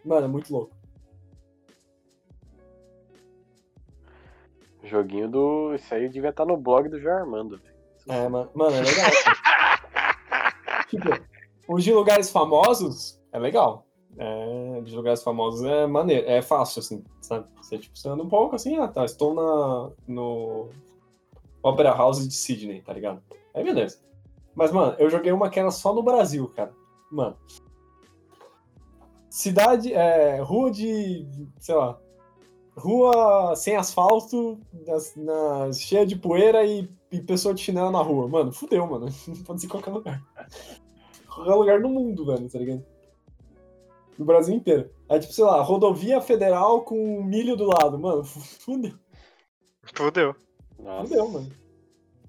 [0.03, 0.75] Mano, é muito louco.
[4.83, 5.75] Joguinho do.
[5.75, 7.75] Isso aí devia estar no blog do João Armando, velho.
[8.09, 9.11] É, mano, mano, é legal.
[10.93, 11.09] tipo,
[11.69, 13.86] os de lugares famosos é legal.
[14.19, 17.47] É, de lugares famosos é maneiro, é fácil, assim, sabe?
[17.56, 20.69] Você, tipo, você anda um pouco assim, ah, tá, estou na, no
[21.62, 23.23] Opera House de Sydney, tá ligado?
[23.55, 24.01] Aí beleza.
[24.55, 26.74] Mas, mano, eu joguei uma que era só no Brasil, cara.
[27.10, 27.36] Mano.
[29.31, 31.27] Cidade, é, rua de,
[31.59, 31.98] sei lá,
[32.77, 34.59] rua sem asfalto,
[35.16, 38.28] nas- cheia de poeira e, e pessoa de chinelo na rua.
[38.28, 39.06] Mano, fudeu, mano.
[39.47, 40.23] Pode ser qualquer lugar.
[41.35, 42.85] Qualquer lugar no mundo, velho, tá ligado?
[44.19, 44.91] No Brasil inteiro.
[45.09, 47.99] Aí, tipo, sei lá, rodovia federal com milho do lado.
[47.99, 48.23] Mano,
[48.61, 48.93] fudeu.
[49.95, 50.35] Fudeu.
[50.79, 51.09] Nossa.
[51.09, 51.51] Fudeu, mano.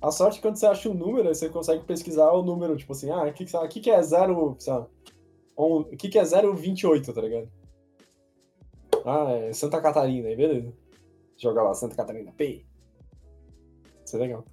[0.01, 2.75] A sorte é que quando você acha um número, aí você consegue pesquisar o número,
[2.75, 4.87] tipo assim, ah, o que, que, o que que é 0, sei lá,
[5.57, 7.49] um- o que, que é 028, tá ligado?
[9.05, 10.73] Ah, é Santa Catarina, aí beleza.
[11.37, 12.65] Joga lá, Santa Catarina, P.
[14.05, 14.43] Isso é legal.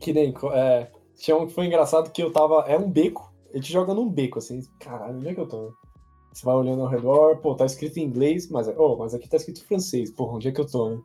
[0.00, 3.62] Que nem, é, tinha um que foi engraçado que eu tava, é um beco, ele
[3.62, 5.72] te joga num beco, assim, caralho, onde é que eu tô?
[6.32, 9.36] Você vai olhando ao redor, pô, tá escrito em inglês, mas, oh, mas aqui tá
[9.36, 11.02] escrito em francês, porra, onde é que eu tô, né?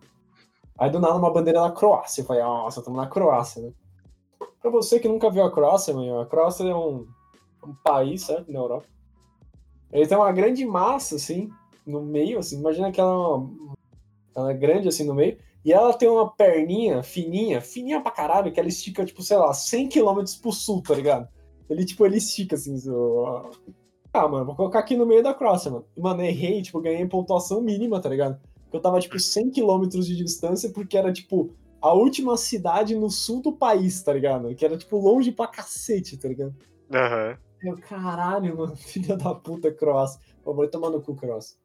[0.78, 2.22] Aí do nada uma bandeira da Croácia.
[2.22, 3.72] Eu falei, nossa, estamos na Croácia, né?
[4.62, 7.08] Pra você que nunca viu a Croácia, mano, a Croácia é um,
[7.66, 8.52] um país, certo?
[8.52, 8.86] Na Europa.
[9.92, 11.50] Ele tem uma grande massa, assim,
[11.86, 12.60] no meio, assim.
[12.60, 13.76] Imagina que ela é, uma-
[14.36, 15.38] ela é grande, assim, no meio.
[15.66, 19.54] E ela tem uma perninha fininha, fininha pra caralho, que ela estica, tipo, sei lá,
[19.54, 21.28] 100 km pro sul, tá ligado?
[21.70, 23.50] Ele, tipo, ele estica, assim, so-
[24.14, 25.86] Ah, mano, vou colocar aqui no meio da Croácia, mano.
[25.98, 28.40] E, mano, errei, tipo, ganhei pontuação mínima, tá ligado?
[28.72, 33.42] Eu tava, tipo, 100 quilômetros de distância, porque era, tipo, a última cidade no sul
[33.42, 34.54] do país, tá ligado?
[34.56, 36.54] Que era, tipo, longe pra cacete, tá ligado?
[36.94, 37.38] Aham.
[37.64, 40.20] Eu, caralho, mano, filha da puta, Croácia.
[40.44, 41.58] Pô, vai tomar no cu, Croácia.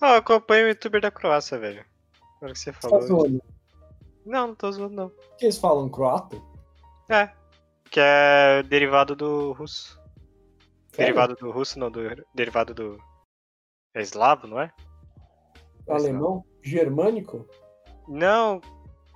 [0.00, 1.84] Ah, eu acompanho o youtuber da Croácia, velho.
[2.42, 2.98] Agora que você Você falou.
[2.98, 3.42] tá zoando?
[4.26, 5.06] Não, não tô zoando, não.
[5.06, 6.36] O que eles falam, croata?
[7.08, 7.30] É.
[7.84, 9.94] Que é derivado do russo.
[10.90, 11.14] Sério?
[11.14, 12.00] Derivado do russo, não, do
[12.34, 12.98] derivado do.
[13.94, 14.72] É eslavo, não é?
[15.88, 16.44] Alemão?
[16.60, 17.48] Germânico?
[18.08, 18.60] Não,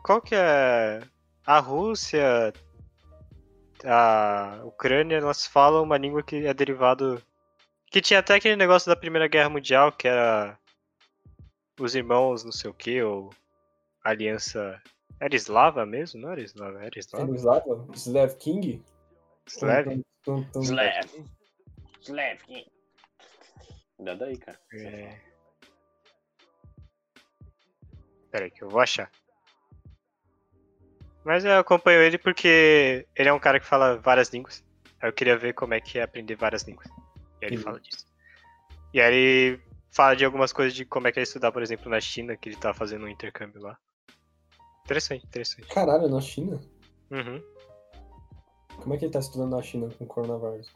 [0.05, 1.01] qual que é?
[1.45, 2.53] A Rússia,
[3.85, 7.21] a Ucrânia, elas falam uma língua que é derivado.
[7.91, 10.57] Que tinha até aquele negócio da Primeira Guerra Mundial, que era
[11.79, 13.31] os irmãos não sei o que, ou
[14.05, 14.81] aliança
[15.21, 16.21] Era eslava mesmo?
[16.21, 17.35] Não era eslava, era eslava.
[17.35, 17.87] Eslava?
[17.95, 18.83] Slav King?
[19.47, 19.85] Slav?
[19.85, 20.61] Tum, tum, tum, tum.
[20.61, 21.25] Slav.
[22.03, 22.39] Slav.
[23.99, 24.61] Nada aí, cara.
[24.75, 25.19] É...
[28.31, 29.11] Pera aí que eu vou achar.
[31.25, 34.65] Mas eu acompanho ele porque ele é um cara que fala várias línguas.
[35.01, 36.89] Aí eu queria ver como é que é aprender várias línguas.
[37.41, 37.63] E aí ele Uhum.
[37.63, 38.07] fala disso.
[38.95, 39.61] E aí ele
[39.97, 42.51] fala de algumas coisas de como é que é estudar, por exemplo, na China, que
[42.51, 43.79] ele tá fazendo um intercâmbio lá.
[44.85, 45.67] Interessante, interessante.
[45.69, 46.61] Caralho, na China?
[47.11, 47.43] Uhum.
[48.77, 50.71] Como é que ele tá estudando na China com coronavírus?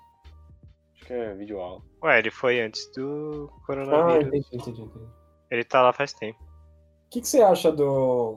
[0.94, 1.82] Acho que é vídeo aula.
[2.02, 4.26] Ué, ele foi antes do Ah, coronavírus.
[4.28, 5.06] entendi, entendi, entendi.
[5.50, 6.42] Ele tá lá faz tempo.
[6.42, 8.36] O que, que você acha do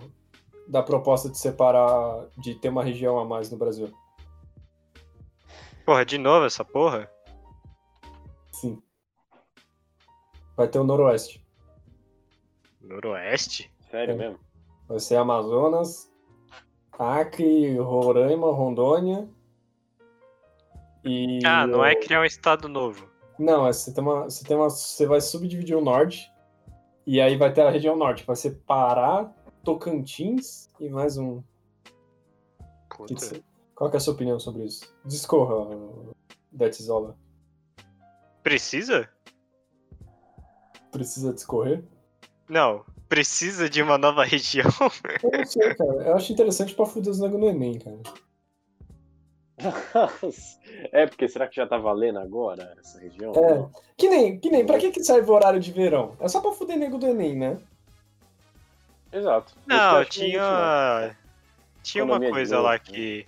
[0.68, 3.89] da proposta de separar, de ter uma região a mais no Brasil?
[5.85, 7.10] Porra, de novo essa porra?
[10.55, 11.43] Vai ter o Noroeste.
[12.81, 13.71] Noroeste?
[13.89, 14.17] Sério É.
[14.17, 14.39] mesmo?
[14.88, 16.11] Vai ser Amazonas,
[16.97, 19.27] Acre, Roraima, Rondônia.
[21.03, 21.39] E.
[21.45, 23.09] Ah, não é criar um estado novo.
[23.39, 26.31] Não, é, você, tem uma, você, tem uma, você vai subdividir o norte.
[27.05, 28.23] E aí vai ter a região norte.
[28.25, 29.30] Vai ser Pará,
[29.63, 31.41] Tocantins e mais um.
[33.07, 33.43] Que que você-
[33.75, 34.95] Qual que é a sua opinião sobre isso?
[35.03, 35.75] Discorra,
[36.51, 37.17] Betizola.
[38.43, 39.09] Precisa?
[40.94, 41.84] Precisa discorrer?
[42.48, 42.86] Não.
[43.10, 44.72] Precisa de uma nova região?
[45.24, 46.03] Eu não sei, cara.
[46.03, 47.99] Eu acho interessante pra fuder os negros no Enem, cara.
[50.91, 53.34] é, porque será que já tá valendo agora essa região?
[53.34, 53.82] É.
[53.98, 56.15] Que nem, que nem, pra que, que serve o horário de verão?
[56.20, 57.57] É só pra fuder nego do Enem, né?
[59.11, 59.56] Exato.
[59.65, 60.30] Não, não existe, não.
[60.30, 61.18] tinha.
[61.84, 62.80] Tinha uma coisa lá né?
[62.80, 63.28] que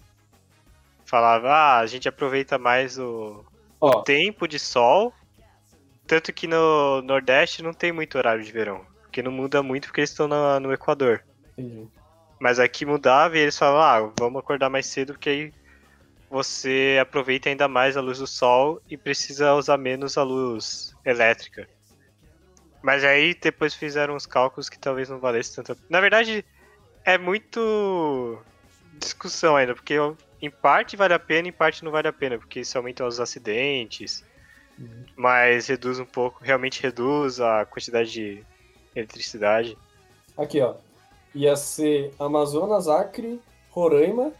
[1.04, 3.44] falava, ah, a gente aproveita mais o
[3.80, 5.14] Ó, tempo de sol.
[6.07, 8.86] Tanto que no Nordeste não tem muito horário de verão.
[9.03, 11.23] Porque não muda muito porque eles estão na- no Equador.
[11.57, 11.90] entendi.
[12.40, 15.53] Mas aqui mudava e eles falavam, ah, vamos acordar mais cedo porque aí
[16.30, 21.68] você aproveita ainda mais a luz do sol e precisa usar menos a luz elétrica.
[22.84, 25.72] Mas aí depois fizeram uns cálculos que talvez não valesse tanto.
[25.72, 26.45] a- Na verdade,
[27.06, 28.45] é muito
[28.99, 29.95] discussão ainda, porque
[30.41, 33.19] em parte vale a pena, em parte não vale a pena, porque isso aumenta os
[33.19, 34.23] acidentes,
[34.77, 35.06] Uhum.
[35.15, 38.43] mas reduz um pouco, realmente reduz a quantidade de
[38.95, 39.77] eletricidade.
[40.38, 40.76] Aqui, ó.
[41.34, 44.31] Ia ser Amazonas, Acre, Roraima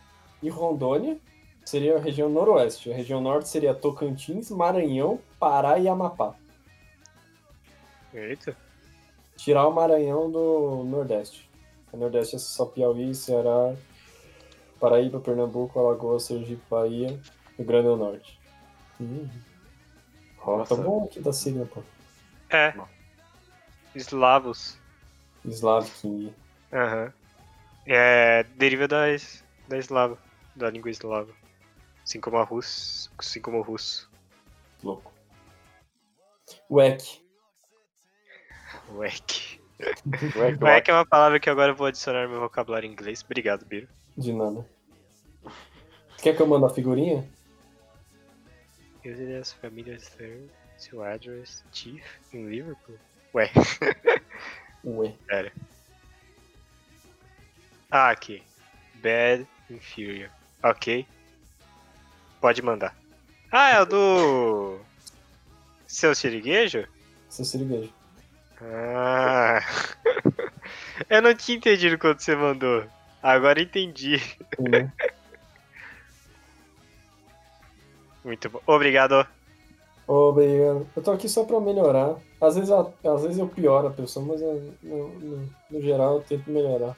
[0.41, 1.18] e Rondônia.
[1.66, 2.91] Seria a região noroeste.
[2.91, 6.36] A região norte seria Tocantins, Maranhão, Pará e Amapá.
[8.14, 8.56] Eita.
[9.36, 11.49] Tirar o Maranhão do Nordeste.
[11.91, 13.76] O Nordeste é só Piauí, Ceará,
[14.80, 17.20] Paraíba, Pernambuco, Alagoas, Sergipe, Bahia,
[17.57, 18.40] Rio Grande do Norte.
[19.02, 19.28] Hum.
[20.68, 21.82] Tá bom aqui da sigla, pô.
[22.50, 22.74] É.
[23.96, 24.78] Eslavos.
[25.46, 26.34] Slav King.
[26.72, 27.14] Aham.
[27.86, 30.18] É, deriva da, es- da eslava,
[30.56, 31.32] da língua eslava.
[32.04, 34.10] Assim como a russo, assim como o russo.
[34.84, 35.12] Louco.
[36.70, 36.98] Ué,
[39.26, 39.60] que
[40.62, 43.24] Wek é uma palavra que agora eu vou adicionar no meu vocabulário em inglês.
[43.24, 43.88] Obrigado, Biro.
[44.16, 44.66] De nada.
[46.22, 47.28] Quer que eu mande a figurinha?
[49.06, 50.49] Used as familiar term
[50.90, 52.02] to address chief
[52.34, 52.98] in Liverpool.
[53.36, 53.52] Ué,
[54.84, 55.14] Ué.
[57.91, 58.41] ah, aqui.
[58.95, 60.32] Bad Inferior.
[60.64, 61.06] Ok.
[62.41, 62.95] Pode mandar.
[63.52, 64.80] Ah, é o do.
[65.86, 66.88] Seu siriguejo?
[67.30, 67.94] Seu siriguejo.
[68.60, 69.60] Ah.
[71.11, 72.84] eu não tinha entendido quando você mandou.
[73.22, 74.19] Agora entendi.
[74.57, 74.91] Né?
[78.26, 78.60] Muito bom.
[78.68, 79.26] Obrigado.
[80.08, 80.86] Obrigado.
[80.96, 82.16] Eu tô aqui só pra melhorar.
[82.42, 86.16] Às vezes, eu- às vezes eu pioro a pessoa, mas eu- no, no- no geral
[86.16, 86.98] eu tento melhorar.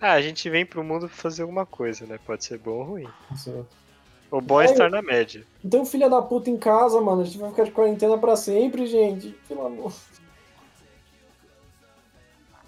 [0.00, 2.18] Ah, a gente vem pro mundo fazer alguma coisa, né?
[2.24, 3.08] Pode ser bom ou ruim.
[4.30, 5.44] O bom é É, estar na média.
[5.62, 7.20] Então, filha da puta em casa, mano.
[7.20, 9.36] A gente vai ficar de quarentena pra sempre, gente.
[9.46, 9.92] Pelo amor.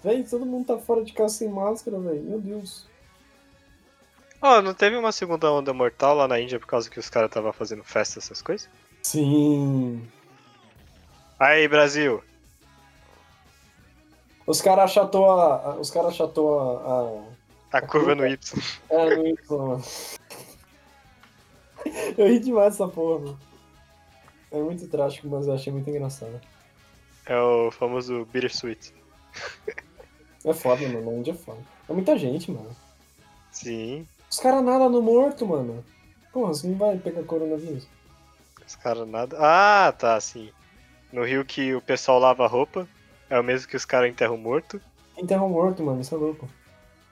[0.03, 2.21] Véi, todo mundo tá fora de casa sem máscara, velho.
[2.21, 2.85] Meu Deus.
[4.45, 7.29] Ó, não teve uma segunda onda mortal lá na Índia por causa que os caras
[7.29, 8.69] estavam fazendo festa, essas coisas?
[9.01, 10.05] Sim.
[11.39, 12.21] Aí, Brasil.
[14.45, 15.55] Os caras achatou a.
[15.55, 17.23] a- Os caras achatou a.
[17.71, 18.37] a- A curva no Y.
[18.89, 19.83] É, no Y, mano.
[22.17, 23.39] Eu ri demais dessa porra, mano.
[24.51, 26.39] É muito trágico, mas eu achei muito engraçado.
[27.25, 28.93] É o famoso Bittersweet.
[30.43, 31.09] É foda, mano.
[31.09, 31.59] A Índia é foda.
[31.89, 32.75] É muita gente, mano.
[33.51, 34.05] Sim.
[34.33, 35.85] Os caras nadam no morto, mano.
[36.31, 37.87] Porra, você não vai pegar coronavírus?
[38.65, 39.37] Os caras nada.
[39.39, 40.49] Ah, tá, sim.
[41.11, 42.87] No rio que o pessoal lava roupa.
[43.29, 44.81] É o mesmo que os caras enterram morto.
[45.15, 46.01] Enterra um morto, mano.
[46.01, 46.49] Isso é louco.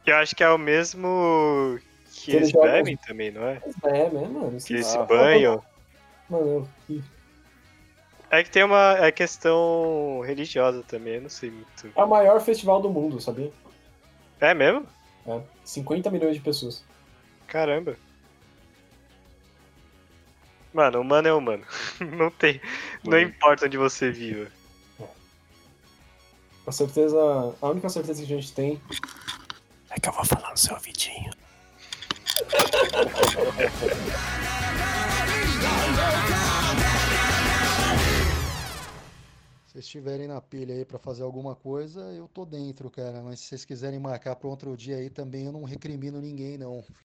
[0.04, 1.78] Eu acho que é o mesmo
[2.12, 3.62] que Que eles bebem também, não é?
[3.84, 4.58] É, né, mano?
[4.60, 5.62] Que eles se banham.
[6.28, 7.02] Mano, eu-
[8.32, 11.92] É que tem uma é questão religiosa também, eu não sei muito.
[11.96, 13.52] é o maior festival do mundo, sabia?
[14.40, 14.88] É mesmo?
[15.28, 15.40] É.
[15.64, 16.84] 50 milhões de pessoas.
[17.52, 17.98] Caramba.
[20.74, 21.66] Mano, humano é humano.
[22.00, 22.62] Não tem.
[23.04, 24.50] Não importa onde você viva.
[26.66, 27.18] A certeza.
[27.62, 28.82] A única certeza que a gente tem
[29.90, 31.34] é que eu vou falar no seu ouvidinho.
[39.66, 43.22] Se vocês estiverem na pilha aí pra fazer alguma coisa, eu tô dentro, cara.
[43.22, 46.82] Mas se vocês quiserem marcar pra outro dia aí também, eu não recrimino ninguém, não.